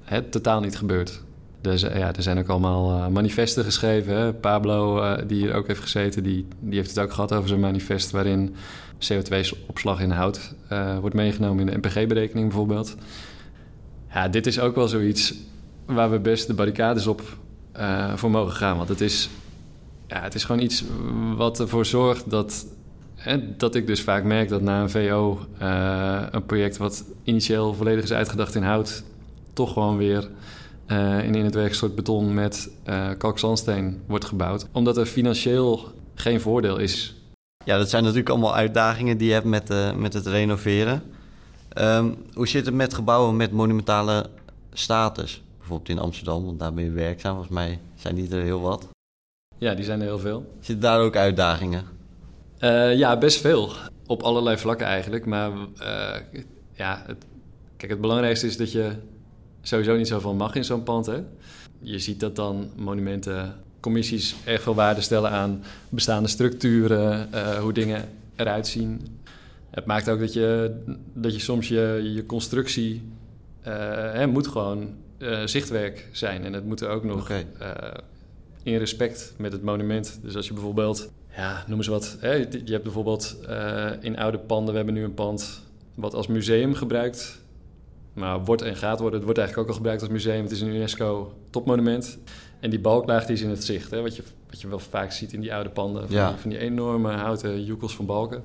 het 0.05 0.33
totaal 0.33 0.61
niet 0.61 0.77
gebeurt. 0.77 1.23
Dus 1.61 1.81
ja, 1.81 2.15
er 2.15 2.23
zijn 2.23 2.39
ook 2.39 2.49
allemaal 2.49 2.91
uh, 2.91 3.07
manifesten 3.09 3.65
geschreven. 3.65 4.17
Hè? 4.17 4.33
Pablo, 4.33 5.17
die 5.27 5.37
hier 5.43 5.55
ook 5.55 5.67
heeft 5.67 5.81
gezeten, 5.81 6.23
die, 6.23 6.47
die 6.61 6.79
heeft 6.79 6.89
het 6.89 6.99
ook 6.99 7.13
gehad 7.13 7.33
over 7.33 7.49
zijn 7.49 7.61
manifest... 7.61 8.11
waarin 8.11 8.55
CO2-opslag 9.13 10.01
in 10.01 10.11
hout 10.11 10.55
wordt 11.01 11.15
meegenomen 11.15 11.69
in 11.69 11.81
de 11.81 11.89
NPG-berekening 11.89 12.47
bijvoorbeeld. 12.47 12.95
Ja, 14.13 14.29
dit 14.29 14.47
is 14.47 14.61
ook 14.61 14.75
wel 14.75 14.89
zoiets 14.89 15.35
waar 15.87 16.11
we 16.11 16.19
best 16.19 16.47
de 16.47 16.55
barricades 16.55 17.07
op 17.07 17.23
voor 18.15 18.31
mogen 18.31 18.55
gaan. 18.55 18.77
Want 18.77 18.89
het 18.89 19.01
is, 19.01 19.29
ja, 20.07 20.21
het 20.21 20.35
is 20.35 20.45
gewoon 20.45 20.63
iets 20.63 20.85
wat 21.37 21.61
ervoor 21.61 21.87
zorgt 21.87 22.31
dat 22.31 22.67
dat 23.57 23.75
ik 23.75 23.87
dus 23.87 24.03
vaak 24.03 24.25
merk 24.25 24.49
dat 24.49 24.61
na 24.61 24.83
een 24.83 24.91
VO 24.91 25.47
uh, 25.63 26.23
een 26.31 26.47
project 26.47 26.77
wat 26.77 27.05
initieel 27.23 27.75
volledig 27.75 28.05
is 28.05 28.13
uitgedacht 28.13 28.55
in 28.55 28.63
hout, 28.63 29.03
toch 29.53 29.73
gewoon 29.73 29.97
weer 29.97 30.29
uh, 30.87 31.25
in, 31.25 31.35
in 31.35 31.45
het 31.45 31.55
werk 31.55 31.75
soort 31.75 31.95
beton 31.95 32.35
met 32.35 32.71
uh, 32.89 33.11
kalkzandsteen 33.19 34.03
wordt 34.07 34.25
gebouwd. 34.25 34.67
Omdat 34.73 34.97
er 34.97 35.07
financieel 35.07 35.93
geen 36.15 36.41
voordeel 36.41 36.77
is. 36.77 37.15
Ja, 37.65 37.79
dat 37.79 37.91
zijn 37.91 38.03
natuurlijk 38.03 38.31
allemaal 38.31 38.55
uitdagingen 38.55 39.19
die 39.19 39.27
je 39.27 39.33
hebt 39.33 39.47
met, 39.47 39.97
met 39.97 40.13
het 40.13 40.27
renoveren. 40.27 41.03
Um, 41.79 42.17
hoe 42.35 42.49
zit 42.49 42.67
het 42.67 42.75
met 42.75 42.95
gebouwen 42.95 43.37
met 43.37 43.53
monumentale 43.53 44.27
status? 44.73 45.43
Bijvoorbeeld 45.59 45.89
in 45.89 45.99
Amsterdam, 45.99 46.45
want 46.45 46.59
daar 46.59 46.75
ben 46.75 46.85
je 46.85 46.91
werkzaam. 46.91 47.33
Volgens 47.33 47.55
mij 47.55 47.79
zijn 47.95 48.15
die 48.15 48.31
er 48.31 48.43
heel 48.43 48.61
wat. 48.61 48.89
Ja, 49.59 49.75
die 49.75 49.85
zijn 49.85 50.01
er 50.01 50.07
heel 50.07 50.19
veel. 50.19 50.55
Zitten 50.61 50.81
daar 50.81 51.01
ook 51.01 51.17
uitdagingen? 51.17 51.96
Uh, 52.61 52.97
ja, 52.97 53.19
best 53.19 53.41
veel. 53.41 53.73
Op 54.07 54.23
allerlei 54.23 54.59
vlakken 54.59 54.87
eigenlijk. 54.87 55.27
Maar 55.27 55.51
uh, 55.81 56.17
ja, 56.75 57.03
het, 57.07 57.25
kijk, 57.77 57.91
het 57.91 58.01
belangrijkste 58.01 58.47
is 58.47 58.57
dat 58.57 58.73
je 58.73 58.91
sowieso 59.63 59.97
niet 59.97 60.09
zoveel 60.09 60.35
mag 60.35 60.55
in 60.55 60.65
zo'n 60.65 60.83
pand. 60.83 61.07
Hè? 61.07 61.21
Je 61.81 61.99
ziet 61.99 62.21
dat 62.21 62.37
dan 62.37 62.71
monumentencommissies 62.77 64.35
erg 64.45 64.63
veel 64.63 64.75
waarde 64.75 65.01
stellen 65.01 65.31
aan 65.31 65.63
bestaande 65.89 66.29
structuren, 66.29 67.29
uh, 67.35 67.59
hoe 67.59 67.73
dingen 67.73 68.09
eruit 68.37 68.67
zien. 68.67 69.21
Het 69.71 69.85
maakt 69.85 70.09
ook 70.09 70.19
dat 70.19 70.33
je, 70.33 70.77
dat 71.13 71.35
je 71.35 71.41
soms 71.41 71.69
je, 71.69 72.11
je 72.15 72.27
constructie 72.27 73.03
hè, 73.61 74.27
moet 74.27 74.47
gewoon 74.47 74.95
zichtwerk 75.45 76.09
zijn. 76.13 76.45
En 76.45 76.53
het 76.53 76.65
moet 76.65 76.81
er 76.81 76.89
ook 76.89 77.05
nog 77.05 77.21
okay. 77.21 77.47
in 78.63 78.77
respect 78.77 79.35
met 79.39 79.53
het 79.53 79.63
monument. 79.63 80.19
Dus 80.23 80.37
als 80.37 80.47
je 80.47 80.53
bijvoorbeeld 80.53 81.11
ja, 81.37 81.65
noem 81.67 81.79
eens 81.79 81.87
wat. 81.87 82.17
Hè? 82.21 82.33
Je 82.33 82.73
hebt 82.73 82.83
bijvoorbeeld 82.83 83.37
uh, 83.49 83.91
in 84.01 84.19
oude 84.19 84.39
panden, 84.39 84.71
we 84.71 84.77
hebben 84.77 84.95
nu 84.95 85.05
een 85.05 85.15
pand 85.15 85.63
wat 85.95 86.15
als 86.15 86.27
museum 86.27 86.75
gebruikt. 86.75 87.45
Maar 88.13 88.45
wordt 88.45 88.63
en 88.63 88.77
gaat 88.77 88.99
worden, 88.99 89.15
het 89.15 89.25
wordt 89.25 89.39
eigenlijk 89.39 89.69
ook 89.69 89.75
al 89.75 89.81
gebruikt 89.81 90.03
als 90.03 90.11
museum. 90.11 90.43
Het 90.43 90.51
is 90.53 90.61
een 90.61 90.75
UNESCO 90.75 91.35
topmonument. 91.51 92.19
En 92.61 92.71
die 92.71 92.81
balklaag 92.81 93.25
die 93.27 93.35
is 93.35 93.43
in 93.43 93.51
het 93.51 93.65
zicht. 93.65 93.91
Hè? 93.91 94.03
Wat, 94.03 94.17
je, 94.17 94.23
wat 94.51 94.61
je 94.61 94.69
wel 94.69 94.79
vaak 94.79 95.13
ziet 95.13 95.33
in 95.33 95.41
die 95.41 95.55
oude 95.55 95.71
panden. 95.71 96.07
Van, 96.07 96.17
ja. 96.17 96.29
die, 96.29 96.39
van 96.39 96.51
die 96.51 96.59
enorme 96.59 97.13
houten 97.13 97.65
joekels 97.65 97.97
van 97.97 98.07
balken. 98.07 98.43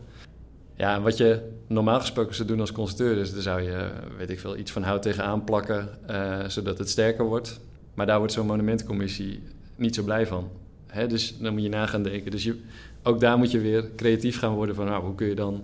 Ja, 0.76 0.96
en 0.96 1.02
wat 1.02 1.18
je 1.18 1.50
normaal 1.68 2.00
gesproken 2.00 2.36
zou 2.36 2.48
doen 2.48 2.60
als 2.60 2.72
constructeur... 2.72 3.18
is 3.18 3.34
dan 3.34 3.42
zou 3.42 3.62
je, 3.62 3.92
weet 4.18 4.30
ik 4.30 4.40
veel, 4.40 4.58
iets 4.58 4.72
van 4.72 4.84
hout 4.84 5.02
tegenaan 5.02 5.44
plakken... 5.44 5.90
Uh, 6.10 6.48
zodat 6.48 6.78
het 6.78 6.90
sterker 6.90 7.26
wordt. 7.26 7.60
Maar 7.94 8.06
daar 8.06 8.18
wordt 8.18 8.34
zo'n 8.34 8.46
monumentencommissie 8.46 9.44
niet 9.76 9.96
zo 9.96 10.04
blij 10.04 10.28
van. 10.28 10.50
Hè, 10.92 11.08
dus 11.08 11.38
dan 11.38 11.54
moet 11.54 11.64
je 11.64 11.70
na 11.70 11.86
gaan 11.86 12.04
denken. 12.04 12.32
Dus 12.32 12.44
je, 12.44 12.60
ook 13.04 13.20
daar 13.20 13.38
moet 13.38 13.52
je 13.52 13.60
weer 13.60 13.90
creatief 13.96 14.40
gaan 14.40 14.54
worden 14.54 14.76
van 14.76 14.86
nou, 14.86 15.04
hoe 15.04 15.16
kun 15.16 15.28
je 15.28 15.36
dan 15.36 15.64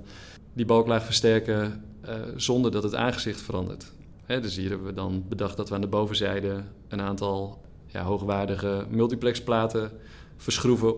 die 0.54 0.66
balklaag 0.66 1.04
versterken 1.04 1.84
uh, 2.06 2.14
zonder 2.36 2.72
dat 2.72 2.84
het 2.84 2.96
aangezicht 2.96 3.42
verandert. 3.42 3.92
Hè, 4.26 4.42
dus 4.42 4.56
hier 4.56 4.70
hebben 4.70 4.88
we 4.88 4.94
dan 4.94 5.24
bedacht 5.30 5.58
dat 5.58 5.70
we 5.70 5.76
aan 5.76 5.82
de 5.82 5.88
bovenzijde 5.88 6.64
een 6.88 7.02
aantal 7.02 7.62
ja, 7.86 8.04
hoogwaardige 8.04 8.86
multiplexplaten 8.90 9.92
verschroeven 10.38 10.96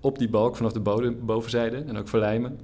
op 0.00 0.18
die 0.18 0.28
balk 0.28 0.56
vanaf 0.56 0.72
de 0.72 1.12
bovenzijde 1.20 1.76
en 1.76 1.96
ook 1.96 2.08
verlijmen. 2.08 2.58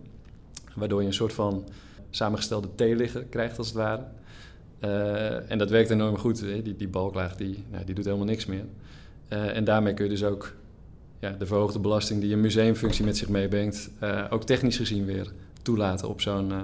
Waardoor 0.74 1.00
je 1.00 1.06
een 1.06 1.14
soort 1.14 1.32
van 1.32 1.64
samengestelde 2.10 2.68
T-liggen 2.74 3.28
krijgt 3.28 3.58
als 3.58 3.66
het 3.66 3.76
ware. 3.76 4.04
Uh, 4.84 5.50
en 5.50 5.58
dat 5.58 5.70
werkt 5.70 5.90
enorm 5.90 6.16
goed. 6.16 6.40
Hè? 6.40 6.62
Die, 6.62 6.76
die 6.76 6.88
balklaag 6.88 7.36
die, 7.36 7.64
nou, 7.70 7.84
die 7.84 7.94
doet 7.94 8.04
helemaal 8.04 8.26
niks 8.26 8.46
meer. 8.46 8.64
Uh, 9.28 9.56
en 9.56 9.64
daarmee 9.64 9.94
kun 9.94 10.04
je 10.04 10.10
dus 10.10 10.24
ook 10.24 10.52
ja, 11.20 11.30
de 11.30 11.46
verhoogde 11.46 11.78
belasting 11.78 12.20
die 12.20 12.32
een 12.32 12.40
museumfunctie 12.40 13.04
met 13.04 13.16
zich 13.16 13.28
meebrengt, 13.28 13.90
uh, 14.02 14.24
ook 14.30 14.44
technisch 14.44 14.76
gezien 14.76 15.04
weer 15.04 15.32
toelaten 15.62 16.08
op 16.08 16.20
zo'n 16.20 16.50
uh, 16.50 16.60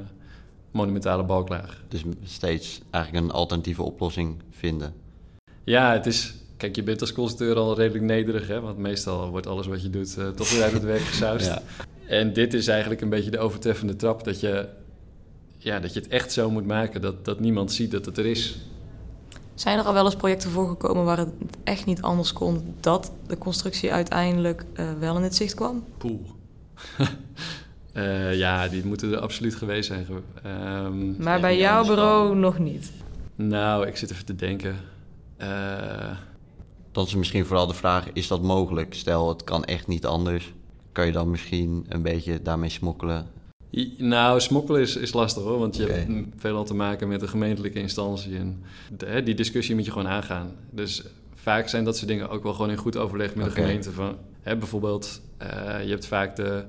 monumentale 0.71 1.25
balklaag. 1.25 1.83
Dus 1.89 2.03
steeds 2.25 2.81
eigenlijk 2.91 3.25
een 3.25 3.33
alternatieve 3.33 3.83
oplossing 3.83 4.37
vinden. 4.51 4.95
Ja, 5.65 5.93
het 5.93 6.07
is. 6.07 6.35
Kijk, 6.57 6.77
je 6.77 6.83
bent 6.83 7.01
als 7.01 7.13
constructeur 7.13 7.57
al 7.57 7.77
redelijk 7.77 8.05
nederig, 8.05 8.49
hè? 8.49 8.61
Want 8.61 8.79
meestal 8.79 9.31
wordt 9.31 9.47
alles 9.47 9.67
wat 9.67 9.83
je 9.83 9.91
doet 9.91 10.17
uh, 10.19 10.29
toch 10.29 10.53
weer 10.53 10.63
uit 10.63 10.73
het 10.73 10.83
werk 10.83 11.01
gesausd. 11.01 11.47
ja. 11.55 11.63
En 12.07 12.33
dit 12.33 12.55
is 12.55 12.69
eigenlijk 12.69 13.01
een 13.01 13.09
beetje 13.09 13.31
de 13.31 13.39
overtreffende 13.39 13.97
trap 13.97 14.25
dat 14.25 14.41
je, 14.41 14.69
ja, 15.59 15.81
dat 15.81 15.93
je 15.93 16.01
het 16.01 16.09
echt 16.09 16.33
zo 16.33 16.51
moet 16.51 16.67
maken 16.67 17.01
dat, 17.01 17.25
dat 17.25 17.41
niemand 17.41 17.73
ziet 17.73 17.91
dat 17.91 18.05
het 18.05 18.19
er 18.19 18.27
is. 18.27 18.59
Zijn 19.55 19.79
er 19.79 19.85
al 19.85 19.93
wel 19.93 20.05
eens 20.05 20.17
projecten 20.17 20.51
voorgekomen 20.51 21.05
waar 21.05 21.19
het 21.19 21.33
echt 21.65 21.87
niet 21.87 22.03
anders 22.03 22.33
kon 22.33 22.75
dat 22.81 23.13
de 23.27 23.39
constructie 23.39 23.93
uiteindelijk 23.93 24.65
uh, 24.75 24.87
wel 24.99 25.17
in 25.17 25.23
het 25.23 25.35
zicht 25.35 25.55
kwam? 25.55 25.85
Poeh. 25.99 26.21
uh, 27.95 28.35
ja, 28.45 28.69
die 28.69 28.87
moeten 28.87 29.13
er 29.13 29.19
absoluut 29.19 29.55
geweest 29.55 29.87
zijn. 29.89 30.07
Um, 30.47 31.17
maar 31.19 31.41
bij 31.41 31.59
jouw 31.59 31.87
bureau 31.87 32.37
nog 32.37 32.59
niet? 32.59 32.93
Nou, 33.35 33.87
ik 33.87 33.97
zit 33.97 34.11
even 34.11 34.25
te 34.25 34.37
denken. 34.37 34.77
Uh... 35.39 36.17
Dan 36.93 37.07
is 37.07 37.15
misschien 37.15 37.47
vooral 37.47 37.67
de 37.67 37.75
vraag, 37.75 38.07
is 38.13 38.29
dat 38.29 38.43
mogelijk? 38.43 38.95
Stel, 38.95 39.29
het 39.29 39.45
kan 39.45 39.65
echt 39.65 39.87
niet 39.87 40.07
anders. 40.07 40.53
Kan 40.93 41.07
je 41.07 41.13
dan 41.13 41.31
misschien 41.31 41.87
een 41.89 42.03
beetje 42.03 42.43
daarmee 42.43 42.71
smokkelen? 42.71 43.27
Nou, 43.99 44.41
smokkelen 44.41 44.81
is, 44.81 44.97
is 44.97 45.13
lastig 45.13 45.43
hoor, 45.43 45.59
want 45.59 45.77
je 45.77 45.85
okay. 45.85 45.97
hebt 45.97 46.11
veelal 46.37 46.65
te 46.65 46.75
maken 46.75 47.09
met 47.09 47.23
een 47.23 47.29
gemeentelijke 47.29 47.79
instantie. 47.79 48.37
En 48.37 48.63
de, 48.97 49.23
die 49.23 49.35
discussie 49.35 49.75
moet 49.75 49.85
je 49.85 49.91
gewoon 49.91 50.09
aangaan. 50.09 50.53
Dus 50.71 51.03
vaak 51.35 51.69
zijn 51.69 51.85
dat 51.85 51.97
soort 51.97 52.09
dingen 52.09 52.29
ook 52.29 52.43
wel 52.43 52.53
gewoon 52.53 52.71
in 52.71 52.77
goed 52.77 52.97
overleg 52.97 53.35
met 53.35 53.47
okay. 53.47 53.57
de 53.57 53.63
gemeente. 53.63 53.93
Van, 53.93 54.17
hè, 54.41 54.57
bijvoorbeeld, 54.57 55.23
uh, 55.43 55.49
je 55.85 55.91
hebt 55.91 56.07
vaak 56.07 56.37
de, 56.37 56.65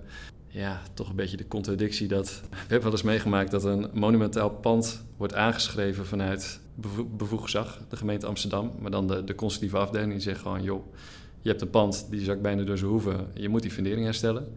ja, 0.48 0.82
toch 0.94 1.10
een 1.10 1.16
beetje 1.16 1.38
de 1.38 1.48
contradictie 1.48 2.08
dat... 2.08 2.42
We 2.50 2.58
hebben 2.58 2.82
wel 2.82 2.92
eens 2.92 3.02
meegemaakt 3.02 3.52
dat 3.52 3.64
een 3.64 3.90
monumentaal 3.94 4.50
pand 4.50 5.06
wordt 5.18 5.34
aangeschreven 5.34 6.06
vanuit 6.06 6.60
bevo 6.76 7.06
bevoegd 7.06 7.44
gezag, 7.44 7.80
de 7.90 7.96
gemeente 7.96 8.26
Amsterdam. 8.26 8.72
Maar 8.80 8.92
dan 8.92 9.08
de, 9.08 9.24
de 9.24 9.36
constructieve 9.36 9.78
afdeling 9.78 10.12
die 10.12 10.22
zegt 10.22 10.42
gewoon, 10.42 10.64
joh, 10.64 10.94
je 11.42 11.50
hebt 11.50 11.62
een 11.62 11.70
pand 11.70 12.08
die 12.10 12.24
zakt 12.24 12.42
bijna 12.42 12.64
door 12.64 12.78
zijn 12.78 12.90
hoeven, 12.90 13.28
je 13.34 13.50
moet 13.50 13.62
die 13.62 13.72
fundering 13.72 14.06
herstellen. 14.06 14.48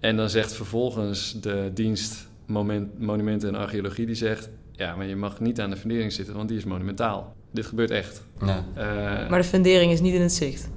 En 0.00 0.16
dan 0.16 0.30
zegt 0.30 0.52
vervolgens 0.52 1.40
de 1.40 1.70
dienst 1.74 2.28
Moment, 2.46 3.00
Monumenten 3.00 3.48
en 3.48 3.54
Archeologie... 3.54 4.06
die 4.06 4.14
zegt, 4.14 4.48
ja, 4.72 4.96
maar 4.96 5.06
je 5.06 5.16
mag 5.16 5.40
niet 5.40 5.60
aan 5.60 5.70
de 5.70 5.76
fundering 5.76 6.12
zitten... 6.12 6.34
want 6.34 6.48
die 6.48 6.58
is 6.58 6.64
monumentaal. 6.64 7.36
Dit 7.50 7.66
gebeurt 7.66 7.90
echt. 7.90 8.22
Ja. 8.40 8.64
Uh, 8.76 9.30
maar 9.30 9.38
de 9.38 9.48
fundering 9.48 9.92
is 9.92 10.00
niet 10.00 10.14
in 10.14 10.20
het 10.20 10.32
zicht? 10.32 10.70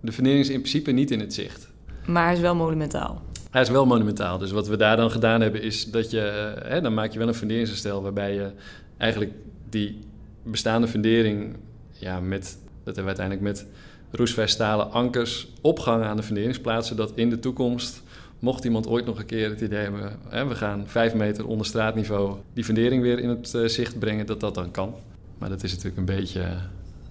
De 0.00 0.12
fundering 0.12 0.42
is 0.42 0.50
in 0.50 0.60
principe 0.60 0.90
niet 0.90 1.10
in 1.10 1.20
het 1.20 1.34
zicht. 1.34 1.68
Maar 2.06 2.24
hij 2.24 2.32
is 2.32 2.40
wel 2.40 2.54
monumentaal? 2.54 3.22
Hij 3.50 3.62
is 3.62 3.68
wel 3.68 3.86
monumentaal. 3.86 4.38
Dus 4.38 4.50
wat 4.50 4.68
we 4.68 4.76
daar 4.76 4.96
dan 4.96 5.10
gedaan 5.10 5.40
hebben 5.40 5.62
is 5.62 5.90
dat 5.90 6.10
je... 6.10 6.20
Eh, 6.20 6.70
hè, 6.70 6.80
dan 6.80 6.94
maak 6.94 7.12
je 7.12 7.18
wel 7.18 7.28
een 7.28 7.34
funderingsherstel... 7.34 8.02
waarbij 8.02 8.34
je 8.34 8.50
eigenlijk 8.96 9.32
die 9.68 9.98
bestaande 10.42 10.88
fundering... 10.88 11.56
ja, 11.90 12.20
met, 12.20 12.58
dat 12.84 12.96
hebben 12.96 13.14
we 13.14 13.20
uiteindelijk 13.20 13.46
met 13.46 13.66
roestvrijstalen 14.10 14.92
ankers 14.92 15.48
opgangen 15.60 16.06
aan 16.06 16.16
de 16.16 16.22
funderingsplaatsen... 16.22 16.96
zodat 16.96 17.12
in 17.14 17.30
de 17.30 17.38
toekomst 17.38 18.02
mocht 18.38 18.64
iemand 18.64 18.86
ooit 18.86 19.04
nog 19.04 19.18
een 19.18 19.26
keer 19.26 19.48
het 19.50 19.60
idee 19.60 19.82
hebben, 19.82 20.18
hè, 20.28 20.46
we 20.46 20.54
gaan 20.54 20.84
vijf 20.86 21.14
meter 21.14 21.46
onder 21.46 21.66
straatniveau 21.66 22.36
die 22.52 22.64
fundering 22.64 23.02
weer 23.02 23.18
in 23.18 23.28
het 23.28 23.52
uh, 23.54 23.68
zicht 23.68 23.98
brengen, 23.98 24.26
dat 24.26 24.40
dat 24.40 24.54
dan 24.54 24.70
kan. 24.70 24.94
Maar 25.38 25.48
dat 25.48 25.62
is 25.62 25.70
natuurlijk 25.70 25.96
een 25.96 26.16
beetje 26.16 26.40
uh, 26.40 26.50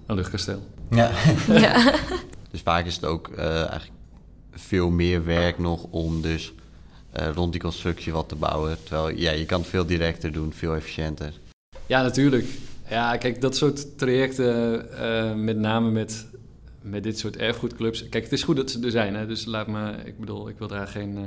een 0.06 0.14
luchtkasteel. 0.14 0.62
Ja. 0.90 1.10
ja. 1.48 1.94
dus 2.50 2.60
vaak 2.60 2.86
is 2.86 2.94
het 2.94 3.04
ook 3.04 3.28
uh, 3.28 3.56
eigenlijk 3.56 3.90
veel 4.52 4.90
meer 4.90 5.24
werk 5.24 5.58
nog 5.58 5.84
om 5.90 6.22
dus 6.22 6.52
rond 7.34 7.52
die 7.52 7.60
constructie 7.60 8.12
wat 8.12 8.28
te 8.28 8.34
bouwen. 8.34 8.76
Terwijl 8.82 9.16
ja, 9.16 9.30
je 9.30 9.46
kan 9.46 9.60
het 9.60 9.68
veel 9.68 9.86
directer 9.86 10.32
doen, 10.32 10.52
veel 10.52 10.74
efficiënter. 10.74 11.32
Ja, 11.86 12.02
natuurlijk. 12.02 12.46
Ja, 12.88 13.16
kijk, 13.16 13.40
dat 13.40 13.56
soort 13.56 13.98
trajecten, 13.98 15.44
met 15.44 15.56
name 15.56 15.90
met 15.90 16.26
met 16.90 17.02
dit 17.02 17.18
soort 17.18 17.36
erfgoedclubs. 17.36 18.08
Kijk, 18.08 18.24
het 18.24 18.32
is 18.32 18.42
goed 18.42 18.56
dat 18.56 18.70
ze 18.70 18.80
er 18.80 18.90
zijn. 18.90 19.14
Hè? 19.14 19.26
Dus 19.26 19.44
laat 19.44 19.66
me, 19.66 19.92
ik 20.04 20.18
bedoel, 20.18 20.48
ik 20.48 20.58
wil 20.58 20.68
daar 20.68 20.86
geen 20.86 21.18
uh, 21.18 21.26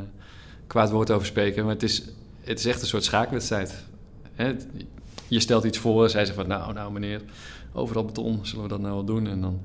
kwaad 0.67 0.91
woord 0.91 1.11
over 1.11 1.27
spreken. 1.27 1.63
Maar 1.63 1.73
het 1.73 1.83
is, 1.83 2.03
het 2.41 2.59
is 2.59 2.65
echt 2.65 2.81
een 2.81 2.87
soort 2.87 3.03
schaakwedstrijd. 3.03 3.85
Hè? 4.33 4.55
Je 5.27 5.39
stelt 5.39 5.63
iets 5.63 5.77
voor, 5.77 6.09
zij 6.09 6.25
zeggen 6.25 6.45
van, 6.45 6.57
nou, 6.57 6.73
nou 6.73 6.91
meneer, 6.91 7.21
overal 7.73 8.05
beton, 8.05 8.45
zullen 8.45 8.63
we 8.63 8.69
dat 8.69 8.79
nou 8.79 8.93
wel 8.93 9.05
doen? 9.05 9.27
En 9.27 9.41
dan 9.41 9.61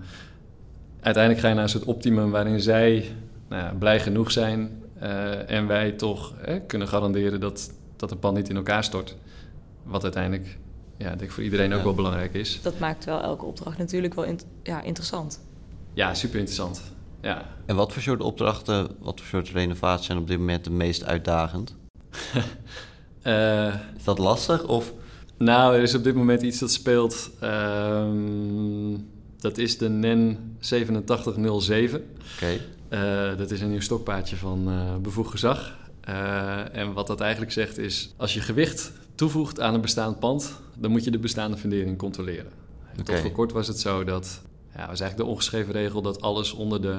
uiteindelijk 1.01 1.43
ga 1.43 1.49
je 1.49 1.55
naar 1.55 1.65
een 1.65 1.71
soort 1.71 1.85
optimum 1.85 2.31
waarin 2.31 2.61
zij 2.61 3.05
nou 3.49 3.63
ja, 3.63 3.75
blij 3.79 4.01
genoeg 4.01 4.31
zijn 4.33 4.83
en 5.47 5.67
wij 5.67 5.93
toch 5.93 6.35
kunnen 6.67 6.89
garanderen 6.89 7.41
dat, 7.41 7.73
dat 7.97 8.09
de 8.09 8.17
pand 8.17 8.37
niet 8.37 8.49
in 8.49 8.57
elkaar 8.57 8.85
stort. 8.85 9.17
Wat 9.83 10.03
uiteindelijk 10.03 10.59
ja, 10.97 11.09
denk 11.09 11.21
ik 11.21 11.31
voor 11.31 11.43
iedereen 11.43 11.73
ook 11.73 11.83
wel 11.83 11.95
belangrijk 11.95 12.35
is. 12.35 12.63
Dat 12.63 12.79
maakt 12.79 13.05
wel 13.05 13.23
elke 13.23 13.45
opdracht 13.45 13.79
natuurlijk 13.79 14.15
wel 14.15 14.37
ja, 14.63 14.83
interessant. 14.83 15.41
Ja, 15.97 16.15
super 16.15 16.39
interessant. 16.39 16.83
Ja. 17.23 17.47
En 17.67 17.77
wat 17.77 17.93
voor 17.93 18.03
soort 18.03 18.21
opdrachten, 18.21 18.97
wat 18.99 19.21
voor 19.21 19.29
soort 19.29 19.49
renovaties 19.49 20.07
zijn 20.07 20.19
op 20.19 20.27
dit 20.27 20.39
moment 20.39 20.65
de 20.65 20.71
meest 20.71 21.05
uitdagend? 21.05 21.77
uh, 23.23 23.75
is 23.99 24.05
dat 24.05 24.19
lastig? 24.19 24.67
Of? 24.67 24.93
Nou, 25.39 25.75
er 25.75 25.83
is 25.83 25.95
op 25.95 26.05
dit 26.05 26.15
moment 26.15 26.43
iets 26.43 26.59
dat 26.59 26.73
speelt. 26.73 27.31
Ehm, 27.41 28.97
dat 29.39 29.59
is 29.59 29.79
de 29.79 29.89
NEN 29.89 30.57
8707. 30.61 32.05
Oké. 32.35 32.61
Uh, 32.91 33.39
dat 33.39 33.51
is 33.51 33.61
een 33.61 33.71
nieuw 33.71 33.81
stokpaardje 33.81 34.37
van 34.37 34.69
uh, 34.69 34.97
bevoegd 34.97 35.31
gezag. 35.31 35.77
en 36.73 36.93
wat 36.93 37.07
dat 37.07 37.21
eigenlijk 37.21 37.53
zegt 37.53 37.79
is, 37.79 38.15
als 38.17 38.35
je 38.35 38.41
gewicht 38.41 38.93
toevoegt 39.15 39.61
aan 39.61 39.75
een 39.75 39.81
bestaand 39.81 40.19
pand, 40.19 40.61
dan 40.79 40.91
moet 40.91 41.05
je 41.05 41.11
de 41.11 41.19
bestaande 41.19 41.57
fundering 41.57 41.99
controleren. 41.99 42.53
Tot 43.05 43.19
voor 43.19 43.33
kort 43.33 43.53
was 43.53 43.69
het 43.69 43.81
zo 43.81 44.05
dat, 44.05 44.43
ja, 44.77 44.87
was 44.87 45.01
eigenlijk 45.01 45.17
de 45.17 45.25
ongeschreven 45.25 45.73
regel 45.73 46.03
dat 46.03 46.21
alles 46.21 46.53
onder 46.53 46.83
de 46.83 46.99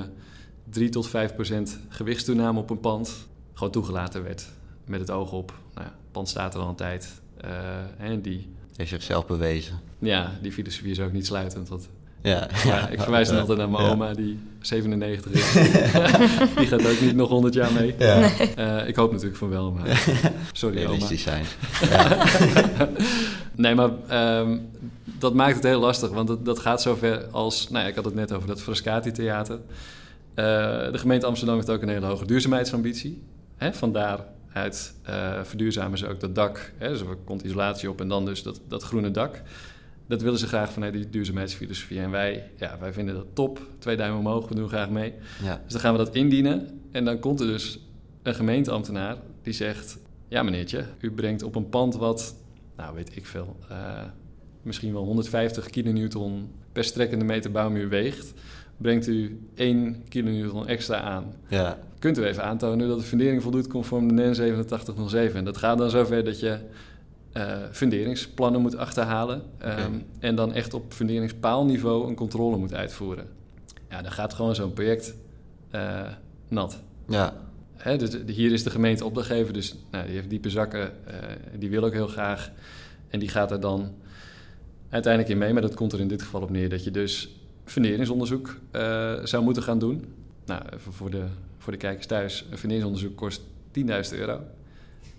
3 0.70 0.90
tot 0.90 1.08
5 1.08 1.34
procent 1.34 1.80
gewichtstoename 1.90 2.60
op 2.60 2.70
een 2.70 2.80
pand 2.80 3.28
gewoon 3.54 3.72
toegelaten 3.72 4.24
werd. 4.24 4.46
Met 4.86 5.00
het 5.00 5.12
oog 5.12 5.32
op, 5.32 5.54
nou 5.74 5.88
ja, 5.88 5.94
het 5.94 6.12
pand 6.12 6.30
staat 6.30 6.54
er 6.54 6.60
al 6.60 6.70
een 6.70 6.76
tijd. 6.76 7.22
Uh, 7.46 7.52
en 8.10 8.22
die... 8.22 8.50
Heeft 8.76 8.90
zichzelf 8.90 9.26
bewezen. 9.26 9.80
Ja, 10.00 10.32
die 10.42 10.52
filosofie 10.52 10.92
is 10.92 11.00
ook 11.00 11.12
niet 11.12 11.26
sluitend. 11.26 11.70
Want, 11.70 11.90
ja. 12.22 12.50
ja 12.66 12.88
ik 12.90 13.02
verwijs 13.02 13.28
dan 13.28 13.40
altijd 13.40 13.58
naar 13.58 13.70
mijn 13.70 13.84
oma, 13.84 14.14
die 14.14 14.40
97 14.62 15.32
is. 15.32 15.54
die 16.58 16.68
gaat 16.68 16.88
ook 16.88 17.02
niet 17.02 17.16
nog 17.16 17.30
100 17.30 17.54
jaar 17.54 17.74
mee. 17.74 17.96
Ja. 17.98 18.32
Uh, 18.58 18.88
ik 18.88 18.96
hoop 18.96 19.12
natuurlijk 19.12 19.38
van 19.38 19.50
wel, 19.50 19.72
maar 19.72 20.04
sorry 20.52 20.78
Realistisch 20.78 21.22
zijn. 21.22 21.46
nee, 23.56 23.76
maar 23.76 23.90
um, 24.40 24.70
dat 25.20 25.34
maakt 25.34 25.56
het 25.56 25.64
heel 25.64 25.80
lastig, 25.80 26.10
want 26.10 26.28
dat, 26.28 26.46
dat 26.46 26.60
gaat 26.60 26.82
zover 26.82 27.28
als... 27.32 27.70
Nou 27.70 27.84
ja, 27.84 27.90
ik 27.90 27.96
had 27.96 28.06
het 28.06 28.16
net 28.16 28.34
over 28.34 28.48
dat 28.48 28.62
Frascati-theater. 28.62 29.56
Uh, 29.56 30.46
de 30.92 30.98
gemeente 30.98 31.26
Amsterdam 31.26 31.56
heeft 31.56 31.70
ook 31.70 31.82
een 31.82 31.90
hele 31.90 32.06
hoge 32.06 32.26
duurzaamheidsambitie. 32.26 33.24
Hè, 33.56 33.74
vandaar 33.74 34.26
uit 34.54 34.94
uh, 35.10 35.44
verduurzamen 35.44 35.98
ze 35.98 36.08
ook 36.08 36.20
dat 36.20 36.36
dak. 36.36 36.74
Hè, 36.78 36.90
dus 36.90 37.00
er 37.00 37.18
komt 37.24 37.42
isolatie 37.42 37.90
op 37.90 38.02
en 38.02 38.08
dan 38.08 38.26
dus 38.26 38.44
dat, 38.44 38.62
dat 38.68 38.84
groene 38.84 39.12
dak. 39.12 39.42
Dat 40.08 40.22
willen 40.22 40.40
ze 40.40 40.48
graag 40.48 40.72
vanuit 40.72 40.94
die 40.94 41.10
duurzaamheidsfilosofie. 41.10 42.00
En 42.00 42.12
wij, 42.12 42.52
ja, 42.56 42.78
wij 42.80 42.94
vinden 42.94 43.16
dat 43.16 43.26
top. 43.34 43.62
Twee 43.80 43.98
duimen 43.98 44.20
omhoog, 44.20 44.48
we 44.48 44.56
doen 44.56 44.68
graag 44.68 44.90
mee. 44.90 45.14
Ja. 45.44 45.62
Dus 45.64 45.72
dan 45.72 45.82
gaan 45.82 45.92
we 45.92 45.98
dat 45.98 46.16
indienen. 46.16 46.82
En 46.92 47.06
dan 47.06 47.20
komt 47.20 47.40
er 47.40 47.48
dus 47.48 47.80
een 48.24 48.36
gemeenteambtenaar 48.36 49.18
die 49.42 49.54
zegt... 49.54 49.98
Ja, 50.28 50.44
meneertje, 50.44 50.86
u 51.00 51.12
brengt 51.12 51.44
op 51.44 51.56
een 51.56 51.70
pand 51.70 51.96
wat, 51.96 52.36
nou 52.76 52.96
weet 52.96 53.16
ik 53.16 53.26
veel... 53.26 53.56
Uh, 53.72 54.02
misschien 54.68 54.94
wel 54.94 55.04
150 55.04 55.70
kilonewton 55.70 56.50
per 56.72 56.84
strekkende 56.84 57.26
meter 57.26 57.52
bouwmuur 57.52 57.90
weegt... 57.90 58.34
brengt 58.78 59.08
u 59.08 59.40
1 59.56 60.04
kilonewton 60.10 60.68
extra 60.68 61.02
aan. 61.02 61.34
Ja 61.48 61.78
kunt 62.00 62.18
u 62.18 62.24
even 62.24 62.44
aantonen 62.44 62.88
dat 62.88 63.00
de 63.00 63.06
fundering 63.06 63.42
voldoet 63.42 63.68
conform 63.68 64.08
de 64.08 64.14
NEN 64.14 64.30
8707. 64.30 65.38
En 65.38 65.46
dat 65.46 65.58
gaat 65.58 65.78
dan 65.78 65.90
zover 65.90 66.24
dat 66.24 66.40
je 66.40 66.58
uh, 67.34 67.58
funderingsplannen 67.72 68.62
moet 68.62 68.78
achterhalen 68.78 69.42
ehm, 69.58 69.94
en 70.20 70.36
dan 70.36 70.54
echt 70.54 70.74
op 70.74 70.94
funderingspaalniveau 70.94 72.08
een 72.08 72.16
controle 72.16 72.58
moet 72.58 72.74
uitvoeren. 72.74 73.28
Ja, 73.90 74.02
dan 74.02 74.12
gaat 74.12 74.34
gewoon 74.34 74.56
zo'n 74.56 74.74
project 74.74 75.16
uh, 75.72 76.02
nat. 76.48 76.80
Ja. 77.08 77.34
Hè, 77.76 77.98
dus 77.98 78.18
hier 78.26 78.52
is 78.52 78.64
de 78.64 78.70
gemeente 78.70 79.06
opdrachtgever, 79.06 79.54
dus 79.54 79.76
nou, 79.92 80.06
die 80.06 80.16
heeft 80.16 80.30
diepe 80.30 80.50
zakken, 80.50 80.92
uh, 81.08 81.14
die 81.60 81.70
wil 81.70 81.84
ook 81.84 81.94
heel 81.94 82.08
graag. 82.08 82.52
En 83.10 83.20
die 83.20 83.30
gaat 83.30 83.52
er 83.52 83.60
dan 83.60 83.94
uiteindelijk 84.90 85.34
in 85.34 85.38
mee, 85.38 85.54
maar 85.54 85.62
dat 85.62 85.74
komt 85.74 85.94
er 85.94 86.00
in 86.00 86.08
dit 86.08 86.22
geval 86.22 86.42
op 86.42 86.50
neer 86.50 86.70
dat 86.70 86.84
je 86.84 86.92
dus 86.92 87.30
funderingsonderzoek 87.66 88.58
zou 89.24 89.44
moeten 89.44 89.64
gaan 89.64 89.80
doen. 89.80 90.06
Nou, 90.46 90.62
even 90.74 90.94
voor 90.94 91.10
de 91.10 91.26
voor 91.68 91.76
de 91.76 91.82
kijkers 91.82 92.08
thuis, 92.08 92.46
een 92.50 92.58
funderingsonderzoek 92.58 93.16
kost 93.16 93.42
10.000 94.12 94.20
euro. 94.20 94.42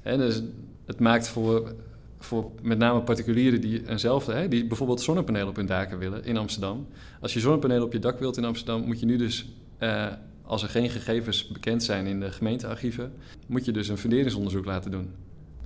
En 0.02 0.18
dus 0.18 0.42
het 0.86 1.00
maakt 1.00 1.28
voor, 1.28 1.74
voor 2.18 2.50
met 2.62 2.78
name 2.78 3.02
particulieren 3.02 3.60
die 3.60 3.88
eenzelfde, 3.88 4.32
hè, 4.32 4.48
die 4.48 4.66
bijvoorbeeld 4.66 5.00
zonnepanelen 5.00 5.48
op 5.48 5.56
hun 5.56 5.66
daken 5.66 5.98
willen 5.98 6.24
in 6.24 6.36
Amsterdam. 6.36 6.86
Als 7.20 7.34
je 7.34 7.40
zonnepanelen 7.40 7.84
op 7.84 7.92
je 7.92 7.98
dak 7.98 8.18
wilt 8.18 8.36
in 8.36 8.44
Amsterdam, 8.44 8.86
moet 8.86 9.00
je 9.00 9.06
nu 9.06 9.16
dus, 9.16 9.46
eh, 9.78 10.06
als 10.42 10.62
er 10.62 10.68
geen 10.68 10.90
gegevens 10.90 11.48
bekend 11.48 11.82
zijn 11.82 12.06
in 12.06 12.20
de 12.20 12.32
gemeentearchieven, 12.32 13.12
moet 13.46 13.64
je 13.64 13.72
dus 13.72 13.88
een 13.88 13.98
funderingsonderzoek 13.98 14.64
laten 14.64 14.90
doen. 14.90 15.10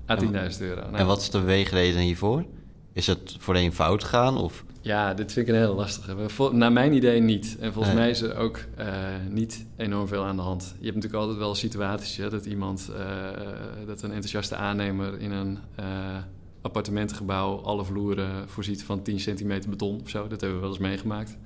À 0.06 0.16
10.000 0.16 0.60
euro. 0.60 0.80
Nou, 0.80 0.96
en 0.96 1.06
wat 1.06 1.20
is 1.20 1.30
de 1.30 1.40
weegreden 1.40 2.00
hiervoor? 2.00 2.44
Is 2.92 3.06
het 3.06 3.36
voor 3.38 3.56
een 3.56 3.72
fout 3.72 4.04
gaan? 4.04 4.38
Of? 4.38 4.64
Ja, 4.80 5.14
dit 5.14 5.32
vind 5.32 5.48
ik 5.48 5.54
een 5.54 5.60
hele 5.60 5.74
lastige. 5.74 6.50
Naar 6.52 6.72
mijn 6.72 6.92
idee 6.92 7.20
niet. 7.20 7.56
En 7.60 7.72
volgens 7.72 7.94
mij 7.94 8.10
is 8.10 8.20
er 8.20 8.36
ook 8.36 8.58
uh, 8.78 8.86
niet 9.28 9.66
enorm 9.76 10.08
veel 10.08 10.24
aan 10.24 10.36
de 10.36 10.42
hand. 10.42 10.62
Je 10.62 10.84
hebt 10.84 10.94
natuurlijk 10.94 11.22
altijd 11.22 11.38
wel 11.38 11.54
situaties 11.54 12.16
hè, 12.16 12.30
dat 12.30 12.46
iemand, 12.46 12.90
uh, 12.90 13.06
dat 13.86 14.02
een 14.02 14.10
enthousiaste 14.10 14.56
aannemer 14.56 15.20
in 15.20 15.30
een 15.30 15.58
uh, 15.80 15.86
appartementengebouw 16.62 17.60
alle 17.60 17.84
vloeren 17.84 18.48
voorziet 18.48 18.84
van 18.84 19.02
10 19.02 19.20
centimeter 19.20 19.70
beton 19.70 20.00
of 20.02 20.08
zo. 20.08 20.28
Dat 20.28 20.40
hebben 20.40 20.54
we 20.54 20.64
wel 20.64 20.70
eens 20.72 20.82
meegemaakt. 20.82 21.36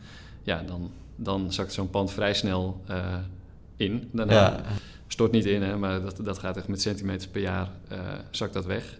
Ja, 0.42 0.62
dan, 0.62 0.90
dan 1.16 1.52
zakt 1.52 1.72
zo'n 1.72 1.90
pand 1.90 2.12
vrij 2.12 2.34
snel 2.34 2.80
in. 3.76 4.08
Daarna 4.12 4.34
ja. 4.34 4.60
stort 5.06 5.32
niet 5.32 5.44
in, 5.44 5.62
hè, 5.62 5.76
maar 5.76 6.02
dat, 6.02 6.20
dat 6.24 6.38
gaat 6.38 6.56
echt 6.56 6.68
met 6.68 6.80
centimeters 6.80 7.26
per 7.26 7.40
jaar, 7.40 7.70
zakt 8.30 8.52
dat 8.52 8.64
weg. 8.64 8.98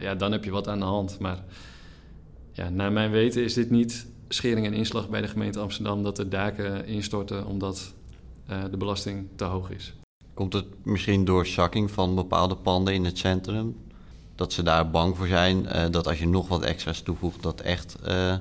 ja, 0.00 0.14
dan 0.14 0.32
heb 0.32 0.44
je 0.44 0.50
wat 0.50 0.68
aan 0.68 0.78
de 0.78 0.84
hand, 0.84 1.18
maar 1.18 1.38
ja, 2.60 2.68
naar 2.68 2.92
mijn 2.92 3.10
weten 3.10 3.44
is 3.44 3.54
dit 3.54 3.70
niet 3.70 4.06
schering 4.28 4.66
en 4.66 4.72
inslag 4.72 5.08
bij 5.08 5.20
de 5.20 5.28
gemeente 5.28 5.58
Amsterdam 5.58 6.02
dat 6.02 6.16
de 6.16 6.28
daken 6.28 6.86
instorten 6.86 7.46
omdat 7.46 7.92
uh, 8.50 8.62
de 8.70 8.76
belasting 8.76 9.26
te 9.36 9.44
hoog 9.44 9.70
is. 9.70 9.94
Komt 10.34 10.52
het 10.52 10.66
misschien 10.82 11.24
door 11.24 11.46
zakking 11.46 11.90
van 11.90 12.14
bepaalde 12.14 12.56
panden 12.56 12.94
in 12.94 13.04
het 13.04 13.18
centrum? 13.18 13.76
Dat 14.34 14.52
ze 14.52 14.62
daar 14.62 14.90
bang 14.90 15.16
voor 15.16 15.26
zijn 15.26 15.64
uh, 15.64 15.84
dat 15.90 16.06
als 16.06 16.18
je 16.18 16.28
nog 16.28 16.48
wat 16.48 16.62
extra's 16.62 17.02
toevoegt, 17.02 17.42
dat 17.42 17.60
echt 17.60 17.96
uh, 18.08 18.34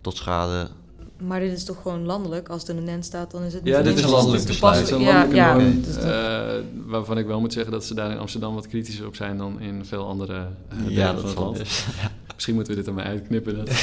tot 0.00 0.16
schade. 0.16 0.68
Maar 1.16 1.40
dit 1.40 1.52
is 1.52 1.64
toch 1.64 1.82
gewoon 1.82 2.04
landelijk? 2.04 2.48
Als 2.48 2.60
het 2.60 2.70
in 2.70 2.76
de 2.76 2.82
NEN 2.82 3.02
staat, 3.02 3.30
dan 3.30 3.42
is 3.42 3.52
het 3.52 3.62
niet 3.62 3.74
Ja, 3.74 3.82
dit 3.82 3.98
is 3.98 4.04
een 4.04 4.10
landelijk 4.10 4.46
besluit. 4.46 4.90
Een 4.90 5.00
ja, 5.00 5.22
ja. 5.22 5.58
Uh, 5.58 6.64
waarvan 6.86 7.18
ik 7.18 7.26
wel 7.26 7.40
moet 7.40 7.52
zeggen 7.52 7.72
dat 7.72 7.84
ze 7.84 7.94
daar 7.94 8.10
in 8.10 8.18
Amsterdam 8.18 8.54
wat 8.54 8.68
kritischer 8.68 9.06
op 9.06 9.14
zijn 9.14 9.38
dan 9.38 9.60
in 9.60 9.84
veel 9.84 10.06
andere 10.06 10.46
delen 10.68 10.92
ja, 10.92 11.14
van 11.14 11.28
het 11.28 11.38
land. 11.38 11.62
Misschien 12.42 12.62
moeten 12.62 12.74
we 12.74 12.80
dit 12.80 12.88
aan 12.88 13.04
mij 13.04 13.12
uitknippen. 13.12 13.56
Dat... 13.56 13.68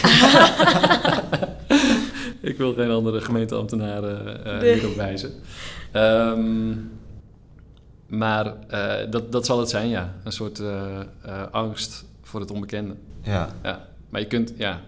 ik 2.52 2.58
wil 2.58 2.74
geen 2.74 2.90
andere 2.90 3.22
gemeenteambtenaren 3.22 4.48
uh, 4.48 4.60
nee. 4.60 4.74
hierop 4.74 4.96
wijzen. 4.96 5.32
Um, 5.94 6.92
maar 8.08 8.54
uh, 8.72 8.96
dat, 9.10 9.32
dat 9.32 9.46
zal 9.46 9.60
het 9.60 9.70
zijn, 9.70 9.90
ja. 9.90 10.16
Een 10.24 10.32
soort 10.32 10.60
uh, 10.60 11.00
angst 11.52 12.06
voor 12.22 12.40
het 12.40 12.52
onbekende. 12.52 12.96
Ja. 13.22 13.56
ja. 13.64 13.88
Maar 14.10 14.22
je 14.22 14.28
kunt, 14.28 14.54
ja, 14.58 14.82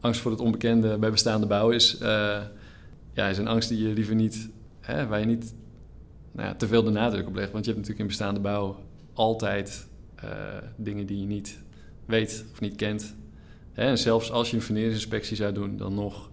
angst 0.00 0.20
voor 0.20 0.30
het 0.30 0.40
onbekende 0.40 0.98
bij 0.98 1.10
bestaande 1.10 1.46
bouw 1.46 1.70
is, 1.70 1.96
ja, 3.12 3.28
is 3.28 3.38
een 3.38 3.48
angst 3.48 3.68
die 3.68 3.88
je 3.88 3.94
liever 3.94 4.14
niet, 4.14 4.48
hè, 4.80 5.06
waar 5.06 5.20
je 5.20 5.26
niet 5.26 5.54
nou 6.32 6.48
ja, 6.48 6.54
te 6.54 6.66
veel 6.66 6.82
de 6.82 6.90
nadruk 6.90 7.26
op 7.26 7.34
legt. 7.34 7.52
Want 7.52 7.64
je 7.64 7.70
hebt 7.70 7.86
natuurlijk 7.86 7.98
in 7.98 8.16
bestaande 8.16 8.40
bouw 8.40 8.82
altijd 9.12 9.86
dingen 10.76 11.06
die 11.06 11.20
je 11.20 11.26
niet 11.26 11.62
weet 12.06 12.44
of 12.52 12.60
niet 12.60 12.76
kent. 12.76 13.14
En 13.72 13.98
zelfs 13.98 14.30
als 14.30 14.50
je 14.50 14.56
een 14.56 14.62
verneringsinspectie 14.62 15.36
zou 15.36 15.52
doen, 15.52 15.76
dan 15.76 15.94
nog 15.94 16.30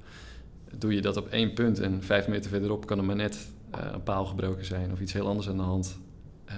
doe 0.77 0.93
je 0.93 1.01
dat 1.01 1.17
op 1.17 1.27
één 1.27 1.53
punt. 1.53 1.79
En 1.79 2.03
vijf 2.03 2.27
meter 2.27 2.49
verderop 2.49 2.85
kan 2.85 2.97
er 2.97 3.03
maar 3.03 3.15
net 3.15 3.47
uh, 3.75 3.81
een 3.93 4.03
paal 4.03 4.25
gebroken 4.25 4.65
zijn 4.65 4.91
of 4.91 4.99
iets 4.99 5.13
heel 5.13 5.27
anders 5.27 5.49
aan 5.49 5.57
de 5.57 5.63
hand. 5.63 5.97
Uh, 6.49 6.55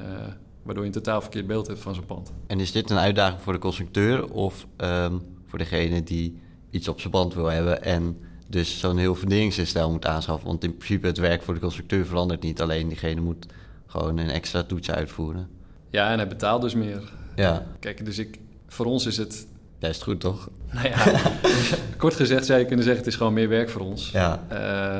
waardoor 0.64 0.84
je 0.84 0.90
een 0.90 0.96
totaal 0.96 1.22
verkeerd 1.22 1.48
beeld 1.48 1.68
hebt 1.68 1.80
van 1.80 1.96
zo'n 1.96 2.06
pand. 2.06 2.32
En 2.48 2.60
is 2.60 2.72
dit 2.72 2.90
een 2.90 2.98
uitdaging 2.98 3.42
voor 3.42 3.54
de 3.54 3.60
constructeur 3.60 4.32
of 4.32 4.68
um, 4.78 5.22
voor 5.46 5.60
degene 5.60 6.04
die 6.04 6.40
iets 6.70 6.88
op 6.88 7.00
zijn 7.00 7.12
pand 7.12 7.34
wil 7.34 7.46
hebben 7.46 7.84
en 7.84 8.18
dus 8.50 8.80
zo'n 8.80 8.98
heel 8.98 9.16
verdelingssysteem 9.16 9.92
moet 9.92 10.06
aanschaffen? 10.06 10.48
Want 10.48 10.64
in 10.64 10.78
principe 10.78 11.08
het 11.08 11.18
werk 11.18 11.42
voor 11.42 11.54
de 11.54 11.60
constructeur 11.60 12.06
verandert 12.06 12.42
niet. 12.42 12.62
Alleen 12.62 12.88
diegene 12.88 13.22
moet 13.22 13.46
gewoon 13.86 14.18
een 14.18 14.30
extra 14.30 14.64
toets 14.64 14.92
uitvoeren. 14.92 15.50
Ja, 15.90 16.12
en 16.12 16.18
hij 16.18 16.28
betaalt 16.28 16.62
dus 16.62 16.74
meer. 16.74 17.12
Ja. 17.36 17.66
Kijk, 17.80 18.06
dus 18.06 18.18
ik, 18.18 18.40
voor 18.74 18.86
ons 18.86 19.06
is 19.06 19.18
het... 19.18 19.48
Is 19.80 20.02
goed, 20.02 20.20
toch? 20.20 20.50
Nou 20.72 20.88
ja, 20.88 21.32
kort 21.98 22.14
gezegd 22.14 22.46
zou 22.46 22.60
je 22.60 22.66
kunnen 22.66 22.86
zeggen... 22.86 23.04
het 23.04 23.12
is 23.12 23.18
gewoon 23.18 23.34
meer 23.34 23.50
werk 23.50 23.70
voor 23.70 23.82
ons. 23.82 24.12
Ja. 24.12 24.44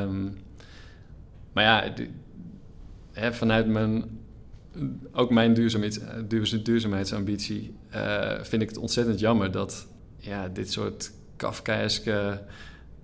Um, 0.02 0.38
maar 1.54 1.64
ja, 1.64 1.94
hè, 3.14 3.34
vanuit 3.34 3.68
mijn... 3.68 4.20
ook 5.12 5.30
mijn 5.30 5.54
duurzaamheids, 5.54 6.00
duurzaamheidsambitie... 6.64 7.76
Uh, 7.96 8.32
vind 8.42 8.62
ik 8.62 8.70
het 8.70 8.78
ontzettend 8.78 9.20
jammer 9.20 9.52
dat 9.52 9.88
ja, 10.18 10.50
dit 10.50 10.72
soort 10.72 11.12
Kafkaeske 11.36 12.42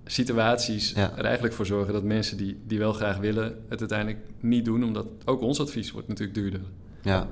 situaties 0.06 0.94
er 0.96 1.26
eigenlijk 1.26 1.54
voor 1.54 1.66
zorgen 1.66 1.94
dat 1.94 2.04
mensen 2.04 2.38
die, 2.38 2.60
die 2.68 2.80
wel 2.80 2.94
graag 2.94 3.18
willen 3.18 3.56
het 3.70 3.80
uiteindelijk 3.80 4.20
niet 4.40 4.66
doen, 4.66 4.84
omdat 4.84 5.08
ook 5.26 5.42
ons 5.42 5.60
advies 5.60 5.92
wordt 5.92 6.08
natuurlijk 6.08 6.38
duurder. 6.38 6.62
Ja. 7.02 7.28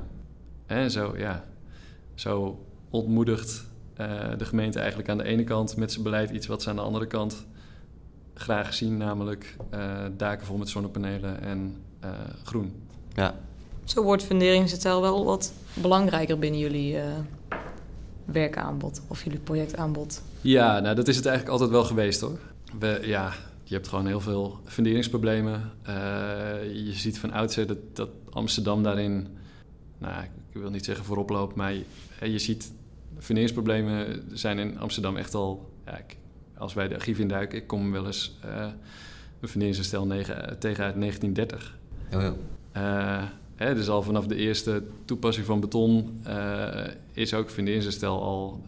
En 0.66 0.92
zo, 0.92 1.14
ja, 1.18 1.46
zo 2.16 2.67
ontmoedigt 2.98 3.66
uh, 4.00 4.08
de 4.38 4.46
gemeente 4.46 4.80
eigenlijk 4.80 5.10
aan 5.10 5.18
de 5.18 5.24
ene 5.24 5.44
kant 5.44 5.76
met 5.76 5.92
zijn 5.92 6.04
beleid 6.04 6.30
iets 6.30 6.48
wat 6.48 6.62
ze 6.62 6.70
aan 6.70 6.76
de 6.76 6.82
andere 6.82 7.08
kant 7.08 7.46
graag 8.34 8.74
zien, 8.74 8.98
namelijk 8.98 9.56
uh, 9.74 10.06
daken 10.18 10.46
vol 10.46 10.58
met 10.58 10.70
zonnepanelen 10.70 11.42
en 11.42 11.76
uh, 12.04 12.10
groen. 12.44 12.74
Ja. 13.14 13.36
Zo 13.84 14.04
wordt 14.04 14.24
funderingsstijl 14.24 15.02
wel 15.02 15.26
wat 15.26 15.54
belangrijker 15.74 16.40
binnen 16.40 16.60
jullie 16.60 16.98
werkaanbod 18.26 19.02
of 19.08 19.24
jullie 19.24 19.40
projectaanbod. 19.40 20.22
Ja, 20.42 20.80
nou 20.80 20.96
dat 20.96 21.08
is 21.08 21.16
het 21.16 21.26
eigenlijk 21.26 21.54
altijd 21.54 21.72
wel 21.72 21.84
geweest 21.84 22.22
hoor. 22.22 22.40
We, 22.80 23.00
ja, 23.04 23.34
je 23.64 23.74
hebt 23.74 23.88
gewoon 23.88 24.08
heel 24.08 24.22
veel 24.22 24.60
funderingsproblemen. 24.66 25.72
je 26.74 26.94
ziet 26.94 27.20
van 27.20 27.32
oudsher 27.32 27.68
dat, 27.68 27.78
dat 27.94 28.10
Amsterdam 28.30 28.84
daarin, 28.84 29.28
nou 29.98 30.24
ik 30.24 30.62
wil 30.62 30.70
niet 30.70 30.86
zeggen 30.86 31.06
voorop 31.06 31.30
loopt, 31.30 31.56
maar 31.56 31.74
je, 31.74 31.84
je 32.32 32.40
ziet 32.40 32.72
funderingsproblemen 33.20 34.24
zijn 34.34 34.60
in 34.60 34.80
Amsterdam 34.80 35.18
echt 35.18 35.34
al... 35.34 35.70
Ja, 35.86 36.00
als 36.58 36.74
wij 36.74 36.88
de 36.88 36.96
archief 36.96 37.20
induiken, 37.20 37.58
ik 37.58 37.68
kom 37.68 37.92
wel 37.92 38.06
eens 38.06 38.38
uh, 38.46 38.66
een 39.40 39.48
funderingsstel 39.48 40.08
tegen 40.60 40.84
uit 40.84 41.00
1930. 41.00 41.78
Oh, 42.14 42.22
ja. 42.22 42.34
Uh, 42.78 43.28
hè, 43.56 43.76
dus 43.76 43.90
al 43.90 44.04
vanaf 44.04 44.28
de 44.28 44.36
eerste 44.36 44.84
toepassing 45.06 45.46
van 45.46 45.60
beton 45.60 46.22
uh, 46.28 46.86
is 47.14 47.34
ook 47.34 47.50
funderingsstel 47.50 48.22
al 48.22 48.62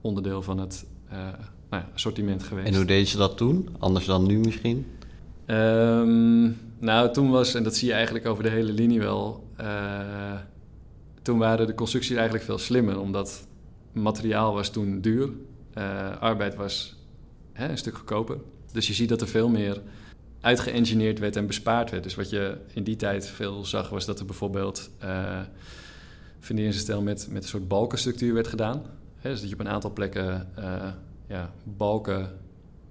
onderdeel 0.00 0.42
van 0.42 0.58
het 0.58 0.86
nou 1.70 1.82
ja, 1.82 1.88
assortiment 1.94 2.42
geweest. 2.42 2.68
En 2.68 2.74
hoe 2.74 2.84
deden 2.84 3.06
ze 3.06 3.16
dat 3.16 3.36
toen? 3.36 3.68
Anders 3.78 4.04
dan 4.04 4.26
nu 4.26 4.38
misschien? 4.38 4.86
Um, 5.46 6.58
nou, 6.78 7.12
toen 7.12 7.30
was, 7.30 7.54
en 7.54 7.62
dat 7.62 7.76
zie 7.76 7.88
je 7.88 7.94
eigenlijk 7.94 8.26
over 8.26 8.42
de 8.42 8.48
hele 8.48 8.72
linie 8.72 9.00
wel... 9.00 9.44
toen 11.22 11.38
waren 11.38 11.66
de 11.66 11.74
constructies 11.74 12.14
eigenlijk 12.14 12.44
veel 12.44 12.58
slimmer, 12.58 13.00
omdat 13.00 13.46
materiaal 13.92 14.54
was 14.54 14.70
toen 14.70 15.00
duur. 15.00 15.30
Uh, 15.78 16.16
arbeid 16.20 16.54
was 16.54 16.96
hè, 17.52 17.68
een 17.68 17.78
stuk 17.78 17.94
goedkoper. 17.94 18.38
Dus 18.72 18.86
je 18.86 18.92
ziet 18.92 19.08
dat 19.08 19.20
er 19.20 19.28
veel 19.28 19.48
meer 19.48 19.82
uitgeëngineerd 20.40 21.18
werd 21.18 21.36
en 21.36 21.46
bespaard 21.46 21.90
werd. 21.90 22.02
Dus 22.02 22.14
wat 22.14 22.30
je 22.30 22.56
in 22.72 22.84
die 22.84 22.96
tijd 22.96 23.26
veel 23.26 23.64
zag, 23.64 23.88
was 23.88 24.06
dat 24.06 24.18
er 24.18 24.26
bijvoorbeeld 24.26 24.90
uh, 25.04 25.40
met, 27.02 27.26
met 27.30 27.42
een 27.42 27.48
soort 27.48 27.68
balkenstructuur 27.68 28.34
werd 28.34 28.46
gedaan. 28.46 28.82
Hè, 29.16 29.30
dus 29.30 29.40
dat 29.40 29.48
je 29.48 29.54
op 29.54 29.60
een 29.60 29.68
aantal 29.68 29.92
plekken 29.92 30.48
uh, 30.58 30.88
ja, 31.26 31.52
balken 31.64 32.38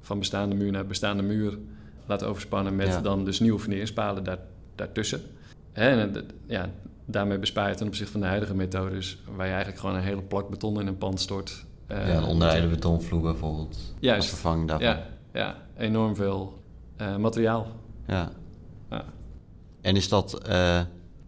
van 0.02 0.20
bestaande 0.20 0.56
muur 0.56 0.72
naar 0.72 0.86
bestaande 0.86 1.24
muur 1.24 1.58
laat 2.06 2.24
overspannen 2.24 2.76
met 2.76 3.00
dan 3.04 3.26
dus 3.26 3.40
nieuwe 3.40 3.60
funderingspalen 3.60 4.24
daar, 4.24 4.40
daartussen. 4.76 5.22
Hè, 5.72 6.02
en 6.02 6.26
ja, 6.46 6.70
daarmee 7.06 7.40
bespaar 7.40 7.70
je 7.70 7.76
ten 7.76 7.88
opzichte 7.88 8.12
van 8.12 8.22
de 8.22 8.28
huidige 8.28 8.56
methodes, 8.56 9.18
waar 9.36 9.46
je 9.46 9.52
eigenlijk 9.52 9.82
gewoon 9.82 9.96
een 9.96 10.04
hele 10.04 10.22
plak 10.22 10.50
beton 10.50 10.80
in 10.80 10.88
een 10.88 10.98
pand 10.98 11.20
stort. 11.20 11.66
Uh, 11.92 12.08
ja, 12.08 12.58
een 12.58 12.70
betonvloer 12.70 13.22
bijvoorbeeld. 13.22 13.78
Juist. 14.00 14.22
Als 14.22 14.30
vervanging 14.30 14.68
daarvan. 14.68 14.88
Ja, 14.88 15.08
ja 15.34 15.58
enorm 15.78 16.16
veel 16.16 16.60
uh, 17.02 17.16
materiaal. 17.16 17.68
Ja. 18.08 18.32
ja. 18.90 19.06
En 19.82 19.96
is 19.96 20.10
dat 20.10 20.42
uh, 20.50 20.82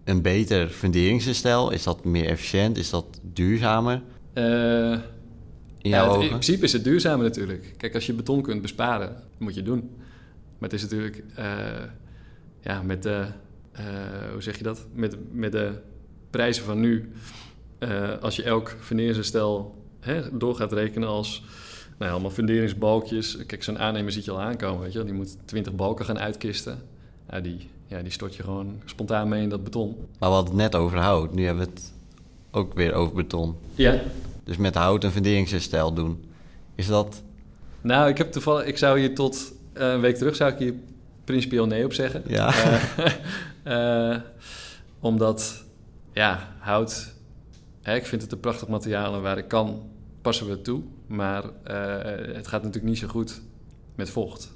een 0.03 0.21
beter 0.21 0.69
funderingsstijl? 0.69 1.71
Is 1.71 1.83
dat 1.83 2.03
meer 2.03 2.25
efficiënt? 2.25 2.77
Is 2.77 2.89
dat 2.89 3.05
duurzamer? 3.21 4.01
in 4.33 5.89
jouw 5.89 6.05
ja, 6.05 6.09
ogen? 6.09 6.21
In 6.21 6.27
principe 6.27 6.63
is 6.63 6.73
het 6.73 6.83
duurzamer 6.83 7.25
natuurlijk. 7.25 7.73
Kijk, 7.77 7.93
als 7.95 8.05
je 8.05 8.13
beton 8.13 8.41
kunt 8.41 8.61
besparen, 8.61 9.15
moet 9.37 9.53
je 9.53 9.59
het 9.59 9.69
doen. 9.69 9.89
Maar 10.57 10.69
het 10.69 10.73
is 10.73 10.81
natuurlijk 10.81 11.23
ja, 12.61 12.81
met 12.81 13.03
de 13.03 13.09
uh, 13.09 13.25
hoe 14.31 14.41
zeg 14.41 14.57
je 14.57 14.63
dat? 14.63 14.85
Met, 14.93 15.17
met 15.31 15.51
de 15.51 15.71
prijzen 16.29 16.63
van 16.63 16.79
nu. 16.79 17.11
Uh, 17.79 18.17
als 18.21 18.35
je 18.35 18.43
elk 18.43 18.75
funderingsstel 18.79 19.75
hè, 19.99 20.37
door 20.37 20.55
gaat 20.55 20.73
rekenen 20.73 21.07
als 21.07 21.43
nou 21.87 22.05
ja, 22.05 22.11
allemaal 22.11 22.31
funderingsbalkjes. 22.31 23.37
Kijk, 23.45 23.63
zo'n 23.63 23.79
aannemer 23.79 24.11
ziet 24.11 24.25
je 24.25 24.31
al 24.31 24.41
aankomen, 24.41 24.81
weet 24.81 24.93
je 24.93 25.03
Die 25.03 25.13
moet 25.13 25.37
20 25.45 25.75
balken 25.75 26.05
gaan 26.05 26.19
uitkisten. 26.19 26.81
Ja, 27.29 27.39
die, 27.39 27.69
ja, 27.87 28.01
die 28.01 28.11
stort 28.11 28.35
je 28.35 28.43
gewoon 28.43 28.81
spontaan 28.85 29.29
mee 29.29 29.41
in 29.41 29.49
dat 29.49 29.63
beton. 29.63 29.95
Maar 30.19 30.29
we 30.29 30.35
hadden 30.35 30.53
het 30.53 30.61
net 30.61 30.75
over 30.75 30.97
hout. 30.97 31.33
Nu 31.33 31.45
hebben 31.45 31.63
we 31.63 31.69
het 31.69 31.93
ook 32.51 32.73
weer 32.73 32.93
over 32.93 33.15
beton. 33.15 33.55
Ja. 33.75 34.01
Dus 34.43 34.57
met 34.57 34.75
hout 34.75 35.03
een 35.03 35.11
funderingsherstel 35.11 35.93
doen. 35.93 36.23
Is 36.75 36.87
dat... 36.87 37.23
Nou, 37.81 38.09
ik 38.09 38.17
heb 38.17 38.31
toevallig... 38.31 38.65
Ik 38.65 38.77
zou 38.77 38.99
hier 38.99 39.15
tot 39.15 39.53
uh, 39.77 39.91
een 39.91 39.99
week 39.99 40.15
terug 40.15 40.35
zou 40.35 40.51
ik 40.51 40.57
hier 40.57 40.73
principieel 41.23 41.65
nee 41.65 41.85
op 41.85 41.93
zeggen. 41.93 42.23
Ja. 42.27 42.53
Uh, 43.63 44.17
omdat, 44.99 45.63
ja, 46.13 46.55
hout... 46.59 47.11
Hè, 47.81 47.95
ik 47.95 48.05
vind 48.05 48.21
het 48.21 48.31
een 48.31 48.39
prachtig 48.39 48.67
materiaal 48.67 49.15
en 49.15 49.21
waar 49.21 49.37
ik 49.37 49.47
kan, 49.47 49.89
passen 50.21 50.45
we 50.45 50.51
het 50.51 50.63
toe. 50.63 50.81
Maar 51.07 51.43
uh, 51.43 51.49
het 52.35 52.47
gaat 52.47 52.63
natuurlijk 52.63 52.93
niet 52.93 52.97
zo 52.97 53.07
goed 53.07 53.41
met 53.95 54.09
vocht. 54.09 54.51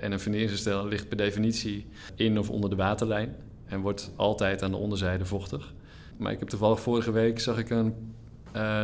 En 0.00 0.12
een 0.12 0.20
funderingsstijl 0.20 0.86
ligt 0.86 1.08
per 1.08 1.16
definitie 1.16 1.86
in 2.14 2.38
of 2.38 2.50
onder 2.50 2.70
de 2.70 2.76
waterlijn. 2.76 3.36
En 3.64 3.80
wordt 3.80 4.12
altijd 4.16 4.62
aan 4.62 4.70
de 4.70 4.76
onderzijde 4.76 5.24
vochtig. 5.24 5.74
Maar 6.16 6.32
ik 6.32 6.38
heb 6.38 6.48
toevallig 6.48 6.80
vorige 6.80 7.10
week 7.10 7.40
zag 7.40 7.58
ik 7.58 7.70
een 7.70 7.94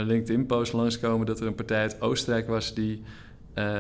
LinkedIn-post 0.07 0.73
langskomen... 0.73 1.27
dat 1.27 1.41
er 1.41 1.47
een 1.47 1.55
partij 1.55 1.81
uit 1.81 2.01
Oostenrijk 2.01 2.49
was 2.49 2.75
die 2.75 3.03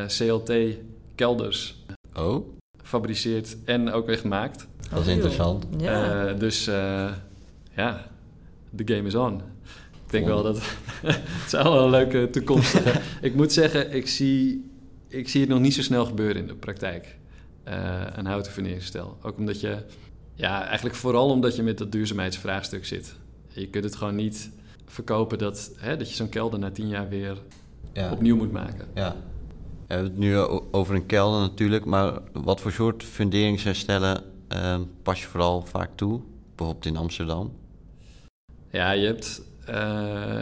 CLT-kelders 0.06 1.84
oh 2.14 2.60
gefabriceerd 2.82 3.56
en 3.64 3.92
ook 3.92 4.06
weer 4.06 4.18
gemaakt. 4.18 4.66
Dat 4.90 5.00
is 5.00 5.06
interessant. 5.06 5.66
Ja. 5.78 6.30
Uh, 6.30 6.38
dus 6.38 6.68
uh, 6.68 7.12
ja, 7.76 8.06
de 8.70 8.94
game 8.94 9.08
is 9.08 9.14
on. 9.14 9.42
Ik 9.92 10.10
denk 10.10 10.26
wel 10.26 10.42
dat 10.42 10.56
het 11.02 11.50
zou 11.50 11.64
wel 11.64 11.84
een 11.84 11.90
leuke 11.90 12.28
toekomst 12.30 12.70
zijn. 12.70 13.00
ik 13.20 13.34
moet 13.34 13.52
zeggen, 13.52 13.92
ik 13.92 14.08
zie, 14.08 14.70
ik 15.08 15.28
zie 15.28 15.40
het 15.40 15.50
nog 15.50 15.60
niet 15.60 15.74
zo 15.74 15.82
snel 15.82 16.04
gebeuren 16.04 16.36
in 16.36 16.46
de 16.46 16.54
praktijk. 16.54 17.16
Uh, 17.68 18.02
een 18.12 18.26
houten 18.26 18.52
verneerstel. 18.52 19.18
Ook 19.22 19.38
omdat 19.38 19.60
je, 19.60 19.76
ja, 20.34 20.64
eigenlijk 20.64 20.94
vooral 20.96 21.28
omdat 21.28 21.56
je 21.56 21.62
met 21.62 21.78
dat 21.78 21.92
duurzaamheidsvraagstuk 21.92 22.86
zit. 22.86 23.14
Je 23.48 23.68
kunt 23.68 23.84
het 23.84 23.96
gewoon 23.96 24.14
niet 24.14 24.50
verkopen 24.86 25.38
dat, 25.38 25.72
hè, 25.76 25.96
dat 25.96 26.08
je 26.08 26.14
zo'n 26.14 26.28
kelder 26.28 26.58
na 26.58 26.70
tien 26.70 26.88
jaar 26.88 27.08
weer 27.08 27.36
ja. 27.92 28.12
opnieuw 28.12 28.36
moet 28.36 28.52
maken. 28.52 28.86
Ja, 28.94 29.16
we 29.92 29.98
hebben 29.98 30.16
het 30.16 30.24
nu 30.24 30.36
over 30.70 30.94
een 30.94 31.06
kelder 31.06 31.40
natuurlijk, 31.40 31.84
maar 31.84 32.18
wat 32.32 32.60
voor 32.60 32.72
soort 32.72 33.04
funderingsherstellen 33.04 34.22
uh, 34.52 34.80
pas 35.02 35.20
je 35.20 35.26
vooral 35.26 35.62
vaak 35.62 35.90
toe? 35.94 36.20
Bijvoorbeeld 36.54 36.86
in 36.86 36.96
Amsterdam? 36.96 37.52
Ja, 38.70 38.90
je 38.90 39.06
hebt, 39.06 39.42
uh, 39.68 39.74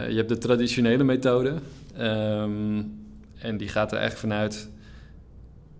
je 0.09 0.15
hebt 0.15 0.29
de 0.29 0.37
traditionele 0.37 1.03
methode. 1.03 1.55
Um, 1.99 3.05
en 3.37 3.57
die 3.57 3.67
gaat 3.67 3.91
er 3.91 3.97
eigenlijk 3.97 4.33
vanuit. 4.33 4.69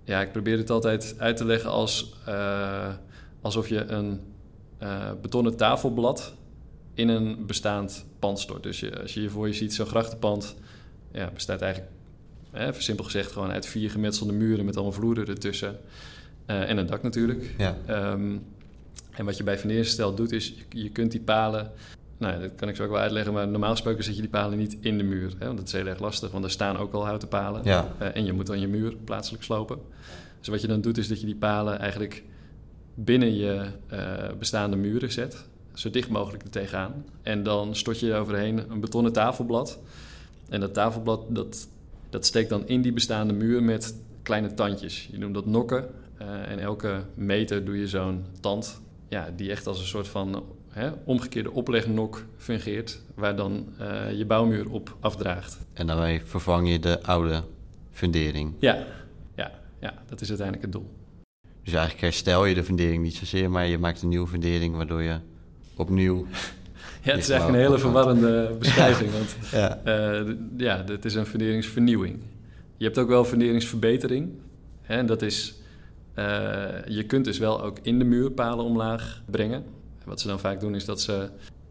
Ja, 0.04 0.22
ik 0.22 0.32
probeer 0.32 0.58
het 0.58 0.70
altijd 0.70 1.16
uit 1.18 1.38
te 1.38 1.46
leggen 1.46 1.70
als 1.70 2.16
uh, 2.28 2.94
alsof 3.42 3.68
je 3.70 3.86
een 3.86 4.20
uh, 4.84 5.12
betonnen 5.22 5.58
tafelblad 5.58 6.34
in 6.94 7.10
een 7.10 7.46
bestaand 7.46 8.06
pand 8.20 8.40
stort. 8.40 8.64
Dus 8.64 8.80
je, 8.80 9.02
als 9.02 9.14
je 9.14 9.30
voor 9.30 9.48
je 9.48 9.54
ziet, 9.54 9.74
zo'n 9.74 9.86
grachtenpand 9.86 10.56
ja, 11.12 11.32
bestaat 11.34 11.62
eigenlijk 11.62 11.92
Hè, 12.52 12.74
simpel 12.74 13.06
gezegd 13.06 13.32
gewoon 13.32 13.52
uit 13.52 13.66
vier 13.66 13.90
gemetselde 13.90 14.34
muren 14.34 14.66
met 14.66 14.76
allemaal 14.76 14.94
vloeren 14.94 15.28
ertussen. 15.28 15.80
Uh, 16.48 16.70
en 16.70 16.78
een 16.78 16.86
dak 16.86 17.04
natuurlijk. 17.04 17.56
Ja. 17.58 17.78
Um, 18.12 18.44
en 19.12 19.26
wat 19.26 19.38
je 19.38 19.44
bij 19.44 19.58
veneerstel 19.58 20.16
doet 20.16 20.32
is, 20.32 20.48
je, 20.48 20.82
je, 20.82 20.90
kunt 20.90 21.12
die 21.12 21.22
palen... 21.22 21.72
Nou, 22.18 22.42
dat 22.42 22.56
kan 22.56 22.70
ik 22.70 22.76
zo 22.76 22.84
ook 22.84 22.90
wel 22.90 23.00
uitleggen, 23.00 23.34
maar 23.34 23.48
normaal 23.48 23.72
gesproken 23.72 24.04
zet 24.04 24.16
je 24.16 24.22
die 24.22 24.30
palen 24.30 24.58
niet 24.58 24.78
in 24.80 24.98
de 24.98 25.04
muur. 25.04 25.34
Hè, 25.40 25.46
want 25.46 25.58
dat 25.58 25.68
is 25.68 25.74
heel 25.74 25.88
erg 25.88 26.00
lastig, 26.00 26.32
want 26.32 26.44
er 26.44 26.52
staan 26.52 26.78
ook 26.78 26.94
al 26.94 27.06
houten 27.06 27.28
palen. 27.28 27.62
Ja. 27.64 27.94
Uh, 28.02 28.16
en 28.16 28.26
je 28.26 28.34
moet 28.34 28.48
dan 28.48 28.60
je 28.60 28.68
muur 28.68 28.96
plaatselijk 29.04 29.44
slopen. 29.44 29.80
Dus 30.40 30.48
wat 30.48 30.62
je 30.62 30.68
dan 30.68 30.82
doet 30.82 30.98
is 30.98 31.08
dat 31.08 31.20
je 31.20 31.26
die 31.26 31.36
palen 31.36 31.80
eigenlijk 31.80 32.24
binnen 32.94 33.36
je 33.36 33.66
uh, 33.94 34.00
bestaande 34.40 34.76
muren 34.76 35.12
zet. 35.12 35.46
Zo 35.74 35.90
dicht 35.90 36.10
mogelijk 36.10 36.44
er 36.44 36.50
tegenaan. 36.50 37.06
En 37.22 37.44
dan 37.44 37.76
stort 37.76 38.00
je 38.00 38.14
overheen 38.14 38.72
een 38.72 38.80
betonnen 38.80 39.14
tafelblad. 39.14 39.80
En 40.50 40.60
dat 40.60 40.74
tafelblad, 40.74 41.22
dat 41.30 41.68
dat 42.12 42.26
steekt 42.26 42.50
dan 42.50 42.68
in 42.68 42.82
die 42.82 42.94
bestaande 42.94 43.34
muur 43.34 43.64
met 43.64 43.96
kleine 44.22 44.54
tandjes. 44.54 45.08
Je 45.12 45.18
noemt 45.18 45.34
dat 45.34 45.46
nokken. 45.46 45.90
Uh, 46.22 46.52
en 46.52 46.60
elke 46.60 47.04
meter 47.16 47.66
doe 47.66 47.78
je 47.78 47.88
zo'n 47.88 48.26
tand, 48.40 48.82
ja, 49.10 49.30
die 49.36 49.52
echt 49.52 49.68
als 49.68 49.80
een 49.80 49.86
soort 49.86 50.08
van 50.08 50.44
hè, 50.70 50.92
omgekeerde 51.04 51.52
oplegnok 51.52 52.26
fungeert, 52.38 53.02
waar 53.16 53.36
dan 53.36 53.68
uh, 53.80 54.18
je 54.18 54.26
bouwmuur 54.26 54.70
op 54.70 54.98
afdraagt. 55.00 55.60
En 55.74 55.88
daarmee 55.88 56.22
vervang 56.26 56.70
je 56.70 56.80
de 56.80 57.04
oude 57.04 57.44
fundering. 57.92 58.54
Ja, 58.60 58.86
ja, 59.36 59.52
ja, 59.80 59.94
dat 60.10 60.22
is 60.22 60.30
uiteindelijk 60.30 60.68
het 60.68 60.76
doel. 60.76 60.90
Dus 61.64 61.74
eigenlijk 61.74 62.02
herstel 62.02 62.46
je 62.46 62.56
de 62.56 62.64
fundering 62.64 63.04
niet 63.04 63.16
zozeer, 63.16 63.52
maar 63.52 63.68
je 63.68 63.78
maakt 63.78 64.02
een 64.02 64.10
nieuwe 64.10 64.28
fundering 64.28 64.76
waardoor 64.76 65.02
je 65.02 65.18
opnieuw 65.76 66.26
ja, 67.02 67.12
het 67.12 67.22
is 67.22 67.30
eigenlijk 67.30 67.60
een 67.60 67.66
hele 67.66 67.80
verwarrende 67.80 68.56
beschrijving. 68.60 69.12
Want 69.12 69.36
ja. 69.52 69.82
Uh, 69.86 70.36
ja, 70.58 70.84
het 70.86 71.06
is 71.06 71.16
een 71.16 71.26
funderingsvernieuwing. 71.26 72.20
Je 72.78 72.86
hebt 72.86 72.98
ook 72.98 73.08
wel 73.08 73.26
funderingsverbetering. 73.26 74.30
En 74.82 75.06
dat 75.06 75.22
is, 75.22 75.54
je 76.86 77.04
kunt 77.08 77.26
dus 77.26 77.38
wel 77.38 77.64
ook 77.64 77.78
in 77.82 78.00
de 78.00 78.06
muur 78.06 78.32
palen 78.32 78.66
omlaag 78.66 79.22
brengen. 79.26 79.64
Wat 80.06 80.20
ze 80.22 80.28
dan 80.28 80.40
vaak 80.40 80.60
doen 80.60 80.76
is 80.76 80.86
dat 80.86 81.02
ze 81.02 81.30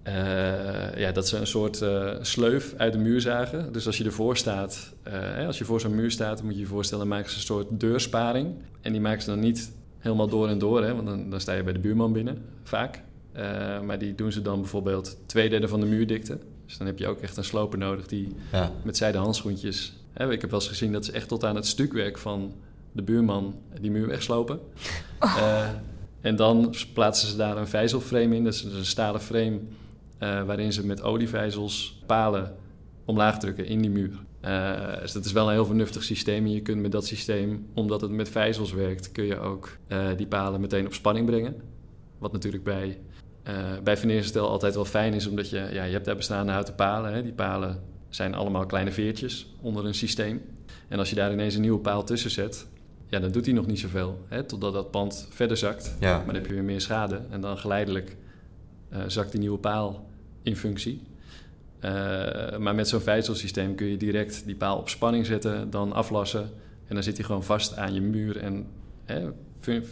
uh, 0.08 0.96
ja, 0.96 1.12
dat 1.12 1.28
ze 1.28 1.36
een 1.36 1.46
soort 1.46 1.84
sleuf 2.20 2.74
uit 2.76 2.92
de 2.92 2.98
muur 2.98 3.20
zagen. 3.20 3.72
Dus 3.72 3.86
als 3.86 3.98
je 3.98 4.04
ervoor 4.04 4.36
staat, 4.36 4.92
uh, 5.38 5.46
als 5.46 5.58
je 5.58 5.64
voor 5.64 5.80
zo'n 5.80 5.94
muur 5.94 6.10
staat, 6.10 6.42
moet 6.42 6.54
je 6.54 6.60
je 6.60 6.66
voorstellen, 6.66 7.08
dan 7.08 7.16
maken 7.16 7.30
ze 7.30 7.36
een 7.36 7.42
soort 7.42 7.80
deursparing. 7.80 8.54
En 8.80 8.92
die 8.92 9.00
maken 9.00 9.22
ze 9.22 9.30
dan 9.30 9.40
niet 9.40 9.72
helemaal 9.98 10.28
door 10.28 10.48
en 10.48 10.58
door, 10.58 10.84
hè, 10.84 10.94
want 10.94 11.06
dan, 11.06 11.30
dan 11.30 11.40
sta 11.40 11.52
je 11.52 11.62
bij 11.62 11.72
de 11.72 11.78
buurman 11.78 12.12
binnen, 12.12 12.44
vaak. 12.62 13.02
Maar 13.84 13.98
die 13.98 14.14
doen 14.14 14.32
ze 14.32 14.42
dan 14.42 14.60
bijvoorbeeld 14.60 15.16
twee 15.26 15.48
derde 15.48 15.68
van 15.68 15.80
de 15.80 15.86
muurdikte. 15.86 16.38
Dus 16.66 16.78
dan 16.78 16.86
heb 16.86 16.98
je 16.98 17.08
ook 17.08 17.20
echt 17.20 17.36
een 17.36 17.44
sloper 17.44 17.78
nodig 17.78 18.06
die 18.06 18.28
ja. 18.52 18.72
met 18.82 18.96
zijde 18.96 19.18
handschoentjes... 19.18 19.98
Hè, 20.12 20.32
ik 20.32 20.40
heb 20.40 20.50
wel 20.50 20.60
eens 20.60 20.68
gezien 20.68 20.92
dat 20.92 21.04
ze 21.04 21.12
echt 21.12 21.28
tot 21.28 21.44
aan 21.44 21.56
het 21.56 21.66
stukwerk 21.66 22.18
van 22.18 22.54
de 22.92 23.02
buurman 23.02 23.54
die 23.80 23.90
muur 23.90 24.06
wegslopen. 24.06 24.60
Oh. 25.20 25.68
en 26.20 26.36
dan 26.36 26.74
plaatsen 26.94 27.28
ze 27.28 27.36
daar 27.36 27.56
een 27.56 27.68
vijzelframe 27.68 28.36
in, 28.36 28.44
dus 28.44 28.64
een 28.64 28.84
stalen 28.84 29.20
frame 29.20 29.60
uh, 30.20 30.42
waarin 30.42 30.72
ze 30.72 30.86
met 30.86 31.02
olievijzels 31.02 32.02
palen 32.06 32.56
omlaag 33.04 33.38
drukken 33.38 33.66
in 33.66 33.80
die 33.80 33.90
muur. 33.90 34.10
Uh, 34.44 35.00
dus 35.00 35.12
dat 35.12 35.24
is 35.24 35.32
wel 35.32 35.46
een 35.46 35.52
heel 35.52 35.64
vernuftig 35.66 36.02
systeem. 36.02 36.44
En 36.44 36.52
je 36.52 36.60
kunt 36.60 36.80
met 36.80 36.92
dat 36.92 37.06
systeem, 37.06 37.66
omdat 37.74 38.00
het 38.00 38.10
met 38.10 38.28
vijzels 38.28 38.72
werkt, 38.72 39.12
kun 39.12 39.24
je 39.24 39.38
ook 39.38 39.76
uh, 39.88 40.06
die 40.16 40.26
palen 40.26 40.60
meteen 40.60 40.86
op 40.86 40.94
spanning 40.94 41.26
brengen. 41.26 41.54
Wat 42.18 42.32
natuurlijk 42.32 42.64
bij, 42.64 42.98
bij 43.82 43.96
Veneerstel 43.96 44.48
altijd 44.48 44.74
wel 44.74 44.84
fijn 44.84 45.14
is, 45.14 45.26
omdat 45.26 45.50
je, 45.50 45.68
ja, 45.72 45.84
je 45.84 45.92
hebt 45.92 46.04
daar 46.04 46.16
bestaande 46.16 46.52
houten 46.52 46.74
palen. 46.74 47.12
Hè. 47.12 47.22
Die 47.22 47.32
palen 47.32 47.82
zijn 48.08 48.34
allemaal 48.34 48.66
kleine 48.66 48.92
veertjes 48.92 49.46
onder 49.60 49.86
een 49.86 49.94
systeem. 49.94 50.42
En 50.88 50.98
als 50.98 51.10
je 51.10 51.16
daar 51.16 51.32
ineens 51.32 51.54
een 51.54 51.60
nieuwe 51.60 51.80
paal 51.80 52.04
tussen 52.04 52.30
zet, 52.30 52.66
ja, 53.06 53.18
dan 53.18 53.30
doet 53.30 53.44
hij 53.44 53.54
nog 53.54 53.66
niet 53.66 53.80
zoveel. 53.80 54.24
Hè, 54.28 54.42
totdat 54.42 54.72
dat 54.72 54.90
pand 54.90 55.28
verder 55.30 55.56
zakt. 55.56 55.96
Ja. 56.00 56.16
Maar 56.16 56.26
dan 56.26 56.34
heb 56.34 56.46
je 56.46 56.54
weer 56.54 56.64
meer 56.64 56.80
schade. 56.80 57.20
En 57.30 57.40
dan 57.40 57.58
geleidelijk 57.58 58.16
zakt 59.06 59.30
die 59.30 59.40
nieuwe 59.40 59.58
paal 59.58 60.08
in 60.42 60.56
functie. 60.56 61.02
Uh, 61.84 61.90
maar 62.58 62.74
met 62.74 62.88
zo'n 62.88 63.00
vijzelsysteem 63.00 63.74
kun 63.74 63.86
je 63.86 63.96
direct 63.96 64.42
die 64.46 64.54
paal 64.54 64.78
op 64.78 64.88
spanning 64.88 65.26
zetten, 65.26 65.70
dan 65.70 65.92
aflassen. 65.92 66.50
En 66.86 66.94
dan 66.94 67.02
zit 67.02 67.16
hij 67.16 67.26
gewoon 67.26 67.44
vast 67.44 67.76
aan 67.76 67.94
je 67.94 68.00
muur 68.00 68.36
en 68.36 68.66
hè, 69.04 69.28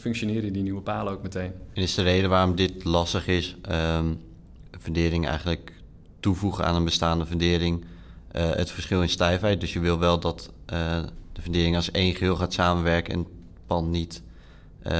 functioneren 0.00 0.52
die 0.52 0.62
nieuwe 0.62 0.80
palen 0.80 1.12
ook 1.12 1.22
meteen. 1.22 1.52
En 1.72 1.82
is 1.82 1.94
de 1.94 2.02
reden 2.02 2.30
waarom 2.30 2.54
dit 2.54 2.84
lastig 2.84 3.26
is, 3.26 3.56
um, 3.70 4.20
fundering 4.80 5.26
eigenlijk 5.26 5.72
toevoegen 6.20 6.64
aan 6.64 6.74
een 6.74 6.84
bestaande 6.84 7.26
fundering, 7.26 7.84
uh, 8.36 8.50
het 8.50 8.70
verschil 8.70 9.02
in 9.02 9.08
stijfheid. 9.08 9.60
Dus 9.60 9.72
je 9.72 9.80
wil 9.80 9.98
wel 9.98 10.20
dat 10.20 10.52
uh, 10.72 11.02
de 11.32 11.42
fundering 11.42 11.76
als 11.76 11.90
één 11.90 12.14
geheel 12.14 12.36
gaat 12.36 12.52
samenwerken 12.52 13.12
en 13.12 13.18
het 13.18 13.28
pand 13.66 13.90
niet 13.90 14.22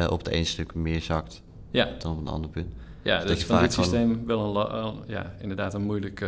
op 0.08 0.18
het 0.18 0.28
ene 0.28 0.44
stuk 0.44 0.74
meer 0.74 1.00
zakt 1.00 1.42
ja. 1.70 1.88
dan 1.98 2.12
op 2.12 2.18
een 2.18 2.28
ander 2.28 2.50
punt. 2.50 2.72
Ja, 3.02 3.18
dus 3.18 3.28
dat 3.28 3.36
is 3.36 3.44
van 3.44 3.60
dit 3.60 3.72
systeem 3.72 4.26
wel 4.26 4.72
een, 4.72 4.94
ja, 5.06 5.34
inderdaad 5.40 5.74
een 5.74 5.82
moeilijk, 5.82 6.26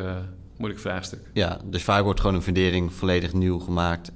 moeilijk 0.56 0.80
vraagstuk. 0.80 1.20
Ja, 1.32 1.60
dus 1.64 1.82
vaak 1.82 2.02
wordt 2.02 2.20
gewoon 2.20 2.34
een 2.34 2.42
fundering 2.42 2.92
volledig 2.92 3.32
nieuw 3.32 3.58
gemaakt 3.58 4.12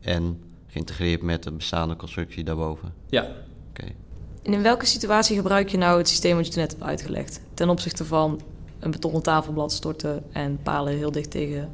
en 0.00 0.42
geïntegreerd 0.66 1.22
met 1.22 1.42
de 1.42 1.52
bestaande 1.52 1.96
constructie 1.96 2.44
daarboven. 2.44 2.92
Ja. 3.08 3.26
En 4.42 4.52
in 4.52 4.62
welke 4.62 4.86
situatie 4.86 5.36
gebruik 5.36 5.68
je 5.68 5.76
nou 5.76 5.98
het 5.98 6.08
systeem 6.08 6.36
wat 6.36 6.54
je 6.54 6.60
net 6.60 6.70
hebt 6.70 6.82
uitgelegd? 6.82 7.40
Ten 7.54 7.68
opzichte 7.68 8.04
van 8.04 8.40
een 8.78 8.90
betonnen 8.90 9.22
tafelblad 9.22 9.72
storten 9.72 10.22
en 10.32 10.58
palen 10.62 10.96
heel 10.96 11.10
dicht 11.10 11.30
tegen 11.30 11.70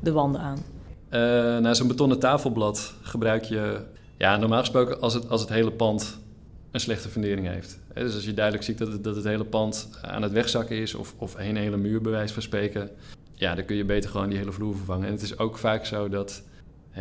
de 0.00 0.12
wanden 0.12 0.40
aan? 0.40 0.58
Uh, 0.58 1.20
nou, 1.62 1.74
zo'n 1.74 1.88
betonnen 1.88 2.18
tafelblad 2.18 2.94
gebruik 3.02 3.44
je 3.44 3.80
ja, 4.16 4.36
normaal 4.36 4.60
gesproken 4.60 5.00
als 5.00 5.14
het, 5.14 5.28
als 5.28 5.40
het 5.40 5.50
hele 5.50 5.72
pand 5.72 6.18
een 6.70 6.80
slechte 6.80 7.08
fundering 7.08 7.48
heeft. 7.48 7.78
Dus 7.94 8.14
als 8.14 8.24
je 8.24 8.34
duidelijk 8.34 8.64
ziet 8.64 8.78
dat 8.78 8.92
het, 8.92 9.04
dat 9.04 9.16
het 9.16 9.24
hele 9.24 9.44
pand 9.44 9.88
aan 10.02 10.22
het 10.22 10.32
wegzakken 10.32 10.76
is 10.76 10.94
of, 10.94 11.14
of 11.18 11.34
een 11.38 11.56
hele 11.56 11.76
muur 11.76 12.00
bij 12.00 12.12
wijze 12.12 12.34
van 12.34 12.42
spreken, 12.42 12.90
ja, 13.32 13.54
dan 13.54 13.64
kun 13.64 13.76
je 13.76 13.84
beter 13.84 14.10
gewoon 14.10 14.28
die 14.28 14.38
hele 14.38 14.52
vloer 14.52 14.76
vervangen. 14.76 15.06
En 15.06 15.12
het 15.12 15.22
is 15.22 15.38
ook 15.38 15.58
vaak 15.58 15.86
zo 15.86 16.08
dat 16.08 16.42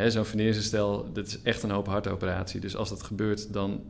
zo'n 0.07 0.25
funderingsstelsel, 0.25 1.09
dat 1.13 1.27
is 1.27 1.41
echt 1.41 1.63
een 1.63 1.71
hoop 1.71 1.87
hartoperatie. 1.87 2.59
Dus 2.59 2.75
als 2.75 2.89
dat 2.89 3.03
gebeurt, 3.03 3.53
dan, 3.53 3.81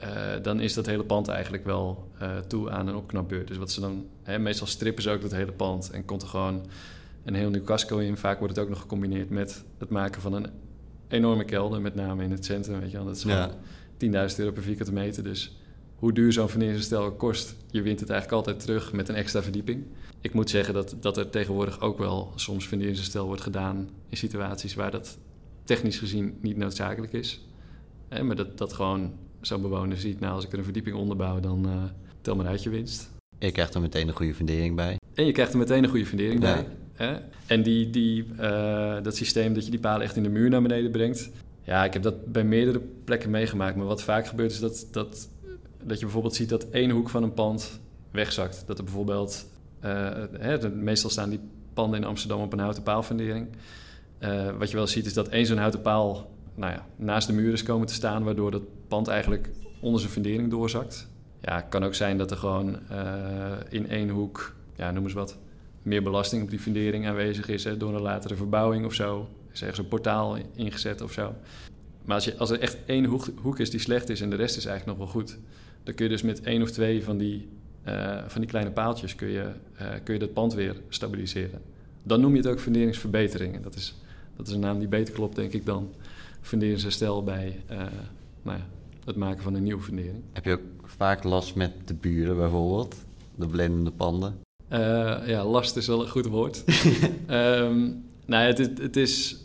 uh, 0.00 0.42
dan 0.42 0.60
is 0.60 0.74
dat 0.74 0.86
hele 0.86 1.04
pand 1.04 1.28
eigenlijk 1.28 1.64
wel 1.64 2.08
uh, 2.22 2.38
toe 2.38 2.70
aan 2.70 2.88
een 2.88 2.96
opknapbeurt. 2.96 3.48
Dus 3.48 3.56
wat 3.56 3.70
ze 3.70 3.80
dan, 3.80 4.06
hè, 4.22 4.38
meestal 4.38 4.66
strippen 4.66 5.02
ze 5.02 5.10
ook 5.10 5.20
dat 5.20 5.32
hele 5.32 5.52
pand 5.52 5.90
en 5.90 6.04
komt 6.04 6.22
er 6.22 6.28
gewoon 6.28 6.66
een 7.24 7.34
heel 7.34 7.50
nieuw 7.50 7.64
casco 7.64 7.98
in. 7.98 8.16
Vaak 8.16 8.38
wordt 8.38 8.56
het 8.56 8.64
ook 8.64 8.70
nog 8.70 8.80
gecombineerd 8.80 9.30
met 9.30 9.64
het 9.78 9.88
maken 9.90 10.20
van 10.20 10.32
een 10.32 10.46
enorme 11.08 11.44
kelder, 11.44 11.80
met 11.80 11.94
name 11.94 12.24
in 12.24 12.30
het 12.30 12.44
centrum. 12.44 12.80
Weet 12.80 12.90
je 12.90 12.96
wel. 12.96 13.06
Dat 13.06 13.16
is 13.16 13.22
gewoon 13.22 13.50
10.000 14.30 14.38
euro 14.38 14.52
per 14.52 14.62
vierkante 14.62 14.92
meter. 14.92 15.24
Dus 15.24 15.56
hoe 15.94 16.12
duur 16.12 16.32
zo'n 16.32 16.48
verneerstel 16.48 17.12
kost, 17.12 17.54
je 17.70 17.82
wint 17.82 18.00
het 18.00 18.10
eigenlijk 18.10 18.46
altijd 18.46 18.64
terug 18.64 18.92
met 18.92 19.08
een 19.08 19.14
extra 19.14 19.42
verdieping. 19.42 19.84
Ik 20.20 20.32
moet 20.32 20.50
zeggen 20.50 20.74
dat, 20.74 20.96
dat 21.00 21.16
er 21.16 21.30
tegenwoordig 21.30 21.80
ook 21.80 21.98
wel 21.98 22.32
soms 22.34 22.68
verneerstel 22.68 23.26
wordt 23.26 23.42
gedaan 23.42 23.88
in 24.08 24.16
situaties 24.16 24.74
waar 24.74 24.90
dat 24.90 25.18
technisch 25.64 25.98
gezien 25.98 26.38
niet 26.40 26.56
noodzakelijk 26.56 27.12
is. 27.12 27.46
maar 28.22 28.36
dat, 28.36 28.58
dat 28.58 28.72
gewoon 28.72 29.12
zo'n 29.46 29.62
bewoner 29.62 29.96
ziet, 29.96 30.20
nou 30.20 30.34
als 30.34 30.44
ik 30.44 30.52
er 30.52 30.58
een 30.58 30.64
verdieping 30.64 30.96
onderbouw, 30.96 31.40
dan 31.40 31.66
uh, 31.68 31.82
tel 32.20 32.36
maar 32.36 32.46
uit 32.46 32.62
je 32.62 32.70
winst. 32.70 33.10
Je 33.38 33.52
krijgt 33.52 33.74
er 33.74 33.80
meteen 33.80 34.08
een 34.08 34.14
goede 34.14 34.34
fundering 34.34 34.76
bij. 34.76 34.98
En 35.14 35.26
je 35.26 35.32
krijgt 35.32 35.52
er 35.52 35.58
meteen 35.58 35.84
een 35.84 35.90
goede 35.90 36.06
fundering 36.06 36.40
bij. 36.40 36.66
Hè? 36.92 37.16
En 37.46 37.62
die, 37.62 37.90
die, 37.90 38.24
uh, 38.40 39.02
dat 39.02 39.16
systeem 39.16 39.54
dat 39.54 39.64
je 39.64 39.70
die 39.70 39.80
palen 39.80 40.02
echt 40.02 40.16
in 40.16 40.22
de 40.22 40.28
muur 40.28 40.50
naar 40.50 40.62
beneden 40.62 40.90
brengt. 40.90 41.30
Ja, 41.62 41.84
ik 41.84 41.92
heb 41.92 42.02
dat 42.02 42.32
bij 42.32 42.44
meerdere 42.44 42.80
plekken 43.04 43.30
meegemaakt. 43.30 43.76
Maar 43.76 43.86
wat 43.86 44.02
vaak 44.02 44.26
gebeurt 44.26 44.52
is 44.52 44.60
dat, 44.60 44.88
dat 44.90 45.28
dat 45.86 45.98
je 45.98 46.04
bijvoorbeeld 46.04 46.34
ziet 46.34 46.48
dat 46.48 46.66
één 46.70 46.90
hoek 46.90 47.08
van 47.08 47.22
een 47.22 47.34
pand 47.34 47.80
wegzakt. 48.10 48.64
Dat 48.66 48.78
er 48.78 48.84
bijvoorbeeld, 48.84 49.46
uh, 49.84 50.08
hè, 50.32 50.68
meestal 50.68 51.10
staan 51.10 51.30
die 51.30 51.40
panden 51.74 52.00
in 52.00 52.06
Amsterdam 52.06 52.40
op 52.40 52.52
een 52.52 52.58
houten 52.58 52.82
paalfundering. 52.82 53.48
Uh, 54.20 54.50
wat 54.58 54.70
je 54.70 54.76
wel 54.76 54.86
ziet 54.86 55.06
is 55.06 55.12
dat 55.12 55.28
één 55.28 55.46
zo'n 55.46 55.58
houten 55.58 55.80
paal 55.80 56.30
nou 56.56 56.72
ja, 56.72 56.86
naast 56.96 57.26
de 57.26 57.32
muur 57.32 57.52
is 57.52 57.62
komen 57.62 57.86
te 57.86 57.94
staan, 57.94 58.24
waardoor 58.24 58.50
dat 58.50 58.62
pand 58.88 59.08
eigenlijk 59.08 59.50
onder 59.80 60.00
zijn 60.00 60.12
fundering 60.12 60.50
doorzakt. 60.50 61.08
Ja, 61.40 61.56
het 61.56 61.68
kan 61.68 61.84
ook 61.84 61.94
zijn 61.94 62.18
dat 62.18 62.30
er 62.30 62.36
gewoon 62.36 62.78
uh, 62.90 63.52
in 63.68 63.88
één 63.88 64.08
hoek, 64.08 64.54
ja, 64.76 64.90
noem 64.90 65.04
eens 65.04 65.12
wat, 65.12 65.38
meer 65.82 66.02
belasting 66.02 66.42
op 66.42 66.50
die 66.50 66.58
fundering 66.58 67.06
aanwezig 67.06 67.48
is 67.48 67.68
door 67.78 67.94
een 67.94 68.02
latere 68.02 68.36
verbouwing 68.36 68.84
of 68.84 68.94
zo. 68.94 69.28
Is 69.52 69.60
ergens 69.60 69.78
een 69.78 69.88
portaal 69.88 70.36
ingezet 70.54 71.00
of 71.00 71.12
zo. 71.12 71.34
Maar 72.04 72.14
als, 72.14 72.24
je, 72.24 72.36
als 72.36 72.50
er 72.50 72.60
echt 72.60 72.76
één 72.86 73.04
hoek, 73.04 73.28
hoek 73.42 73.58
is 73.58 73.70
die 73.70 73.80
slecht 73.80 74.08
is 74.08 74.20
en 74.20 74.30
de 74.30 74.36
rest 74.36 74.56
is 74.56 74.64
eigenlijk 74.64 74.98
nog 74.98 75.06
wel 75.06 75.22
goed, 75.22 75.38
dan 75.82 75.94
kun 75.94 76.04
je 76.04 76.10
dus 76.10 76.22
met 76.22 76.40
één 76.40 76.62
of 76.62 76.70
twee 76.70 77.04
van 77.04 77.16
die, 77.18 77.48
uh, 77.88 78.18
van 78.26 78.40
die 78.40 78.50
kleine 78.50 78.70
paaltjes 78.70 79.14
kun 79.14 79.28
je, 79.28 79.50
uh, 79.80 79.88
kun 80.04 80.14
je 80.14 80.20
dat 80.20 80.32
pand 80.32 80.54
weer 80.54 80.76
stabiliseren. 80.88 81.60
Dan 82.02 82.20
noem 82.20 82.30
je 82.30 82.36
het 82.36 82.46
ook 82.46 82.60
funderingsverbeteringen. 82.60 83.62
Dat 83.62 83.74
is, 83.74 83.94
dat 84.36 84.46
is 84.46 84.52
een 84.52 84.60
naam 84.60 84.78
die 84.78 84.88
beter 84.88 85.14
klopt, 85.14 85.36
denk 85.36 85.52
ik, 85.52 85.66
dan 85.66 85.94
funderingsherstel 86.46 87.22
bij 87.22 87.62
uh, 87.70 87.76
nou 88.42 88.58
ja, 88.58 88.66
het 89.04 89.16
maken 89.16 89.42
van 89.42 89.54
een 89.54 89.62
nieuwe 89.62 89.82
fundering. 89.82 90.22
Heb 90.32 90.44
je 90.44 90.52
ook 90.52 90.60
vaak 90.84 91.24
last 91.24 91.54
met 91.54 91.72
de 91.84 91.94
buren 91.94 92.36
bijvoorbeeld? 92.36 92.94
De 93.34 93.46
blendende 93.46 93.90
panden? 93.90 94.38
ja, 95.26 95.44
last 95.44 95.76
is 95.76 95.86
wel 95.86 96.02
een 96.02 96.08
goed 96.08 96.26
woord. 96.26 96.64
um, 97.30 98.04
nou, 98.26 98.46
het, 98.46 98.58
het, 98.58 98.96
is, 98.96 99.36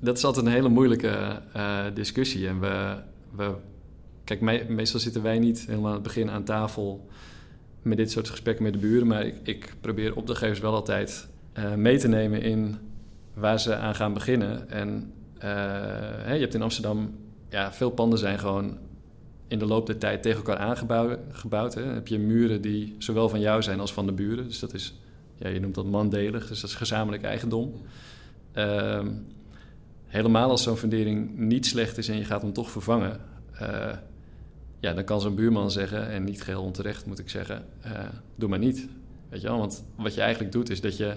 dat 0.00 0.16
is 0.16 0.24
altijd 0.24 0.46
een 0.46 0.52
hele 0.52 0.68
moeilijke 0.68 1.42
discussie. 1.94 2.48
En 2.48 2.60
we, 2.60 2.96
we 3.36 3.54
Kijk, 4.24 4.68
meestal 4.68 5.00
zitten 5.00 5.22
wij 5.22 5.38
niet 5.38 5.66
helemaal 5.66 5.88
aan 5.88 5.94
het 5.94 6.02
begin 6.02 6.30
aan 6.30 6.44
tafel 6.44 7.08
met 7.82 7.96
dit 7.96 8.10
soort 8.10 8.28
gesprekken 8.28 8.64
met 8.64 8.72
de 8.72 8.78
buren. 8.78 9.06
Maar 9.06 9.26
ik, 9.26 9.36
ik 9.42 9.74
probeer 9.80 10.16
opdrachtgevers 10.16 10.60
wel 10.60 10.74
altijd 10.74 11.28
uh, 11.58 11.74
mee 11.74 11.98
te 11.98 12.08
nemen 12.08 12.42
in 12.42 12.76
waar 13.34 13.60
ze 13.60 13.76
aan 13.76 13.94
gaan 13.94 14.12
beginnen. 14.12 14.70
En 14.70 15.12
hè, 15.38 16.32
je 16.32 16.40
hebt 16.40 16.54
in 16.54 16.62
Amsterdam, 16.62 17.14
ja, 17.48 17.72
veel 17.72 17.90
panden 17.90 18.18
zijn 18.18 18.38
gewoon 18.38 18.78
in 19.46 19.58
de 19.58 19.66
loop 19.66 19.86
der 19.86 19.98
tijd 19.98 20.22
tegen 20.22 20.38
elkaar 20.38 20.58
aangebouwd. 20.58 21.74
Hè. 21.74 21.84
Dan 21.84 21.94
heb 21.94 22.08
je 22.08 22.18
muren 22.18 22.60
die 22.60 22.94
zowel 22.98 23.28
van 23.28 23.40
jou 23.40 23.62
zijn 23.62 23.80
als 23.80 23.92
van 23.92 24.06
de 24.06 24.12
buren. 24.12 24.44
Dus 24.44 24.58
dat 24.58 24.74
is, 24.74 24.94
ja, 25.34 25.48
je 25.48 25.60
noemt 25.60 25.74
dat 25.74 25.86
mandelig, 25.86 26.48
dus 26.48 26.60
dat 26.60 26.70
is 26.70 26.76
gezamenlijk 26.76 27.22
eigendom. 27.22 27.74
Uh, 28.54 29.06
helemaal 30.06 30.50
als 30.50 30.62
zo'n 30.62 30.76
fundering 30.76 31.38
niet 31.38 31.66
slecht 31.66 31.98
is 31.98 32.08
en 32.08 32.16
je 32.16 32.24
gaat 32.24 32.42
hem 32.42 32.52
toch 32.52 32.70
vervangen... 32.70 33.20
Uh, 33.62 33.92
ja, 34.80 34.92
dan 34.92 35.04
kan 35.04 35.20
zo'n 35.20 35.34
buurman 35.34 35.70
zeggen, 35.70 36.08
en 36.08 36.24
niet 36.24 36.42
geheel 36.42 36.62
onterecht 36.62 37.06
moet 37.06 37.18
ik 37.18 37.28
zeggen, 37.28 37.66
uh, 37.86 37.90
doe 38.34 38.48
maar 38.48 38.58
niet. 38.58 38.88
Weet 39.28 39.40
je 39.40 39.48
wel? 39.48 39.58
Want 39.58 39.84
wat 39.96 40.14
je 40.14 40.20
eigenlijk 40.20 40.52
doet 40.52 40.70
is 40.70 40.80
dat 40.80 40.96
je 40.96 41.16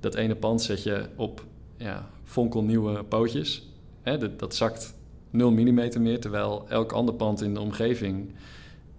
dat 0.00 0.14
ene 0.14 0.34
pand 0.34 0.62
zet 0.62 0.82
je 0.82 1.04
op 1.16 1.46
ja, 1.76 2.10
fonkelnieuwe 2.24 3.04
pootjes. 3.04 3.68
Hè, 4.02 4.18
dat, 4.18 4.38
dat 4.38 4.54
zakt 4.54 4.94
0 5.30 5.50
mm 5.50 6.02
meer, 6.02 6.20
terwijl 6.20 6.68
elk 6.68 6.92
ander 6.92 7.14
pand 7.14 7.42
in 7.42 7.54
de 7.54 7.60
omgeving... 7.60 8.34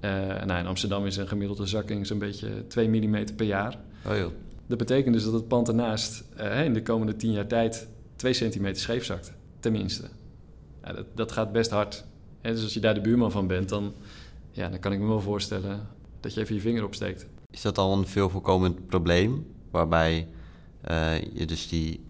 Uh, 0.01 0.11
nou, 0.43 0.59
in 0.59 0.67
Amsterdam 0.67 1.05
is 1.05 1.17
een 1.17 1.27
gemiddelde 1.27 1.65
zakking 1.65 2.07
zo'n 2.07 2.19
beetje 2.19 2.67
2 2.67 2.89
mm 2.89 3.35
per 3.35 3.45
jaar. 3.45 3.77
Oh 4.07 4.17
joh. 4.17 4.31
Dat 4.67 4.77
betekent 4.77 5.13
dus 5.13 5.23
dat 5.23 5.33
het 5.33 5.47
pand 5.47 5.67
ernaast 5.67 6.23
uh, 6.37 6.65
in 6.65 6.73
de 6.73 6.81
komende 6.81 7.15
10 7.15 7.31
jaar 7.31 7.47
tijd 7.47 7.87
2 8.15 8.33
centimeter 8.33 8.81
scheef 8.81 9.05
zakt, 9.05 9.33
tenminste. 9.59 10.03
Ja, 10.83 10.93
dat, 10.93 11.05
dat 11.13 11.31
gaat 11.31 11.51
best 11.51 11.69
hard 11.69 12.05
dus 12.53 12.63
als 12.63 12.73
je 12.73 12.79
daar 12.79 12.93
de 12.93 13.01
buurman 13.01 13.31
van 13.31 13.47
bent, 13.47 13.69
dan, 13.69 13.93
ja, 14.51 14.69
dan 14.69 14.79
kan 14.79 14.91
ik 14.91 14.99
me 14.99 15.07
wel 15.07 15.21
voorstellen 15.21 15.87
dat 16.19 16.33
je 16.33 16.41
even 16.41 16.55
je 16.55 16.61
vinger 16.61 16.83
opsteekt. 16.83 17.27
Is 17.49 17.61
dat 17.61 17.77
al 17.77 17.97
een 17.97 18.07
veel 18.07 18.29
voorkomend 18.29 18.87
probleem, 18.87 19.45
waarbij 19.71 20.27
uh, 20.91 21.21
je 21.21 21.45
dus 21.45 21.67
die 21.67 22.03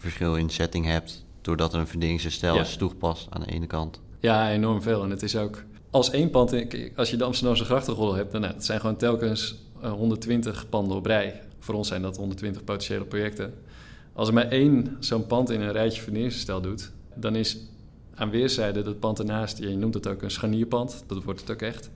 verschil 0.00 0.36
in 0.36 0.50
setting 0.50 0.86
hebt, 0.86 1.24
doordat 1.40 1.72
er 1.72 1.80
een 1.80 1.86
verdelingsherstel 1.86 2.54
ja. 2.54 2.60
is 2.60 2.76
toegepast 2.76 3.26
aan 3.30 3.40
de 3.40 3.50
ene 3.50 3.66
kant? 3.66 4.00
Ja, 4.20 4.50
enorm 4.50 4.82
veel. 4.82 5.02
En 5.02 5.10
het 5.10 5.22
is 5.22 5.36
ook 5.36 5.64
als 5.90 6.10
één 6.10 6.30
pand, 6.30 6.54
als 6.96 7.10
je 7.10 7.16
de 7.16 7.24
Amsterdamse 7.24 7.64
grachtengordel 7.64 8.14
hebt, 8.14 8.32
dan 8.32 8.40
nou, 8.40 8.54
het 8.54 8.64
zijn 8.64 8.80
gewoon 8.80 8.96
telkens 8.96 9.54
120 9.80 10.68
panden 10.68 10.96
op 10.96 11.06
rij. 11.06 11.40
Voor 11.58 11.74
ons 11.74 11.88
zijn 11.88 12.02
dat 12.02 12.16
120 12.16 12.64
potentiële 12.64 13.04
projecten. 13.04 13.54
Als 14.12 14.28
er 14.28 14.34
maar 14.34 14.48
één 14.48 14.96
zo'n 15.00 15.26
pand 15.26 15.50
in 15.50 15.60
een 15.60 15.72
rijtje 15.72 16.02
verdelingsherstel 16.02 16.60
doet, 16.60 16.92
dan 17.14 17.36
is 17.36 17.58
aan 18.14 18.30
weerszijden 18.30 18.84
dat 18.84 18.98
pand 18.98 19.18
ernaast, 19.18 19.58
je 19.58 19.76
noemt 19.76 19.94
het 19.94 20.06
ook 20.06 20.22
een 20.22 20.30
scharnierpand, 20.30 21.04
dat 21.06 21.24
wordt 21.24 21.40
het 21.40 21.50
ook 21.50 21.62
echt. 21.62 21.90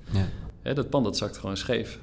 Ja. 0.63 0.73
dat 0.73 0.91
pand 0.91 1.05
dat 1.05 1.17
zakt 1.17 1.39
gewoon 1.39 1.57
scheef. 1.57 1.99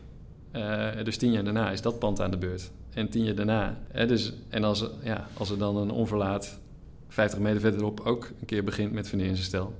Uh, 0.56 0.88
dus 1.04 1.18
tien 1.18 1.32
jaar 1.32 1.44
daarna 1.44 1.72
is 1.72 1.82
dat 1.82 2.00
pand 2.00 2.22
aan 2.22 2.32
de 2.32 2.38
beurt. 2.38 2.72
En 2.94 3.10
tien 3.10 3.24
jaar 3.24 3.36
daarna. 3.36 3.78
Hè, 3.92 4.06
dus, 4.08 4.34
en 4.50 4.64
als, 4.64 4.86
ja, 5.04 5.28
als 5.34 5.50
er 5.50 5.58
dan 5.58 5.78
een 5.78 5.92
onverlaat 5.92 6.60
50 7.08 7.40
meter 7.40 7.60
verderop 7.60 8.00
ook 8.00 8.32
een 8.40 8.46
keer 8.46 8.64
begint 8.64 8.92
met 8.92 9.10
funderingsherstel, 9.10 9.74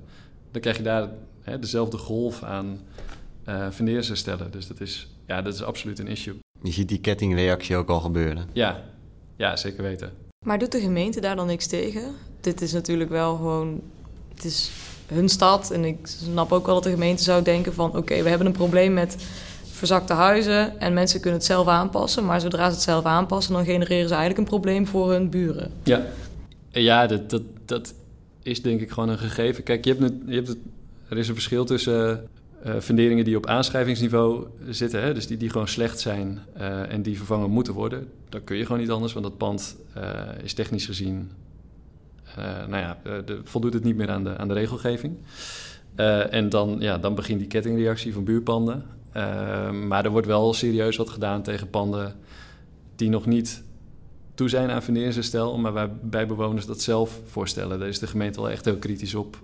dan 0.50 0.60
krijg 0.60 0.76
je 0.76 0.82
daar 0.82 1.08
hè, 1.42 1.58
dezelfde 1.58 1.98
golf 1.98 2.42
aan 2.42 2.80
uh. 3.46 3.66
Dus 4.50 4.66
dat 4.66 4.80
is, 4.80 5.08
ja, 5.26 5.42
dat 5.42 5.54
is 5.54 5.62
absoluut 5.62 5.98
een 5.98 6.06
issue. 6.06 6.34
Je 6.62 6.72
ziet 6.72 6.88
die 6.88 7.00
kettingreactie 7.00 7.76
ook 7.76 7.88
al 7.88 8.00
gebeuren. 8.00 8.48
Ja, 8.52 8.84
ja 9.36 9.56
zeker 9.56 9.82
weten. 9.82 10.12
Maar 10.46 10.58
doet 10.58 10.72
de 10.72 10.80
gemeente 10.80 11.20
daar 11.20 11.36
dan 11.36 11.46
niks 11.46 11.66
tegen? 11.66 12.14
Dit 12.40 12.60
is 12.60 12.72
natuurlijk 12.72 13.10
wel 13.10 13.36
gewoon. 13.36 13.80
Het 14.34 14.44
is 14.44 14.70
hun 15.06 15.28
stad. 15.28 15.70
En 15.70 15.84
ik 15.84 15.96
snap 16.02 16.52
ook 16.52 16.66
wel 16.66 16.74
dat 16.74 16.84
de 16.84 16.90
gemeente 16.90 17.22
zou 17.22 17.42
denken 17.42 17.74
van... 17.74 17.96
oké, 17.96 18.22
we 18.22 18.28
hebben 18.28 18.46
een 18.46 18.52
probleem 18.52 18.92
met 18.92 19.16
verzakte 19.86 20.12
huizen... 20.12 20.80
en 20.80 20.92
mensen 20.92 21.20
kunnen 21.20 21.38
het 21.38 21.48
zelf 21.48 21.66
aanpassen. 21.66 22.24
Maar 22.24 22.40
zodra 22.40 22.68
ze 22.68 22.74
het 22.74 22.82
zelf 22.82 23.04
aanpassen... 23.04 23.52
dan 23.52 23.64
genereren 23.64 24.08
ze 24.08 24.14
eigenlijk 24.14 24.38
een 24.38 24.54
probleem 24.56 24.86
voor 24.86 25.10
hun 25.12 25.30
buren. 25.30 25.70
Ja, 25.82 26.02
ja 26.70 27.06
dat, 27.06 27.30
dat, 27.30 27.42
dat 27.64 27.94
is 28.42 28.62
denk 28.62 28.80
ik 28.80 28.90
gewoon 28.90 29.08
een 29.08 29.18
gegeven. 29.18 29.62
Kijk, 29.62 29.84
je 29.84 29.90
hebt, 29.90 30.02
het, 30.02 30.14
je 30.26 30.34
hebt 30.34 30.56
er 31.08 31.18
is 31.18 31.28
een 31.28 31.34
verschil 31.34 31.64
tussen 31.64 32.28
uh, 32.66 32.78
funderingen 32.80 33.24
die 33.24 33.36
op 33.36 33.46
aanschrijvingsniveau 33.46 34.46
zitten, 34.68 35.02
hè, 35.02 35.14
dus 35.14 35.26
die, 35.26 35.36
die 35.36 35.50
gewoon 35.50 35.68
slecht 35.68 36.00
zijn 36.00 36.38
uh, 36.56 36.92
en 36.92 37.02
die 37.02 37.16
vervangen 37.16 37.50
moeten 37.50 37.74
worden. 37.74 38.08
Dat 38.28 38.44
kun 38.44 38.56
je 38.56 38.66
gewoon 38.66 38.80
niet 38.80 38.90
anders, 38.90 39.12
want 39.12 39.24
dat 39.24 39.36
pand 39.36 39.76
uh, 39.96 40.02
is 40.42 40.54
technisch 40.54 40.86
gezien, 40.86 41.30
nou 42.68 42.76
ja, 42.76 42.98
voldoet 43.42 43.72
het 43.72 43.84
niet 43.84 43.96
meer 43.96 44.10
aan 44.10 44.24
de, 44.24 44.36
aan 44.36 44.48
de 44.48 44.54
regelgeving. 44.54 45.16
en 46.30 46.48
dan, 46.48 46.76
ja, 46.78 46.98
dan 46.98 47.14
begint 47.14 47.38
die 47.38 47.48
kettingreactie 47.48 48.12
van 48.12 48.24
buurpanden. 48.24 48.84
Maar 49.88 50.04
er 50.04 50.10
wordt 50.10 50.26
wel 50.26 50.54
serieus 50.54 50.96
wat 50.96 51.10
gedaan 51.10 51.42
tegen 51.42 51.70
panden 51.70 52.14
die 52.96 53.08
nog 53.08 53.26
niet 53.26 53.62
toe 54.34 54.48
zijn 54.48 54.70
aan 54.70 54.82
funderingsherstel, 54.82 55.58
maar 55.58 55.72
waarbij 55.72 56.26
bewoners 56.26 56.66
dat 56.66 56.80
zelf 56.80 57.20
voorstellen. 57.26 57.78
Daar 57.78 57.88
is 57.88 57.98
de 57.98 58.06
gemeente 58.06 58.40
wel 58.40 58.50
echt 58.50 58.64
heel 58.64 58.76
kritisch 58.76 59.14
op. 59.14 59.42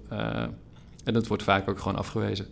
en 1.04 1.14
dat 1.14 1.26
wordt 1.26 1.42
vaak 1.42 1.68
ook 1.68 1.78
gewoon 1.78 1.98
afgewezen. 1.98 2.46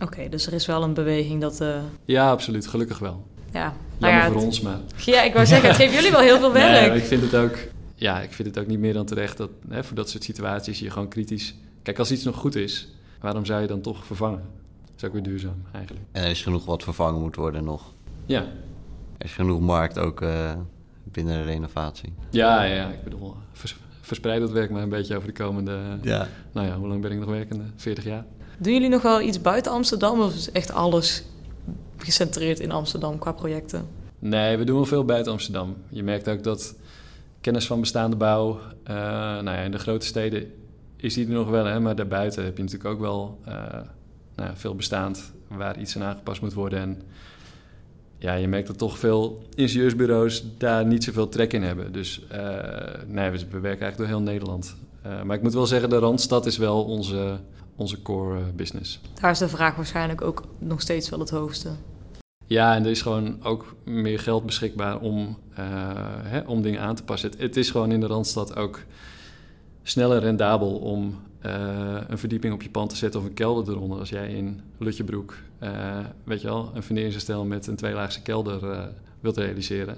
Oké, 0.00 0.28
dus 0.28 0.46
er 0.46 0.52
is 0.52 0.66
wel 0.66 0.82
een 0.82 0.94
beweging 0.94 1.40
dat... 1.40 1.60
Uh... 1.60 1.76
Ja, 2.04 2.30
absoluut. 2.30 2.66
Gelukkig 2.66 2.98
wel. 2.98 3.26
Ja. 3.52 3.74
Jammer 3.98 4.20
nou 4.20 4.32
voor 4.32 4.42
ons, 4.42 4.60
maar... 4.60 4.78
Ja, 4.96 5.22
ik 5.22 5.32
wou 5.32 5.46
zeggen, 5.46 5.68
het 5.68 5.78
geeft 5.78 5.94
jullie 5.94 6.10
wel 6.10 6.20
heel 6.20 6.38
veel 6.38 6.52
werk. 6.62 6.90
Nee, 6.90 7.00
ik 7.00 7.06
vind 7.06 7.22
het 7.22 7.34
ook... 7.34 7.56
Ja, 7.94 8.20
ik 8.20 8.32
vind 8.32 8.48
het 8.48 8.58
ook 8.58 8.66
niet 8.66 8.78
meer 8.78 8.92
dan 8.92 9.06
terecht 9.06 9.36
dat 9.36 9.50
hè, 9.68 9.84
voor 9.84 9.96
dat 9.96 10.10
soort 10.10 10.24
situaties 10.24 10.78
je 10.78 10.90
gewoon 10.90 11.08
kritisch... 11.08 11.54
Kijk, 11.82 11.98
als 11.98 12.10
iets 12.10 12.24
nog 12.24 12.36
goed 12.36 12.56
is, 12.56 12.88
waarom 13.20 13.44
zou 13.44 13.60
je 13.60 13.66
dan 13.66 13.80
toch 13.80 14.06
vervangen? 14.06 14.42
Dat 14.98 15.10
is 15.10 15.16
ook 15.16 15.24
weer 15.24 15.32
duurzaam, 15.32 15.62
eigenlijk. 15.72 16.06
En 16.12 16.22
er 16.22 16.30
is 16.30 16.42
genoeg 16.42 16.64
wat 16.64 16.82
vervangen 16.82 17.20
moet 17.20 17.36
worden 17.36 17.64
nog. 17.64 17.92
Ja. 18.26 18.40
Er 19.18 19.24
is 19.24 19.32
genoeg 19.32 19.60
markt 19.60 19.98
ook 19.98 20.20
uh, 20.20 20.52
binnen 21.04 21.38
de 21.38 21.44
renovatie. 21.44 22.12
Ja, 22.30 22.62
ja, 22.62 22.88
ik 22.88 23.04
bedoel, 23.04 23.34
verspreid 24.00 24.40
dat 24.40 24.50
werk 24.50 24.70
maar 24.70 24.82
een 24.82 24.88
beetje 24.88 25.16
over 25.16 25.28
de 25.28 25.34
komende... 25.34 25.98
Ja. 26.02 26.28
Nou 26.52 26.66
ja, 26.66 26.76
hoe 26.76 26.88
lang 26.88 27.00
ben 27.00 27.10
ik 27.10 27.18
nog 27.18 27.28
werkende? 27.28 27.64
40 27.76 28.04
jaar? 28.04 28.24
Doen 28.58 28.72
jullie 28.72 28.88
nog 28.88 29.02
wel 29.02 29.20
iets 29.20 29.40
buiten 29.40 29.72
Amsterdam 29.72 30.20
of 30.20 30.34
is 30.34 30.50
echt 30.52 30.72
alles 30.72 31.24
gecentreerd 31.96 32.60
in 32.60 32.70
Amsterdam 32.70 33.18
qua 33.18 33.32
projecten? 33.32 33.86
Nee, 34.18 34.56
we 34.56 34.64
doen 34.64 34.76
wel 34.76 34.84
veel 34.84 35.04
buiten 35.04 35.32
Amsterdam. 35.32 35.76
Je 35.88 36.02
merkt 36.02 36.28
ook 36.28 36.42
dat 36.42 36.74
kennis 37.40 37.66
van 37.66 37.80
bestaande 37.80 38.16
bouw, 38.16 38.48
uh, 38.50 38.94
nou 38.94 39.44
ja, 39.44 39.58
in 39.58 39.70
de 39.70 39.78
grote 39.78 40.06
steden 40.06 40.52
is 40.96 41.14
die 41.14 41.26
er 41.26 41.32
nog 41.32 41.48
wel, 41.48 41.64
hè, 41.64 41.80
maar 41.80 41.96
daarbuiten 41.96 42.44
heb 42.44 42.56
je 42.56 42.62
natuurlijk 42.62 42.90
ook 42.90 43.00
wel 43.00 43.40
uh, 43.48 43.54
nou 44.38 44.50
ja, 44.50 44.56
veel 44.56 44.74
bestaand 44.74 45.32
waar 45.48 45.80
iets 45.80 45.96
aan 45.96 46.02
aangepast 46.02 46.40
moet 46.40 46.52
worden. 46.52 46.78
En 46.78 47.02
ja, 48.18 48.34
je 48.34 48.48
merkt 48.48 48.66
dat 48.66 48.78
toch 48.78 48.98
veel 48.98 49.46
ingenieursbureaus 49.54 50.44
daar 50.58 50.86
niet 50.86 51.04
zoveel 51.04 51.28
trek 51.28 51.52
in 51.52 51.62
hebben. 51.62 51.92
Dus 51.92 52.22
uh, 52.32 52.38
nee, 53.06 53.30
we, 53.30 53.38
we, 53.38 53.60
werken 53.60 53.62
eigenlijk 53.62 53.96
door 53.96 54.06
heel 54.06 54.20
Nederland. 54.20 54.76
maar 55.24 55.36
ik 55.36 55.42
moet 55.42 55.54
wel 55.54 55.66
zeggen, 55.66 55.90
de 55.90 55.98
Randstad 55.98 56.46
is 56.46 56.56
wel 56.56 56.84
onze 56.84 57.38
onze 57.78 58.02
core 58.02 58.38
eh, 58.38 58.44
business. 58.56 59.00
Daar 59.20 59.30
is 59.30 59.38
de 59.38 59.48
vraag 59.48 59.76
waarschijnlijk 59.76 60.22
ook 60.22 60.44
nog 60.58 60.80
steeds 60.80 61.08
wel 61.08 61.18
het 61.18 61.30
hoogste. 61.30 61.68
Ja, 62.46 62.74
en 62.74 62.84
er 62.84 62.90
is 62.90 63.02
gewoon 63.02 63.44
ook 63.44 63.74
meer 63.84 64.18
geld 64.18 64.46
beschikbaar 64.46 65.00
om, 65.00 65.38
uh, 65.50 65.66
hè, 66.22 66.40
om 66.40 66.62
dingen 66.62 66.80
aan 66.80 66.94
te 66.94 67.04
passen. 67.04 67.30
Het, 67.30 67.40
het, 67.40 67.56
is 67.56 67.70
gewoon 67.70 67.92
in 67.92 68.00
de 68.00 68.06
Randstad 68.06 68.56
ook 68.56 68.80
sneller 69.82 70.20
rendabel 70.20 70.78
om 70.78 71.20
uh, 71.46 72.00
een 72.08 72.18
verdieping 72.18 72.54
op 72.54 72.62
je 72.62 72.70
pand 72.70 72.90
te 72.90 72.96
zetten 72.96 73.20
of 73.20 73.26
een 73.26 73.34
kelder 73.34 73.74
eronder. 73.74 73.98
Als 73.98 74.08
jij 74.08 74.28
in 74.28 74.60
Lutjebroek, 74.78 75.36
uh, 75.62 75.98
weet 76.24 76.40
je 76.40 76.46
wel, 76.46 76.70
een 76.74 76.82
funderingsherstel 76.82 77.44
met 77.44 77.66
een 77.66 77.76
tweelaagse 77.76 78.22
kelder 78.22 78.88
wilt 79.20 79.36
realiseren 79.36 79.96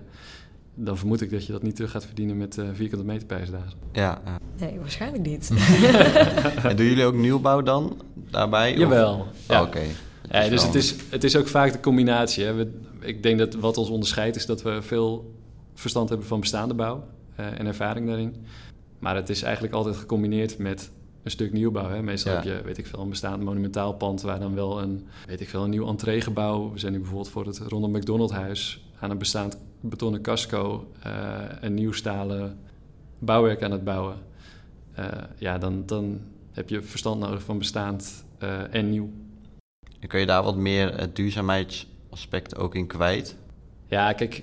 dan 0.74 0.98
vermoed 0.98 1.20
ik 1.20 1.30
dat 1.30 1.46
je 1.46 1.52
dat 1.52 1.62
niet 1.62 1.76
terug 1.76 1.90
gaat 1.90 2.06
verdienen 2.06 2.36
met 2.36 2.56
uh, 2.56 2.68
vierkante 2.72 3.04
meter 3.04 3.50
daar. 3.50 3.72
Ja. 3.92 4.22
Nee, 4.58 4.78
waarschijnlijk 4.78 5.26
niet. 5.26 5.50
en 6.62 6.76
doen 6.76 6.86
jullie 6.86 7.04
ook 7.04 7.14
nieuwbouw 7.14 7.62
dan 7.62 8.00
daarbij? 8.30 8.76
Jawel. 8.76 9.26
Ja. 9.48 9.62
Oké. 9.62 9.82
Ja, 10.30 10.48
dus 10.48 10.62
het 10.62 10.74
is, 10.74 10.94
het 11.08 11.24
is 11.24 11.36
ook 11.36 11.48
vaak 11.48 11.72
de 11.72 11.80
combinatie. 11.80 12.44
Hè. 12.44 12.54
We, 12.54 12.80
ik 13.00 13.22
denk 13.22 13.38
dat 13.38 13.54
wat 13.54 13.76
ons 13.76 13.88
onderscheidt 13.88 14.36
is 14.36 14.46
dat 14.46 14.62
we 14.62 14.82
veel 14.82 15.34
verstand 15.74 16.08
hebben 16.08 16.26
van 16.26 16.40
bestaande 16.40 16.74
bouw 16.74 17.04
uh, 17.40 17.46
en 17.58 17.66
ervaring 17.66 18.06
daarin. 18.06 18.36
Maar 18.98 19.16
het 19.16 19.28
is 19.28 19.42
eigenlijk 19.42 19.74
altijd 19.74 19.96
gecombineerd 19.96 20.58
met 20.58 20.90
een 21.22 21.30
stuk 21.30 21.52
nieuwbouw. 21.52 21.88
Hè. 21.88 22.02
Meestal 22.02 22.34
heb 22.34 22.44
je, 22.44 22.60
weet 22.64 22.78
ik 22.78 22.86
veel, 22.86 23.00
een 23.00 23.08
bestaand 23.08 23.42
monumentaal 23.42 23.92
pand 23.92 24.22
waar 24.22 24.40
dan 24.40 24.54
wel 24.54 24.82
een, 24.82 25.06
weet 25.26 25.40
ik 25.40 25.48
veel, 25.48 25.64
een 25.64 25.70
nieuw 25.70 25.86
entreegebouw. 25.86 26.72
We 26.72 26.78
zijn 26.78 26.92
nu 26.92 26.98
bijvoorbeeld 26.98 27.30
voor 27.30 27.46
het 27.46 27.58
Ronald 27.58 27.92
McDonald 27.92 28.30
Huis 28.30 28.84
aan 28.98 29.10
een 29.10 29.18
bestaand 29.18 29.58
betonnen 29.80 30.20
casco 30.22 30.92
uh, 31.06 31.38
een 31.60 31.74
nieuw 31.74 31.92
stalen 31.92 32.58
bouwwerk 33.18 33.62
aan 33.62 33.70
het 33.70 33.84
bouwen. 33.84 34.16
Uh, 34.98 35.06
ja, 35.38 35.58
dan, 35.58 35.82
dan 35.86 36.20
heb 36.52 36.68
je 36.68 36.82
verstand 36.82 37.20
nodig 37.20 37.42
van 37.42 37.58
bestaand 37.58 38.24
uh, 38.42 38.74
en 38.74 38.90
nieuw. 38.90 39.10
En 39.98 40.08
kun 40.08 40.20
je 40.20 40.26
daar 40.26 40.42
wat 40.42 40.56
meer 40.56 40.98
het 40.98 41.16
duurzaamheidsaspect 41.16 42.56
ook 42.56 42.74
in 42.74 42.86
kwijt? 42.86 43.36
Ja, 43.86 44.12
kijk, 44.12 44.42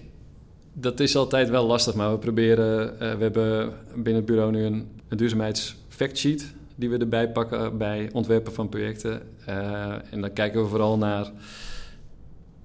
dat 0.74 1.00
is 1.00 1.16
altijd 1.16 1.50
wel 1.50 1.66
lastig, 1.66 1.94
maar 1.94 2.12
we 2.12 2.18
proberen... 2.18 2.98
we 2.98 3.24
hebben 3.24 3.74
binnen 3.94 4.16
het 4.16 4.26
bureau 4.26 4.52
nu 4.52 4.64
een, 4.64 4.88
een 5.08 5.18
duurzaamheidsfactsheet... 5.18 6.56
die 6.78 6.90
we 6.90 6.98
erbij 6.98 7.32
pakken 7.32 7.78
bij 7.78 8.10
ontwerpen 8.14 8.54
van 8.54 8.70
projecten. 8.70 9.22
en 10.12 10.22
dan 10.22 10.34
kijken 10.34 10.62
we 10.62 10.68
vooral 10.68 10.98
naar... 10.98 11.32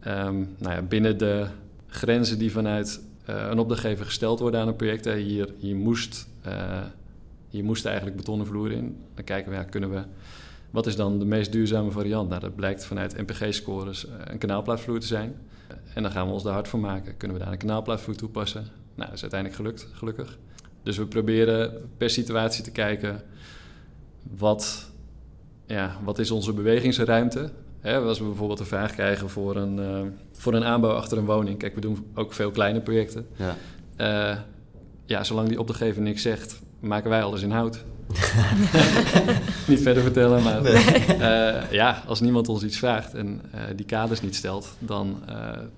Um, 0.06 0.54
nou 0.58 0.74
ja, 0.74 0.82
binnen 0.82 1.18
de 1.18 1.46
grenzen 1.86 2.38
die 2.38 2.52
vanuit 2.52 3.00
uh, 3.30 3.46
een 3.50 3.58
opdrachtgever 3.58 4.04
gesteld 4.04 4.40
worden 4.40 4.60
aan 4.60 4.68
een 4.68 4.76
project. 4.76 5.04
Hier, 5.04 5.54
hier, 5.58 5.76
moest, 5.76 6.28
uh, 6.46 6.80
hier 7.48 7.64
moest 7.64 7.84
eigenlijk 7.84 8.16
betonnen 8.16 8.46
vloer 8.46 8.72
in. 8.72 8.96
Dan 9.14 9.24
kijken 9.24 9.50
we, 9.50 9.56
ja, 9.56 9.64
kunnen 9.64 9.90
we... 9.90 10.02
Wat 10.70 10.86
is 10.86 10.96
dan 10.96 11.18
de 11.18 11.24
meest 11.24 11.52
duurzame 11.52 11.90
variant? 11.90 12.28
Nou, 12.28 12.40
dat 12.40 12.54
blijkt 12.54 12.84
vanuit 12.84 13.16
NPG-scores 13.16 14.06
uh, 14.06 14.12
een 14.24 14.38
kanaalplaatvloer 14.38 15.00
te 15.00 15.06
zijn. 15.06 15.34
En 15.94 16.02
dan 16.02 16.12
gaan 16.12 16.26
we 16.26 16.32
ons 16.32 16.42
daar 16.42 16.52
hard 16.52 16.68
voor 16.68 16.80
maken. 16.80 17.16
Kunnen 17.16 17.36
we 17.36 17.42
daar 17.42 17.52
een 17.52 17.58
kanaalplaatvloer 17.58 18.16
toepassen? 18.16 18.62
Nou, 18.94 19.08
dat 19.08 19.12
is 19.12 19.22
uiteindelijk 19.22 19.60
gelukt, 19.60 19.88
gelukkig. 19.92 20.38
Dus 20.82 20.96
we 20.96 21.06
proberen 21.06 21.90
per 21.96 22.10
situatie 22.10 22.64
te 22.64 22.70
kijken... 22.70 23.22
wat, 24.22 24.90
ja, 25.66 25.96
wat 26.04 26.18
is 26.18 26.30
onze 26.30 26.52
bewegingsruimte? 26.52 27.50
Hè, 27.82 27.98
als 27.98 28.18
we 28.18 28.24
bijvoorbeeld 28.24 28.60
een 28.60 28.66
vraag 28.66 28.92
krijgen 28.92 29.30
voor 29.30 29.56
een, 29.56 29.78
uh, 29.78 30.00
voor 30.32 30.54
een 30.54 30.64
aanbouw 30.64 30.92
achter 30.92 31.18
een 31.18 31.24
woning. 31.24 31.58
Kijk, 31.58 31.74
we 31.74 31.80
doen 31.80 32.06
ook 32.14 32.32
veel 32.32 32.50
kleine 32.50 32.80
projecten. 32.80 33.26
Ja, 33.36 33.56
uh, 33.96 34.38
ja 35.04 35.24
zolang 35.24 35.48
die 35.48 35.58
opdrachtgever 35.58 36.02
niks 36.02 36.22
zegt, 36.22 36.60
maken 36.80 37.10
wij 37.10 37.22
alles 37.22 37.42
in 37.42 37.50
hout. 37.50 37.84
niet 39.68 39.80
verder 39.82 40.02
vertellen, 40.02 40.42
maar 40.42 40.64
uh, 40.66 41.70
ja, 41.70 42.02
als 42.06 42.20
niemand 42.20 42.48
ons 42.48 42.62
iets 42.62 42.78
vraagt 42.78 43.14
en 43.14 43.40
die 43.76 43.86
kaders 43.86 44.20
niet 44.20 44.34
stelt, 44.34 44.68
dan 44.78 45.22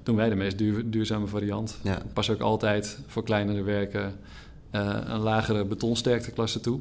doen 0.03 0.17
wij 0.17 0.29
de 0.29 0.35
meest 0.35 0.59
duur, 0.59 0.91
duurzame 0.91 1.27
variant. 1.27 1.79
Ja. 1.83 1.99
Pas 2.13 2.31
ook 2.31 2.41
altijd 2.41 2.99
voor 3.07 3.23
kleinere 3.23 3.63
werken 3.63 4.13
een 4.71 5.21
lagere 5.21 5.65
betonsterkteklasse 5.65 6.61
toe. 6.61 6.81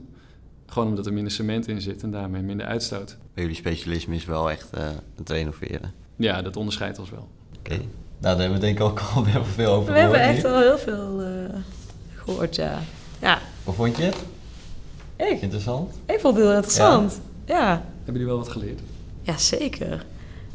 Gewoon 0.65 0.87
omdat 0.87 1.05
er 1.05 1.13
minder 1.13 1.31
cement 1.31 1.67
in 1.67 1.81
zit 1.81 2.03
en 2.03 2.11
daarmee 2.11 2.41
minder 2.41 2.65
uitstoot. 2.65 3.17
Maar 3.33 3.43
jullie 3.43 3.55
specialisme 3.55 4.15
is 4.15 4.25
wel 4.25 4.51
echt 4.51 4.69
uh, 4.77 4.87
het 5.15 5.29
renoveren. 5.29 5.93
Ja, 6.15 6.41
dat 6.41 6.55
onderscheidt 6.55 6.99
ons 6.99 7.09
wel. 7.09 7.27
Oké. 7.57 7.75
Nou, 7.75 7.85
daar 8.19 8.37
hebben 8.37 8.59
we 8.59 8.65
denk 8.65 8.77
ik 8.77 8.83
ook 8.83 9.01
al 9.15 9.25
heel 9.25 9.45
veel 9.45 9.71
over 9.71 9.93
we 9.93 9.99
gehoord. 9.99 10.11
We 10.11 10.17
hebben 10.17 10.35
echt 10.35 10.45
al 10.45 10.59
heel 10.59 10.77
veel 10.77 11.21
uh, 11.21 11.55
gehoord, 12.15 12.55
ja. 12.55 12.79
ja. 13.21 13.39
Wat 13.63 13.75
vond 13.75 13.97
je? 13.97 14.11
Ik? 15.15 15.41
Interessant? 15.41 15.93
Ik 16.05 16.19
vond 16.19 16.35
het 16.35 16.45
heel 16.45 16.53
interessant, 16.53 17.21
ja. 17.45 17.57
ja. 17.57 17.69
Hebben 17.95 18.13
jullie 18.13 18.27
wel 18.27 18.37
wat 18.37 18.49
geleerd? 18.49 18.79
Ja, 19.21 19.37
zeker. 19.37 20.05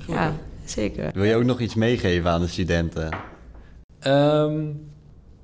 Ja, 0.07 0.33
zeker. 0.65 1.11
Wil 1.15 1.25
je 1.25 1.35
ook 1.35 1.45
nog 1.45 1.61
iets 1.61 1.75
meegeven 1.75 2.31
aan 2.31 2.41
de 2.41 2.47
studenten? 2.47 3.11
Um, 4.07 4.91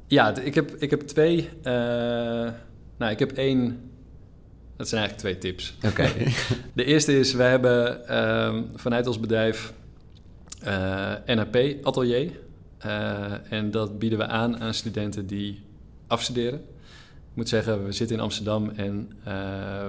ja, 0.07 0.37
ik 0.37 0.55
heb, 0.55 0.71
ik 0.71 0.91
heb 0.91 1.01
twee. 1.01 1.49
Uh, 1.59 1.73
nou, 2.97 3.13
ik 3.13 3.19
heb 3.19 3.33
één. 3.33 3.91
Dat 4.77 4.89
zijn 4.89 5.01
eigenlijk 5.01 5.37
twee 5.37 5.53
tips. 5.53 5.77
Oké. 5.85 6.13
de 6.73 6.85
eerste 6.85 7.19
is: 7.19 7.33
wij 7.33 7.51
hebben 7.51 8.17
um, 8.19 8.71
vanuit 8.75 9.07
ons 9.07 9.21
bedrijf 9.21 9.73
uh, 10.65 11.29
eh, 11.29 11.37
NAP 11.37 11.57
Atelier. 11.83 12.31
Uh, 12.87 13.53
en 13.53 13.71
dat 13.71 13.99
bieden 13.99 14.19
we 14.19 14.27
aan 14.27 14.61
aan 14.61 14.75
studenten 14.75 15.27
die 15.27 15.63
afstuderen. 16.07 16.59
Ik 17.31 17.41
moet 17.41 17.49
zeggen, 17.49 17.85
we 17.85 17.93
zitten 17.93 18.17
in 18.17 18.23
Amsterdam 18.23 18.69
en 18.69 19.13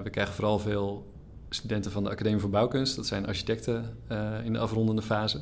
we 0.04 0.10
krijgen 0.12 0.34
vooral 0.34 0.60
veel 0.60 1.14
studenten 1.50 1.92
van 1.92 2.04
de 2.04 2.10
Academie 2.10 2.40
voor 2.40 2.50
Bouwkunst. 2.50 2.96
Dat 2.96 3.06
zijn 3.06 3.28
architecten 3.28 3.98
in 4.44 4.54
de 4.54 4.60
afrondende 4.60 5.02
fase. 5.02 5.42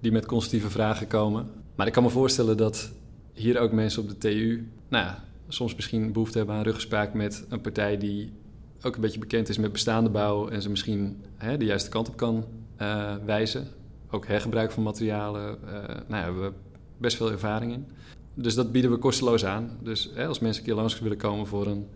Die 0.00 0.12
met 0.12 0.26
constructieve 0.26 0.70
vragen 0.70 1.06
komen. 1.06 1.50
Maar 1.74 1.86
ik 1.86 1.92
kan 1.92 2.02
me 2.02 2.08
voorstellen 2.08 2.56
dat 2.56 2.92
hier 3.32 3.58
ook 3.58 3.72
mensen 3.72 4.02
op 4.02 4.08
de 4.08 4.18
TU, 4.18 4.68
nou 4.88 5.04
ja, 5.04 5.24
soms 5.48 5.74
misschien 5.74 6.12
behoefte 6.12 6.38
hebben 6.38 6.56
aan 6.56 6.62
ruggespraak 6.62 7.14
met 7.14 7.44
een 7.48 7.60
partij 7.60 7.98
die 7.98 8.32
ook 8.82 8.94
een 8.94 9.00
beetje 9.00 9.18
bekend 9.18 9.48
is 9.48 9.58
met 9.58 9.72
bestaande 9.72 10.10
bouw 10.10 10.48
en 10.48 10.62
ze 10.62 10.70
misschien 10.70 11.24
hè, 11.36 11.56
de 11.56 11.64
juiste 11.64 11.90
kant 11.90 12.08
op 12.08 12.16
kan 12.16 12.44
uh, 12.82 13.14
wijzen. 13.24 13.68
Ook 14.10 14.26
hergebruik 14.26 14.72
van 14.72 14.82
materialen, 14.82 15.58
uh, 15.64 15.72
nou 16.08 16.24
ja, 16.24 16.34
we 16.34 16.42
hebben 16.42 16.60
best 16.98 17.16
veel 17.16 17.30
ervaring 17.30 17.72
in. 17.72 17.86
Dus 18.34 18.54
dat 18.54 18.72
bieden 18.72 18.90
we 18.90 18.96
kosteloos 18.96 19.44
aan. 19.44 19.78
Dus 19.82 20.10
hè, 20.14 20.26
als 20.26 20.38
mensen 20.38 20.62
een 20.62 20.68
keer 20.68 20.76
langs 20.76 21.00
willen 21.00 21.16
komen 21.16 21.46
voor 21.46 21.66
een 21.66 21.86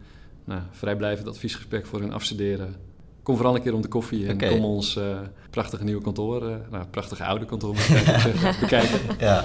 nou, 0.44 0.60
vrijblijvend 0.70 1.28
adviesgesprek 1.28 1.86
voor 1.86 2.00
hun 2.00 2.12
afstuderen, 2.12 2.74
kom 3.22 3.36
vooral 3.36 3.54
een 3.54 3.62
keer 3.62 3.74
om 3.74 3.82
de 3.82 3.88
koffie 3.88 4.26
en 4.26 4.34
okay. 4.34 4.48
kom 4.48 4.64
ons 4.64 4.96
uh, 4.96 5.18
prachtige 5.50 5.84
nieuwe 5.84 6.02
kantoor, 6.02 6.60
nou, 6.70 6.86
prachtige 6.90 7.24
oude 7.24 7.44
kantoor 7.44 7.76
zeggen, 7.80 8.60
bekijken. 8.60 9.00
Ja. 9.18 9.44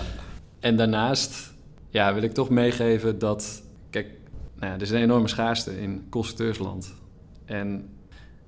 En 0.60 0.78
daarnaast 0.78 1.54
ja, 1.90 2.14
wil 2.14 2.24
ik 2.24 2.34
toch 2.34 2.50
meegeven 2.50 3.20
dat... 3.20 3.64
Kijk, 3.90 4.08
nou 4.60 4.74
er 4.74 4.82
is 4.82 4.90
een 4.90 5.02
enorme 5.02 5.28
schaarste 5.28 5.82
in 5.82 6.06
constructeursland. 6.10 6.94
En 7.52 7.90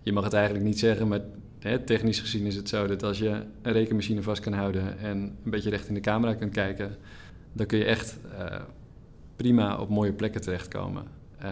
je 0.01 0.14
mag 0.14 0.24
het 0.24 0.34
eigenlijk 0.34 0.66
niet 0.66 0.80
zeggen, 0.80 1.08
maar 1.08 1.22
hè, 1.60 1.80
technisch 1.80 2.20
gezien 2.20 2.45
is 2.45 2.56
het 2.56 2.70
zo... 2.70 2.88
dat 2.88 3.04
als 3.04 3.18
je 3.18 3.43
een 3.62 3.72
rekenmachine 3.72 4.22
vast 4.22 4.41
kan 4.41 4.54
houden 4.54 4.99
en 4.99 5.18
een 5.18 5.51
beetje 5.51 5.70
recht 5.70 5.88
in 5.88 5.93
de 5.93 5.99
camera 5.99 6.34
kunt 6.34 6.54
kijken... 6.54 6.97
dan 7.54 7.66
kun 7.66 7.78
je 7.78 7.86
echt 7.86 8.18
uh, 8.34 8.62
prima 9.36 9.78
op 9.78 9.89
mooie 9.89 10.14
plekken 10.14 10.41
terechtkomen. 10.41 11.04
Uh, 11.43 11.49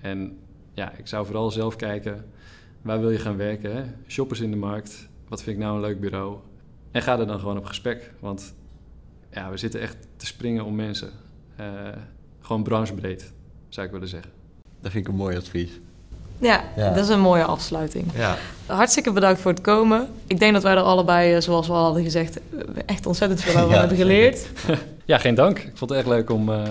en 0.00 0.38
ja, 0.72 0.92
ik 0.96 1.06
zou 1.06 1.26
vooral 1.26 1.50
zelf 1.50 1.76
kijken, 1.76 2.24
waar 2.82 3.00
wil 3.00 3.10
je 3.10 3.18
gaan 3.18 3.36
werken? 3.36 3.76
Hè? 3.76 3.82
Shoppers 4.06 4.40
in 4.40 4.50
de 4.50 4.56
markt, 4.56 5.08
wat 5.28 5.42
vind 5.42 5.56
ik 5.56 5.62
nou 5.62 5.74
een 5.74 5.80
leuk 5.80 6.00
bureau? 6.00 6.38
En 6.90 7.02
ga 7.02 7.18
er 7.18 7.26
dan 7.26 7.38
gewoon 7.38 7.58
op 7.58 7.64
gesprek, 7.64 8.12
want 8.20 8.54
ja, 9.30 9.50
we 9.50 9.56
zitten 9.56 9.80
echt 9.80 9.96
te 10.16 10.26
springen 10.26 10.64
om 10.64 10.74
mensen. 10.74 11.10
Uh, 11.60 11.88
gewoon 12.40 12.62
branchebreed, 12.62 13.32
zou 13.68 13.86
ik 13.86 13.92
willen 13.92 14.08
zeggen. 14.08 14.32
Dat 14.80 14.92
vind 14.92 15.06
ik 15.06 15.12
een 15.12 15.18
mooi 15.18 15.36
advies. 15.36 15.80
Ja, 16.40 16.64
dat 16.76 16.96
is 16.96 17.08
een 17.08 17.20
mooie 17.20 17.44
afsluiting. 17.44 18.04
Ja. 18.14 18.36
Hartstikke 18.66 19.12
bedankt 19.12 19.40
voor 19.40 19.50
het 19.50 19.60
komen. 19.60 20.08
Ik 20.26 20.38
denk 20.38 20.52
dat 20.52 20.62
wij 20.62 20.72
er 20.72 20.80
allebei, 20.80 21.34
eh, 21.34 21.40
zoals 21.40 21.66
we 21.66 21.72
al 21.72 21.84
hadden 21.84 22.02
gezegd, 22.02 22.40
echt 22.86 23.06
ontzettend 23.06 23.40
veel 23.40 23.62
over 23.62 23.78
hebben 23.78 23.96
geleerd. 23.96 24.46
Ja, 25.04 25.18
geen 25.18 25.34
dank. 25.34 25.58
Ik 25.58 25.72
vond 25.74 25.90
het 25.90 25.98
echt 25.98 26.08
leuk 26.08 26.30
om 26.30 26.48
uh, 26.48 26.62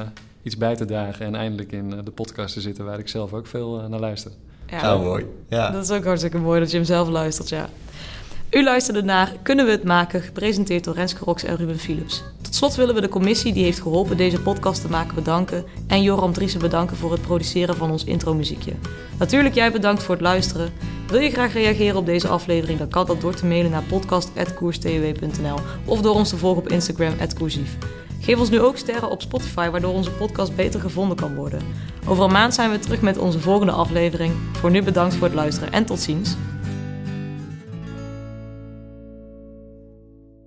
iets 0.43 0.57
bij 0.57 0.75
te 0.75 0.85
dragen 0.85 1.25
en 1.25 1.35
eindelijk 1.35 1.71
in 1.71 1.89
de 1.89 2.11
podcast 2.11 2.53
te 2.53 2.61
zitten 2.61 2.85
waar 2.85 2.99
ik 2.99 3.07
zelf 3.07 3.33
ook 3.33 3.47
veel 3.47 3.87
naar 3.89 3.99
luister. 3.99 4.31
Ja, 4.69 4.95
oh, 4.95 5.03
mooi. 5.03 5.25
Ja. 5.49 5.69
Dat 5.69 5.83
is 5.83 5.91
ook 5.91 6.03
hartstikke 6.03 6.37
mooi 6.37 6.59
dat 6.59 6.71
je 6.71 6.77
hem 6.77 6.85
zelf 6.85 7.09
luistert, 7.09 7.49
ja. 7.49 7.69
U 8.51 8.63
luisterde 8.63 9.03
naar 9.03 9.31
Kunnen 9.41 9.65
we 9.65 9.71
het 9.71 9.83
maken, 9.83 10.21
gepresenteerd 10.21 10.83
door 10.83 10.93
Renske 10.93 11.23
Rox 11.23 11.43
en 11.43 11.55
Ruben 11.55 11.79
Philips. 11.79 12.23
Tot 12.41 12.55
slot 12.55 12.75
willen 12.75 12.95
we 12.95 13.01
de 13.01 13.09
commissie 13.09 13.53
die 13.53 13.63
heeft 13.63 13.81
geholpen 13.81 14.17
deze 14.17 14.41
podcast 14.41 14.81
te 14.81 14.89
maken 14.89 15.15
bedanken 15.15 15.65
en 15.87 16.01
Joram 16.01 16.33
Driessen 16.33 16.59
bedanken 16.59 16.97
voor 16.97 17.11
het 17.11 17.21
produceren 17.21 17.75
van 17.75 17.91
ons 17.91 18.03
intromuziekje. 18.03 18.73
Natuurlijk 19.19 19.55
jij 19.55 19.71
bedankt 19.71 20.03
voor 20.03 20.15
het 20.15 20.23
luisteren. 20.23 20.71
Wil 21.07 21.19
je 21.19 21.29
graag 21.29 21.53
reageren 21.53 21.97
op 21.97 22.05
deze 22.05 22.27
aflevering, 22.27 22.79
dan 22.79 22.89
kan 22.89 23.05
dat 23.05 23.21
door 23.21 23.35
te 23.35 23.45
mailen 23.45 23.71
naar 23.71 23.83
podcast.koerstw.nl 23.83 25.57
of 25.85 26.01
door 26.01 26.15
ons 26.15 26.29
te 26.29 26.37
volgen 26.37 26.61
op 26.61 26.69
Instagram 26.69 27.13
@koersief. 27.37 27.77
Geef 28.19 28.39
ons 28.39 28.49
nu 28.49 28.59
ook 28.59 28.77
sterren 28.77 29.09
op 29.09 29.21
Spotify, 29.21 29.69
waardoor 29.69 29.93
onze 29.93 30.11
podcast 30.11 30.55
beter 30.55 30.79
gevonden 30.79 31.17
kan 31.17 31.35
worden. 31.35 31.61
Over 32.07 32.23
een 32.23 32.31
maand 32.31 32.53
zijn 32.53 32.71
we 32.71 32.79
terug 32.79 33.01
met 33.01 33.17
onze 33.17 33.39
volgende 33.39 33.71
aflevering. 33.71 34.33
Voor 34.51 34.71
nu 34.71 34.81
bedankt 34.81 35.15
voor 35.15 35.27
het 35.27 35.35
luisteren 35.35 35.73
en 35.73 35.85
tot 35.85 35.99
ziens. 35.99 36.35